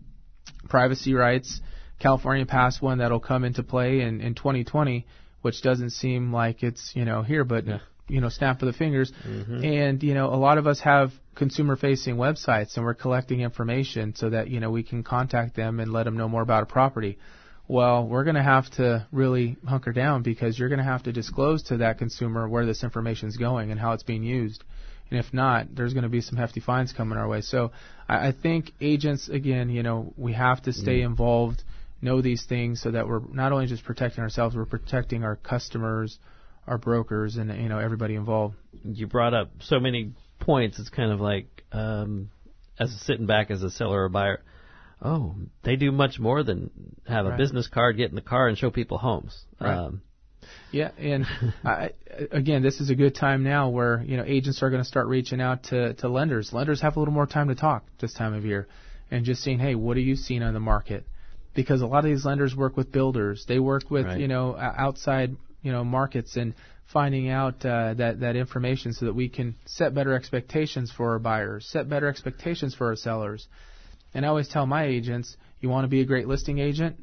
privacy 0.69 1.13
rights. 1.13 1.61
California 1.99 2.45
passed 2.45 2.81
one 2.81 2.99
that'll 2.99 3.19
come 3.19 3.43
into 3.43 3.61
play 3.61 3.99
in, 3.99 4.21
in 4.21 4.33
2020, 4.33 5.05
which 5.41 5.61
doesn't 5.61 5.91
seem 5.91 6.33
like 6.33 6.63
it's 6.63 6.91
you 6.95 7.05
know 7.05 7.21
here, 7.21 7.43
but 7.43 7.65
you 8.07 8.21
know 8.21 8.29
snap 8.29 8.61
of 8.61 8.67
the 8.67 8.73
fingers. 8.73 9.11
Mm-hmm. 9.27 9.63
And 9.63 10.03
you 10.03 10.13
know 10.13 10.33
a 10.33 10.37
lot 10.37 10.57
of 10.57 10.67
us 10.67 10.79
have 10.81 11.11
consumer-facing 11.35 12.15
websites, 12.15 12.75
and 12.75 12.85
we're 12.85 12.93
collecting 12.93 13.41
information 13.41 14.13
so 14.15 14.29
that 14.29 14.49
you 14.49 14.59
know 14.59 14.71
we 14.71 14.83
can 14.83 15.03
contact 15.03 15.55
them 15.55 15.79
and 15.79 15.91
let 15.91 16.03
them 16.03 16.17
know 16.17 16.27
more 16.27 16.41
about 16.41 16.63
a 16.63 16.65
property. 16.67 17.17
Well, 17.67 18.07
we're 18.07 18.23
going 18.23 18.35
to 18.35 18.41
have 18.41 18.67
to 18.77 19.05
really 19.11 19.55
hunker 19.63 19.93
down 19.93 20.23
because 20.23 20.57
you're 20.57 20.69
going 20.69 20.79
to 20.79 20.85
have 20.85 21.03
to 21.03 21.11
disclose 21.11 21.61
to 21.65 21.77
that 21.77 21.99
consumer 21.99 22.49
where 22.49 22.65
this 22.65 22.83
information 22.83 23.29
is 23.29 23.37
going 23.37 23.69
and 23.69 23.79
how 23.79 23.91
it's 23.91 24.01
being 24.01 24.23
used. 24.23 24.63
And 25.11 25.19
if 25.19 25.33
not, 25.33 25.75
there's 25.75 25.93
going 25.93 26.03
to 26.03 26.09
be 26.09 26.21
some 26.21 26.37
hefty 26.37 26.61
fines 26.61 26.93
coming 26.93 27.17
our 27.17 27.27
way. 27.27 27.41
So 27.41 27.71
I, 28.07 28.29
I 28.29 28.31
think 28.31 28.71
agents, 28.81 29.29
again, 29.29 29.69
you 29.69 29.83
know, 29.83 30.13
we 30.17 30.33
have 30.33 30.63
to 30.63 30.73
stay 30.73 31.01
mm. 31.01 31.05
involved, 31.05 31.63
know 32.01 32.21
these 32.21 32.45
things 32.45 32.81
so 32.81 32.91
that 32.91 33.07
we're 33.07 33.21
not 33.31 33.51
only 33.51 33.67
just 33.67 33.83
protecting 33.83 34.23
ourselves, 34.23 34.55
we're 34.55 34.65
protecting 34.65 35.23
our 35.23 35.35
customers, 35.35 36.19
our 36.67 36.77
brokers, 36.77 37.35
and 37.37 37.49
you 37.61 37.69
know 37.69 37.79
everybody 37.79 38.15
involved. 38.15 38.55
you 38.83 39.07
brought 39.07 39.33
up 39.33 39.51
so 39.61 39.79
many 39.79 40.13
points. 40.39 40.79
It's 40.79 40.89
kind 40.89 41.11
of 41.11 41.19
like 41.19 41.63
um, 41.71 42.29
as 42.79 42.91
sitting 43.01 43.25
back 43.25 43.51
as 43.51 43.63
a 43.63 43.69
seller 43.69 44.03
or 44.05 44.09
buyer, 44.09 44.41
oh, 45.01 45.35
they 45.63 45.75
do 45.75 45.91
much 45.91 46.19
more 46.19 46.43
than 46.43 46.69
have 47.07 47.25
a 47.25 47.29
Right. 47.29 47.37
business 47.37 47.67
card, 47.67 47.97
get 47.97 48.09
in 48.09 48.15
the 48.15 48.21
car, 48.21 48.47
and 48.47 48.57
show 48.57 48.69
people 48.71 48.97
homes. 48.97 49.37
Right. 49.59 49.75
Um, 49.77 50.01
Yeah, 50.71 50.91
and 50.97 51.25
I, 51.65 51.91
again, 52.31 52.63
this 52.63 52.79
is 52.81 52.89
a 52.89 52.95
good 52.95 53.13
time 53.15 53.43
now 53.43 53.69
where 53.69 54.01
you 54.05 54.17
know 54.17 54.23
agents 54.25 54.63
are 54.63 54.69
going 54.69 54.81
to 54.81 54.87
start 54.87 55.07
reaching 55.07 55.41
out 55.41 55.63
to 55.65 55.93
to 55.95 56.07
lenders. 56.09 56.53
Lenders 56.53 56.81
have 56.81 56.95
a 56.95 56.99
little 56.99 57.13
more 57.13 57.27
time 57.27 57.49
to 57.49 57.55
talk 57.55 57.83
this 57.99 58.13
time 58.13 58.33
of 58.33 58.45
year, 58.45 58.67
and 59.11 59.25
just 59.25 59.43
saying, 59.43 59.59
hey, 59.59 59.75
what 59.75 59.97
are 59.97 60.01
you 60.01 60.15
seeing 60.15 60.41
on 60.43 60.53
the 60.53 60.59
market? 60.59 61.05
Because 61.61 61.81
a 61.81 61.87
lot 61.87 62.05
of 62.05 62.05
these 62.05 62.23
lenders 62.23 62.55
work 62.55 62.77
with 62.77 62.89
builders, 62.89 63.43
they 63.45 63.59
work 63.59 63.91
with 63.91 64.05
Right. 64.05 64.19
you 64.21 64.29
know 64.29 64.55
outside 64.57 65.35
you 65.61 65.73
know 65.73 65.83
markets 65.83 66.37
and 66.37 66.53
finding 66.93 67.27
out 67.29 67.65
uh, 67.65 67.93
that 67.95 68.21
that 68.21 68.35
information 68.37 68.93
so 68.93 69.05
that 69.07 69.13
we 69.13 69.27
can 69.27 69.55
set 69.65 69.93
better 69.93 70.13
expectations 70.13 70.89
for 70.95 71.11
our 71.11 71.19
buyers, 71.19 71.67
set 71.69 71.89
better 71.89 72.07
expectations 72.07 72.73
for 72.73 72.87
our 72.87 72.95
sellers. 72.95 73.45
And 74.13 74.25
I 74.25 74.29
always 74.29 74.47
tell 74.47 74.65
my 74.65 74.85
agents, 74.85 75.35
you 75.59 75.67
want 75.67 75.83
to 75.83 75.89
be 75.89 75.99
a 75.99 76.05
great 76.05 76.27
listing 76.29 76.59
agent, 76.59 76.95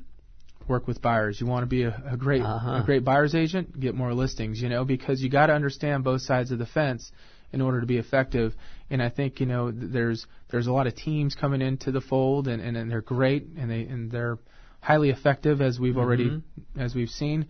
work 0.68 0.86
with 0.86 1.00
buyers. 1.02 1.40
You 1.40 1.46
want 1.46 1.62
to 1.62 1.66
be 1.66 1.82
a, 1.84 2.02
a 2.10 2.16
great 2.16 2.42
Uh-huh. 2.42 2.80
a 2.82 2.84
great 2.84 3.04
buyer's 3.04 3.34
agent, 3.34 3.78
get 3.78 3.94
more 3.94 4.12
listings. 4.14 4.60
You 4.60 4.68
know, 4.68 4.84
because 4.84 5.20
you 5.22 5.28
got 5.30 5.46
to 5.46 5.52
understand 5.54 6.04
both 6.04 6.22
sides 6.22 6.50
of 6.50 6.58
the 6.58 6.66
fence 6.66 7.10
in 7.52 7.60
order 7.60 7.80
to 7.80 7.86
be 7.86 7.96
effective. 7.98 8.54
And 8.90 9.02
I 9.02 9.08
think 9.08 9.40
you 9.40 9.46
know 9.46 9.70
th- 9.70 9.92
there's 9.92 10.26
there's 10.50 10.66
a 10.66 10.72
lot 10.72 10.86
of 10.86 10.94
teams 10.94 11.34
coming 11.34 11.62
into 11.62 11.90
the 11.92 12.00
fold, 12.00 12.48
and, 12.48 12.60
and, 12.62 12.76
and 12.76 12.90
they're 12.90 13.00
great, 13.00 13.46
and 13.58 13.70
they 13.70 13.82
and 13.82 14.10
they're 14.10 14.38
highly 14.80 15.10
effective 15.10 15.60
as 15.60 15.78
we've 15.80 15.96
already 15.96 16.30
Mhm. 16.30 16.42
as 16.78 16.94
we've 16.94 17.10
seen. 17.10 17.46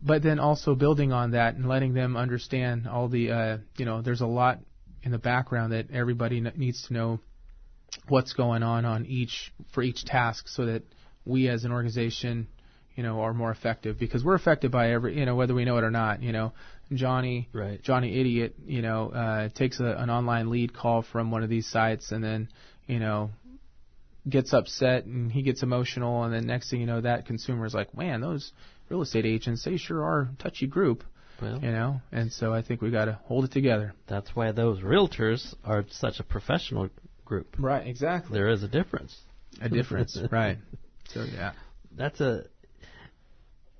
But 0.00 0.22
then 0.22 0.38
also 0.38 0.74
building 0.76 1.12
on 1.12 1.32
that 1.32 1.54
and 1.56 1.68
letting 1.68 1.94
them 1.94 2.16
understand 2.16 2.86
all 2.86 3.08
the 3.08 3.30
uh, 3.32 3.58
you 3.76 3.84
know 3.84 4.02
there's 4.02 4.20
a 4.20 4.26
lot 4.26 4.58
in 5.02 5.10
the 5.12 5.18
background 5.18 5.72
that 5.72 5.90
everybody 5.90 6.38
n- 6.38 6.52
needs 6.56 6.86
to 6.86 6.92
know 6.92 7.20
what's 8.08 8.32
going 8.34 8.62
on 8.62 8.84
on 8.84 9.06
each 9.06 9.52
for 9.72 9.82
each 9.82 10.04
task 10.04 10.46
so 10.48 10.66
that 10.66 10.82
we 11.24 11.48
as 11.48 11.64
an 11.64 11.72
organization 11.72 12.46
you 12.96 13.02
know 13.02 13.20
are 13.20 13.32
more 13.32 13.50
effective 13.50 13.98
because 13.98 14.24
we're 14.24 14.34
affected 14.34 14.70
by 14.70 14.90
every 14.92 15.18
you 15.18 15.24
know 15.26 15.34
whether 15.36 15.54
we 15.54 15.64
know 15.64 15.76
it 15.78 15.84
or 15.84 15.90
not 15.90 16.22
you 16.22 16.32
know 16.32 16.52
Johnny 16.92 17.48
Right. 17.52 17.80
Johnny 17.82 18.18
idiot 18.20 18.54
you 18.66 18.82
know 18.82 19.10
uh, 19.10 19.48
takes 19.50 19.78
a, 19.80 19.84
an 19.84 20.10
online 20.10 20.50
lead 20.50 20.74
call 20.74 21.02
from 21.02 21.30
one 21.30 21.42
of 21.42 21.48
these 21.48 21.66
sites 21.66 22.10
and 22.12 22.22
then 22.22 22.48
you 22.86 22.98
know 22.98 23.30
gets 24.28 24.52
upset 24.52 25.04
and 25.06 25.32
he 25.32 25.42
gets 25.42 25.62
emotional 25.62 26.24
and 26.24 26.34
then 26.34 26.46
next 26.46 26.70
thing 26.70 26.80
you 26.80 26.86
know 26.86 27.00
that 27.00 27.26
consumer 27.26 27.64
is 27.64 27.74
like 27.74 27.96
man 27.96 28.20
those 28.20 28.52
real 28.88 29.02
estate 29.02 29.24
agents 29.24 29.64
they 29.64 29.76
sure 29.76 30.02
are 30.04 30.22
a 30.22 30.42
touchy 30.42 30.66
group 30.66 31.04
well, 31.40 31.58
you 31.62 31.70
know 31.70 32.00
and 32.12 32.30
so 32.32 32.52
I 32.52 32.60
think 32.60 32.82
we 32.82 32.90
got 32.90 33.06
to 33.06 33.18
hold 33.24 33.44
it 33.44 33.52
together 33.52 33.94
that's 34.08 34.34
why 34.36 34.52
those 34.52 34.80
realtors 34.80 35.54
are 35.64 35.84
such 35.90 36.20
a 36.20 36.22
professional 36.22 36.90
group. 37.24 37.56
right 37.58 37.86
exactly 37.86 38.34
There 38.34 38.50
is 38.50 38.62
a 38.62 38.68
difference. 38.68 39.16
a 39.62 39.68
difference 39.70 40.18
right 40.30 40.58
so 41.12 41.24
yeah 41.24 41.52
That's 41.96 42.20
a 42.20 42.44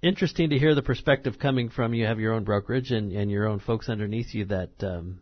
interesting 0.03 0.51
to 0.51 0.59
hear 0.59 0.75
the 0.75 0.83
perspective 0.83 1.39
coming 1.39 1.69
from 1.69 1.93
you. 1.95 2.07
Have 2.07 2.19
your 2.21 2.33
own 2.33 2.45
brokerage 2.45 2.91
and, 2.91 3.13
and 3.13 3.31
your 3.31 3.47
own 3.47 3.61
folks 3.61 3.89
underneath 3.89 4.35
you 4.35 4.47
that 4.47 4.71
um, 4.83 5.21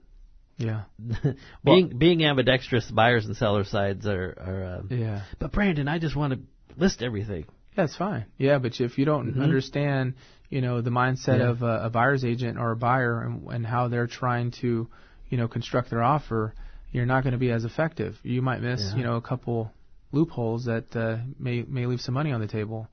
yeah 0.57 0.83
being 1.65 1.99
being 1.99 2.25
ambidextrous 2.25 2.91
buyers 2.91 3.27
and 3.27 3.37
seller 3.37 3.65
sides 3.65 4.07
are. 4.07 4.37
are 4.41 4.65
um, 4.79 4.89
yeah 4.91 5.23
But 5.39 5.53
Brandon, 5.53 5.89
I 5.89 5.99
just 5.99 6.17
want 6.17 6.33
to 6.35 6.41
list 6.77 7.03
everything. 7.03 7.45
That's 7.77 7.97
fine. 7.97 8.27
Yeah, 8.39 8.59
but 8.59 8.81
if 8.81 8.99
you 8.99 9.05
don't 9.05 9.35
Mhm. 9.35 9.43
understand, 9.43 10.15
you 10.51 10.61
know, 10.61 10.81
the 10.81 10.91
mindset 10.91 11.39
Yeah. 11.39 11.51
of 11.51 11.63
a, 11.63 11.85
a 11.85 11.91
buyer's 11.91 12.25
agent 12.25 12.59
or 12.59 12.73
a 12.73 12.77
buyer 12.77 13.21
and, 13.23 13.47
and 13.49 13.67
how 13.67 13.87
they're 13.89 14.09
trying 14.09 14.51
to, 14.63 14.89
you 15.29 15.37
know, 15.39 15.47
construct 15.49 15.91
their 15.91 16.03
offer, 16.03 16.55
you're 16.91 17.07
not 17.07 17.23
going 17.23 17.33
to 17.35 17.39
be 17.39 17.51
as 17.53 17.65
effective. 17.65 18.19
You 18.25 18.43
might 18.43 18.61
miss, 18.63 18.81
Yeah. 18.81 18.97
you 18.99 19.05
know, 19.05 19.15
a 19.17 19.21
couple 19.21 19.73
loopholes 20.13 20.65
that 20.65 20.95
uh, 20.97 21.19
may 21.39 21.63
may 21.63 21.87
leave 21.87 22.01
some 22.01 22.15
money 22.15 22.33
on 22.33 22.41
the 22.41 22.47
table, 22.49 22.89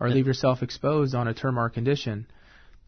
or 0.00 0.08
leave 0.10 0.26
yourself 0.26 0.62
exposed 0.62 1.14
on 1.14 1.28
a 1.28 1.34
term 1.34 1.58
or 1.58 1.68
condition. 1.70 2.26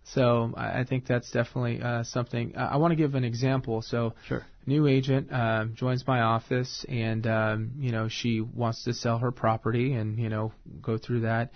So 0.05 0.53
I, 0.57 0.81
I 0.81 0.85
think 0.85 1.07
that's 1.07 1.31
definitely 1.31 1.81
uh, 1.81 2.03
something. 2.05 2.55
I, 2.57 2.75
I 2.75 2.77
want 2.77 2.93
to 2.93 2.97
give 2.97 3.15
an 3.15 3.25
example. 3.25 3.81
So 3.83 4.15
Sure. 4.29 4.45
new 4.67 4.87
agent 4.87 5.33
um, 5.33 5.75
joins 5.75 6.07
my 6.07 6.21
office 6.21 6.85
and 6.89 7.27
um, 7.27 7.73
you 7.79 7.93
know 7.93 8.09
she 8.09 8.41
wants 8.41 8.85
to 8.85 8.93
sell 8.93 9.19
her 9.19 9.31
property 9.33 9.95
and 9.95 10.19
you 10.19 10.29
know 10.29 10.53
go 10.83 10.99
through 10.99 11.21
that 11.21 11.53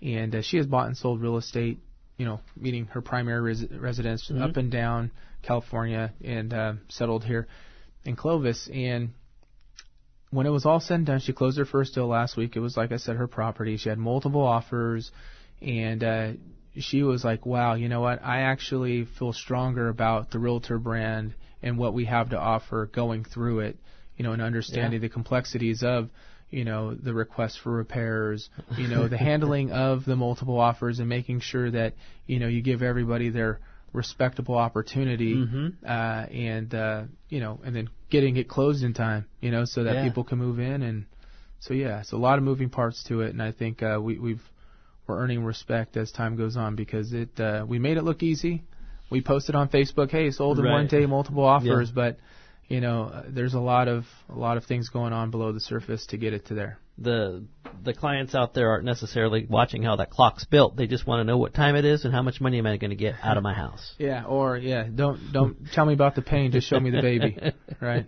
and 0.00 0.34
uh, 0.34 0.42
she 0.42 0.56
has 0.56 0.66
bought 0.66 0.86
and 0.86 0.96
sold 0.96 1.20
real 1.22 1.36
estate 1.36 1.78
you 2.18 2.26
know 2.26 2.40
meaning 2.56 2.86
her 2.86 3.00
primary 3.00 3.40
res- 3.40 3.70
residence 3.70 4.28
Mhm. 4.30 4.42
up 4.42 4.56
and 4.56 4.70
down 4.70 5.10
California 5.42 6.12
and 6.24 6.52
uh, 6.52 6.72
settled 6.88 7.24
here 7.24 7.46
in 8.04 8.16
Clovis 8.16 8.68
and 8.72 9.10
when 10.32 10.46
it 10.46 10.50
was 10.50 10.66
all 10.66 10.80
said 10.80 10.96
and 10.96 11.06
done 11.06 11.20
she 11.20 11.32
closed 11.32 11.58
her 11.58 11.64
first 11.64 11.94
deal 11.94 12.08
last 12.08 12.36
week 12.36 12.56
it 12.56 12.60
was 12.60 12.76
like 12.76 12.90
I 12.90 12.96
said 12.96 13.16
her 13.16 13.28
property 13.28 13.76
she 13.76 13.88
had 13.88 13.98
multiple 13.98 14.42
offers 14.42 15.12
and 15.60 16.02
uh, 16.02 16.32
she 16.78 17.02
was 17.02 17.24
like, 17.24 17.44
"Wow, 17.46 17.74
you 17.74 17.88
know 17.88 18.00
what? 18.00 18.24
I 18.24 18.42
actually 18.42 19.04
feel 19.04 19.32
stronger 19.32 19.88
about 19.88 20.30
the 20.30 20.38
Realtor 20.38 20.78
brand 20.78 21.34
and 21.62 21.78
what 21.78 21.94
we 21.94 22.06
have 22.06 22.30
to 22.30 22.38
offer 22.38 22.86
going 22.86 23.24
through 23.24 23.60
it, 23.60 23.76
you 24.16 24.24
know, 24.24 24.32
and 24.32 24.42
understanding 24.42 25.00
the 25.00 25.08
complexities 25.08 25.82
of, 25.82 26.10
you 26.50 26.64
know, 26.64 26.94
the 26.94 27.14
request 27.14 27.60
for 27.62 27.70
repairs, 27.70 28.48
you 28.76 28.88
know, 28.88 29.06
the 29.06 29.18
handling 29.30 29.70
of 29.70 30.04
the 30.04 30.16
multiple 30.16 30.58
offers 30.58 30.98
and 30.98 31.08
making 31.08 31.40
sure 31.40 31.70
that, 31.70 31.94
you 32.26 32.38
know, 32.38 32.48
you 32.48 32.62
give 32.62 32.82
everybody 32.82 33.30
their 33.30 33.60
respectable 33.92 34.56
opportunity 34.56 35.34
Mhm. 35.36 35.74
uh, 35.84 36.26
and 36.32 36.74
uh, 36.74 37.02
you 37.28 37.40
know, 37.40 37.60
and 37.64 37.76
then 37.76 37.90
getting 38.12 38.36
it 38.36 38.48
closed 38.48 38.84
in 38.84 38.92
time, 38.94 39.26
you 39.40 39.50
know, 39.50 39.64
so 39.64 39.82
that 39.84 39.94
Yeah. 39.94 40.04
people 40.04 40.22
can 40.24 40.38
move 40.38 40.58
in 40.60 40.82
and 40.82 41.06
so 41.58 41.74
yeah, 41.74 42.00
it's 42.00 42.12
a 42.12 42.16
lot 42.16 42.38
of 42.38 42.44
moving 42.44 42.70
parts 42.70 43.04
to 43.08 43.20
it, 43.20 43.30
and 43.30 43.40
I 43.42 43.52
think 43.52 43.82
uh, 43.84 43.98
we, 44.02 44.18
we've 44.18 44.42
we're 45.06 45.18
earning 45.18 45.44
respect 45.44 45.96
as 45.96 46.10
time 46.12 46.36
goes 46.36 46.56
on 46.56 46.74
because 46.76 47.12
it 47.12 47.38
uh, 47.40 47.64
we 47.68 47.78
made 47.78 47.96
it 47.98 48.02
look 48.02 48.22
easy. 48.22 48.64
We 49.10 49.20
posted 49.22 49.54
on 49.54 49.68
Facebook, 49.68 50.10
hey, 50.10 50.30
sold 50.32 50.58
in 50.58 50.64
Right. 50.64 50.72
one 50.72 50.86
day, 50.88 51.06
multiple 51.06 51.44
offers, 51.44 51.88
Yeah. 51.88 51.94
but 51.94 52.18
you 52.68 52.80
know, 52.80 53.04
uh, 53.12 53.22
there's 53.28 53.54
a 53.54 53.60
lot 53.60 53.88
of 53.88 54.04
a 54.28 54.34
lot 54.38 54.56
of 54.56 54.64
things 54.64 54.88
going 54.88 55.12
on 55.12 55.30
below 55.30 55.52
the 55.52 55.60
surface 55.60 56.06
to 56.06 56.16
get 56.16 56.32
it 56.32 56.46
to 56.46 56.54
there. 56.54 56.78
The 56.98 57.44
the 57.84 57.94
clients 57.94 58.34
out 58.34 58.54
there 58.54 58.70
aren't 58.70 58.84
necessarily 58.84 59.46
watching 59.48 59.82
how 59.82 59.96
that 59.96 60.10
clock's 60.10 60.44
built. 60.44 60.76
They 60.76 60.86
just 60.86 61.06
want 61.06 61.20
to 61.20 61.24
know 61.24 61.38
what 61.38 61.54
time 61.54 61.74
it 61.76 61.84
is 61.84 62.04
and 62.04 62.14
how 62.14 62.22
much 62.22 62.40
money 62.40 62.58
am 62.58 62.66
I 62.66 62.76
going 62.76 62.90
to 62.90 62.96
get 62.96 63.14
out 63.22 63.36
of 63.36 63.42
my 63.42 63.54
house. 63.54 63.94
Yeah, 63.98 64.24
or 64.24 64.56
yeah, 64.56 64.84
don't 64.94 65.32
don't 65.32 65.56
tell 65.72 65.84
me 65.86 65.94
about 65.94 66.14
the 66.14 66.22
pain, 66.22 66.52
just 66.52 66.68
show 66.68 66.78
me 66.80 66.90
the 66.90 67.02
baby, 67.02 67.38
right? 67.80 68.06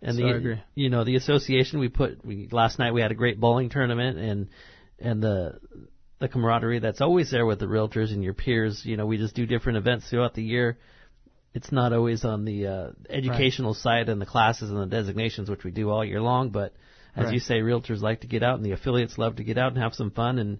And 0.00 0.16
So 0.16 0.22
the 0.22 0.28
I 0.28 0.36
agree. 0.36 0.62
you 0.74 0.90
know 0.90 1.04
the 1.04 1.16
association 1.16 1.80
we 1.80 1.88
put 1.88 2.24
we 2.24 2.48
last 2.52 2.78
night 2.78 2.92
we 2.94 3.00
had 3.00 3.10
a 3.10 3.16
great 3.16 3.38
bowling 3.40 3.68
tournament 3.68 4.18
and 4.18 4.48
and 5.00 5.22
the 5.22 5.58
the 6.20 6.28
camaraderie 6.28 6.78
that's 6.80 7.00
always 7.00 7.30
there 7.30 7.46
with 7.46 7.58
the 7.60 7.66
realtors 7.66 8.12
and 8.12 8.22
your 8.24 8.34
peers. 8.34 8.82
You 8.84 8.96
know 8.96 9.06
we 9.06 9.18
just 9.18 9.34
do 9.34 9.44
different 9.46 9.78
events 9.78 10.08
throughout 10.08 10.34
the 10.34 10.42
year. 10.42 10.78
It's 11.58 11.72
not 11.72 11.92
always 11.92 12.24
on 12.24 12.44
the 12.44 12.66
uh, 12.68 12.90
educational 13.10 13.74
side 13.74 14.08
and 14.08 14.20
the 14.20 14.26
classes 14.26 14.70
and 14.70 14.78
the 14.80 14.86
designations 14.86 15.50
which 15.50 15.64
we 15.64 15.72
do 15.72 15.90
all 15.90 16.04
year 16.04 16.20
long, 16.20 16.50
but 16.50 16.72
as 17.16 17.24
Right. 17.24 17.34
you 17.34 17.40
say, 17.40 17.58
realtors 17.62 18.00
like 18.00 18.20
to 18.20 18.28
get 18.28 18.44
out 18.44 18.54
and 18.58 18.64
the 18.64 18.70
affiliates 18.70 19.18
love 19.18 19.34
to 19.36 19.42
get 19.44 19.58
out 19.58 19.72
and 19.72 19.82
have 19.82 19.92
some 19.92 20.12
fun 20.12 20.38
and 20.38 20.58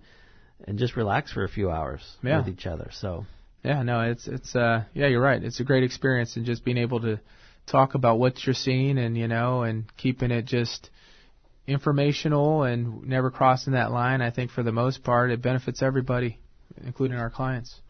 and 0.67 0.77
just 0.77 0.97
relax 0.97 1.33
for 1.33 1.45
a 1.45 1.49
few 1.49 1.71
hours 1.71 2.03
Yeah. 2.21 2.39
with 2.39 2.49
each 2.49 2.67
other. 2.67 2.89
So 2.91 3.27
Yeah, 3.63 3.85
no, 3.85 4.01
it's 4.11 4.27
it's 4.27 4.57
uh 4.57 4.83
yeah, 4.93 5.07
you're 5.07 5.23
right. 5.23 5.41
It's 5.49 5.61
a 5.61 5.65
great 5.71 5.85
experience 5.85 6.37
and 6.37 6.45
just 6.45 6.65
being 6.65 6.79
able 6.79 6.99
to 7.03 7.21
talk 7.67 7.95
about 7.95 8.19
what 8.19 8.45
you're 8.45 8.55
seeing 8.67 8.99
and 8.99 9.17
you 9.17 9.29
know 9.29 9.63
and 9.63 9.85
keeping 9.97 10.33
it 10.33 10.47
just 10.47 10.91
informational 11.69 12.65
and 12.65 13.05
never 13.07 13.31
crossing 13.31 13.75
that 13.75 13.93
line. 13.93 14.21
I 14.21 14.31
think 14.33 14.51
for 14.51 14.65
the 14.65 14.73
most 14.73 15.05
part 15.05 15.31
it 15.31 15.41
benefits 15.43 15.81
everybody, 15.81 16.41
including 16.83 17.19
our 17.19 17.31
clients. 17.31 17.81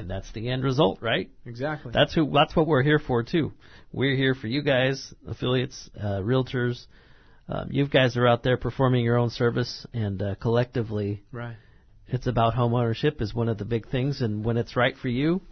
And 0.00 0.10
that's 0.10 0.32
the 0.32 0.48
end 0.48 0.64
result, 0.64 1.00
right? 1.02 1.30
Exactly. 1.46 1.92
That's 1.92 2.14
who. 2.14 2.30
That's 2.32 2.56
what 2.56 2.66
we're 2.66 2.82
here 2.82 2.98
for 2.98 3.22
too. 3.22 3.52
We're 3.92 4.16
here 4.16 4.34
for 4.34 4.46
you 4.46 4.62
guys, 4.62 5.14
affiliates, 5.28 5.90
uh, 5.98 6.20
realtors. 6.20 6.86
Um, 7.48 7.68
you 7.70 7.86
guys 7.86 8.16
are 8.16 8.26
out 8.26 8.42
there 8.42 8.56
performing 8.56 9.04
your 9.04 9.18
own 9.18 9.30
service, 9.30 9.86
and 9.92 10.22
uh, 10.22 10.34
collectively, 10.36 11.22
right. 11.32 11.56
it's 12.08 12.26
about 12.26 12.54
home 12.54 12.74
ownership 12.74 13.20
is 13.20 13.34
one 13.34 13.48
of 13.48 13.58
the 13.58 13.64
big 13.64 13.88
things. 13.88 14.20
And 14.22 14.44
when 14.44 14.56
it's 14.56 14.76
right 14.76 14.96
for 14.96 15.08
you, 15.08 15.42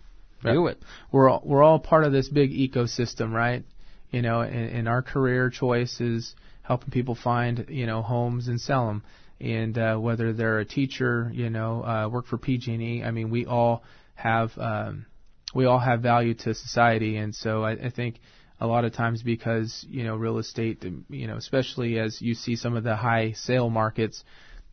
do 0.42 0.68
it. 0.68 0.78
We're 1.12 1.28
all, 1.28 1.42
we're 1.44 1.62
all 1.62 1.78
part 1.78 2.04
of 2.04 2.12
this 2.12 2.28
big 2.28 2.52
ecosystem, 2.52 3.32
right? 3.32 3.64
You 4.10 4.22
know, 4.22 4.40
and, 4.40 4.70
and 4.70 4.88
our 4.88 5.02
career 5.02 5.50
choice 5.50 6.00
is 6.00 6.34
helping 6.62 6.90
people 6.90 7.16
find 7.16 7.66
you 7.68 7.86
know 7.86 8.02
homes 8.02 8.48
and 8.48 8.60
sell 8.60 8.86
them. 8.86 9.02
And 9.40 9.76
uh, 9.76 9.96
whether 9.98 10.32
they're 10.32 10.58
a 10.58 10.64
teacher, 10.64 11.30
you 11.32 11.48
know, 11.48 11.84
uh, 11.84 12.08
work 12.08 12.26
for 12.26 12.38
PG&E, 12.38 13.04
I 13.04 13.12
mean, 13.12 13.30
we 13.30 13.46
all 13.46 13.84
have 14.18 14.50
um, 14.58 15.06
we 15.54 15.64
all 15.64 15.78
have 15.78 16.00
value 16.02 16.34
to 16.34 16.54
society, 16.54 17.16
and 17.16 17.34
so 17.34 17.62
I, 17.62 17.72
I 17.72 17.90
think 17.90 18.18
a 18.60 18.66
lot 18.66 18.84
of 18.84 18.92
times 18.92 19.22
because 19.22 19.86
you 19.88 20.02
know 20.02 20.16
real 20.16 20.38
estate, 20.38 20.84
you 21.08 21.26
know, 21.28 21.36
especially 21.36 21.98
as 22.00 22.20
you 22.20 22.34
see 22.34 22.56
some 22.56 22.76
of 22.76 22.82
the 22.82 22.96
high 22.96 23.32
sale 23.32 23.70
markets, 23.70 24.24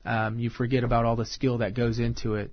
um, 0.03 0.39
you 0.39 0.49
forget 0.49 0.83
about 0.83 1.05
all 1.05 1.15
the 1.15 1.25
skill 1.25 1.59
that 1.59 1.75
goes 1.75 1.99
into 1.99 2.35
it. 2.35 2.51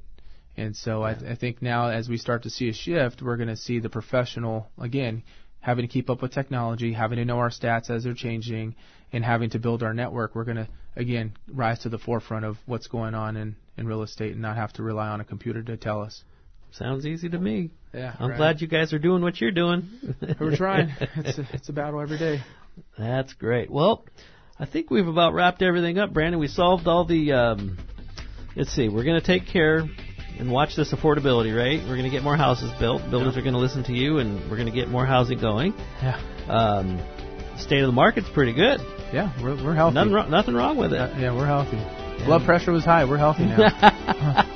And 0.54 0.76
so 0.76 1.02
I, 1.02 1.12
I 1.12 1.34
think 1.34 1.62
now 1.62 1.88
as 1.88 2.10
we 2.10 2.18
start 2.18 2.42
to 2.42 2.50
see 2.50 2.68
a 2.68 2.74
shift, 2.74 3.22
we're 3.22 3.38
going 3.38 3.48
to 3.48 3.56
see 3.56 3.78
the 3.78 3.88
professional 3.88 4.68
again 4.78 5.22
having 5.60 5.86
to 5.86 5.92
keep 5.92 6.10
up 6.10 6.20
with 6.20 6.32
technology, 6.32 6.92
having 6.92 7.16
to 7.16 7.24
know 7.24 7.38
our 7.38 7.48
stats 7.48 7.88
as 7.88 8.04
they're 8.04 8.12
changing, 8.12 8.74
and 9.12 9.24
having 9.24 9.48
to 9.50 9.58
build 9.58 9.82
our 9.82 9.94
network, 9.94 10.34
we're 10.34 10.44
going 10.44 10.58
to 10.58 10.68
again 10.94 11.32
rise 11.50 11.78
to 11.78 11.88
the 11.88 11.98
forefront 11.98 12.44
of 12.44 12.58
what's 12.66 12.86
going 12.86 13.14
on 13.14 13.38
in 13.38 13.56
in 13.78 13.86
real 13.86 14.02
estate 14.02 14.32
and 14.32 14.42
not 14.42 14.56
have 14.56 14.74
to 14.74 14.82
rely 14.82 15.08
on 15.08 15.22
a 15.22 15.24
computer 15.24 15.62
to 15.62 15.78
tell 15.78 16.02
us. 16.02 16.22
Sounds 16.72 17.04
easy 17.06 17.28
to 17.28 17.38
me. 17.38 17.70
Yeah, 17.94 18.14
I'm 18.18 18.30
right. 18.30 18.36
glad 18.36 18.60
you 18.62 18.66
guys 18.66 18.92
are 18.92 18.98
doing 18.98 19.22
what 19.22 19.40
you're 19.40 19.50
doing. 19.50 19.88
We're 20.40 20.56
trying. 20.56 20.90
It's 21.16 21.38
a, 21.38 21.46
it's 21.52 21.68
a 21.68 21.72
battle 21.72 22.00
every 22.00 22.18
day. 22.18 22.40
That's 22.98 23.34
great. 23.34 23.70
Well, 23.70 24.04
I 24.58 24.64
think 24.66 24.90
we've 24.90 25.06
about 25.06 25.34
wrapped 25.34 25.60
everything 25.62 25.98
up, 25.98 26.12
Brandon. 26.14 26.40
We 26.40 26.48
solved 26.48 26.86
all 26.88 27.04
the. 27.04 27.32
Um, 27.32 27.78
let's 28.56 28.72
see. 28.72 28.88
We're 28.88 29.04
going 29.04 29.20
to 29.20 29.26
take 29.26 29.46
care 29.46 29.82
and 30.38 30.50
watch 30.50 30.74
this 30.74 30.92
affordability 30.94 31.54
rate. 31.54 31.80
We're 31.82 31.96
going 31.96 32.04
to 32.04 32.10
get 32.10 32.22
more 32.22 32.36
houses 32.38 32.70
built. 32.80 33.02
Builders 33.10 33.34
Yeah. 33.34 33.40
are 33.40 33.42
going 33.42 33.54
to 33.54 33.60
listen 33.60 33.84
to 33.84 33.92
you, 33.92 34.18
and 34.18 34.50
we're 34.50 34.56
going 34.56 34.72
to 34.72 34.74
get 34.74 34.88
more 34.88 35.04
housing 35.04 35.38
going. 35.38 35.74
Yeah, 36.02 36.18
Um, 36.48 36.98
state 37.58 37.80
of 37.82 37.86
the 37.88 37.92
market's 37.92 38.28
pretty 38.32 38.54
good. 38.54 38.80
yeah, 39.12 39.30
we're 39.42 39.62
we're 39.62 39.74
healthy. 39.74 39.94
Nothing, 39.96 40.12
wrong, 40.14 40.30
nothing 40.30 40.54
wrong 40.54 40.78
with 40.78 40.94
it. 40.94 40.96
Yeah, 40.96 41.18
yeah, 41.18 41.36
we're 41.36 41.46
healthy. 41.46 41.76
Blood 42.24 42.44
pressure 42.46 42.72
was 42.72 42.84
high. 42.84 43.04
We're 43.04 43.18
healthy 43.18 43.44
now. 43.44 43.58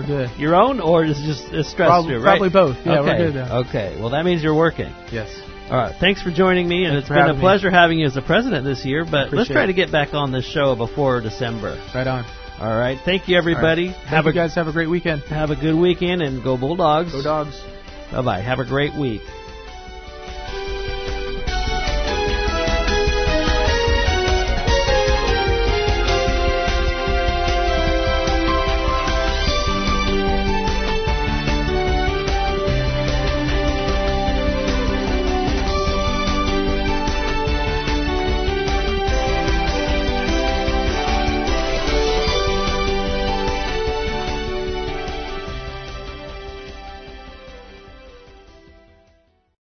we're 0.00 0.06
good. 0.06 0.30
Your 0.38 0.54
own, 0.54 0.80
or 0.80 1.04
is 1.04 1.18
it 1.20 1.24
just 1.26 1.52
a 1.52 1.64
stress 1.64 1.88
Prob- 1.88 2.06
through, 2.06 2.22
right? 2.22 2.38
probably 2.38 2.50
both. 2.50 2.76
Yeah, 2.84 3.00
we're 3.00 3.08
okay. 3.10 3.18
good 3.18 3.34
now. 3.34 3.58
Okay. 3.60 3.96
Well, 4.00 4.10
that 4.10 4.24
means 4.24 4.42
you're 4.42 4.54
working. 4.56 4.92
Yes. 5.12 5.28
All 5.70 5.76
right. 5.76 5.94
Thanks 6.00 6.20
for 6.22 6.30
joining 6.30 6.68
me, 6.68 6.84
and 6.84 6.94
Thanks 6.94 7.02
it's 7.04 7.08
been 7.08 7.18
a 7.18 7.26
having 7.26 7.36
me. 7.36 7.40
pleasure 7.42 7.70
having 7.70 7.98
you 8.00 8.06
as 8.06 8.14
the 8.14 8.22
president 8.22 8.64
this 8.64 8.84
year. 8.84 9.04
But 9.04 9.32
let's 9.32 9.48
try 9.48 9.66
to 9.66 9.72
get 9.72 9.92
back 9.92 10.14
on 10.14 10.32
this 10.32 10.44
show 10.44 10.74
before 10.74 11.20
December. 11.20 11.80
Right 11.94 12.06
on. 12.06 12.24
All 12.58 12.76
right. 12.76 12.98
Thank 13.04 13.28
you, 13.28 13.36
everybody. 13.38 13.88
Right. 13.88 13.96
Have 13.96 14.24
Thank 14.24 14.26
a 14.26 14.28
you 14.30 14.34
guys 14.34 14.54
have 14.56 14.66
a 14.66 14.72
great 14.72 14.90
weekend. 14.90 15.22
have 15.24 15.50
a 15.50 15.56
good 15.56 15.76
weekend, 15.76 16.22
and 16.22 16.42
go 16.42 16.56
Bulldogs. 16.56 17.12
Go 17.12 17.22
dogs. 17.22 17.58
Bye 18.10 18.22
bye. 18.22 18.40
Have 18.40 18.58
a 18.58 18.64
great 18.64 18.94
week. 18.98 19.22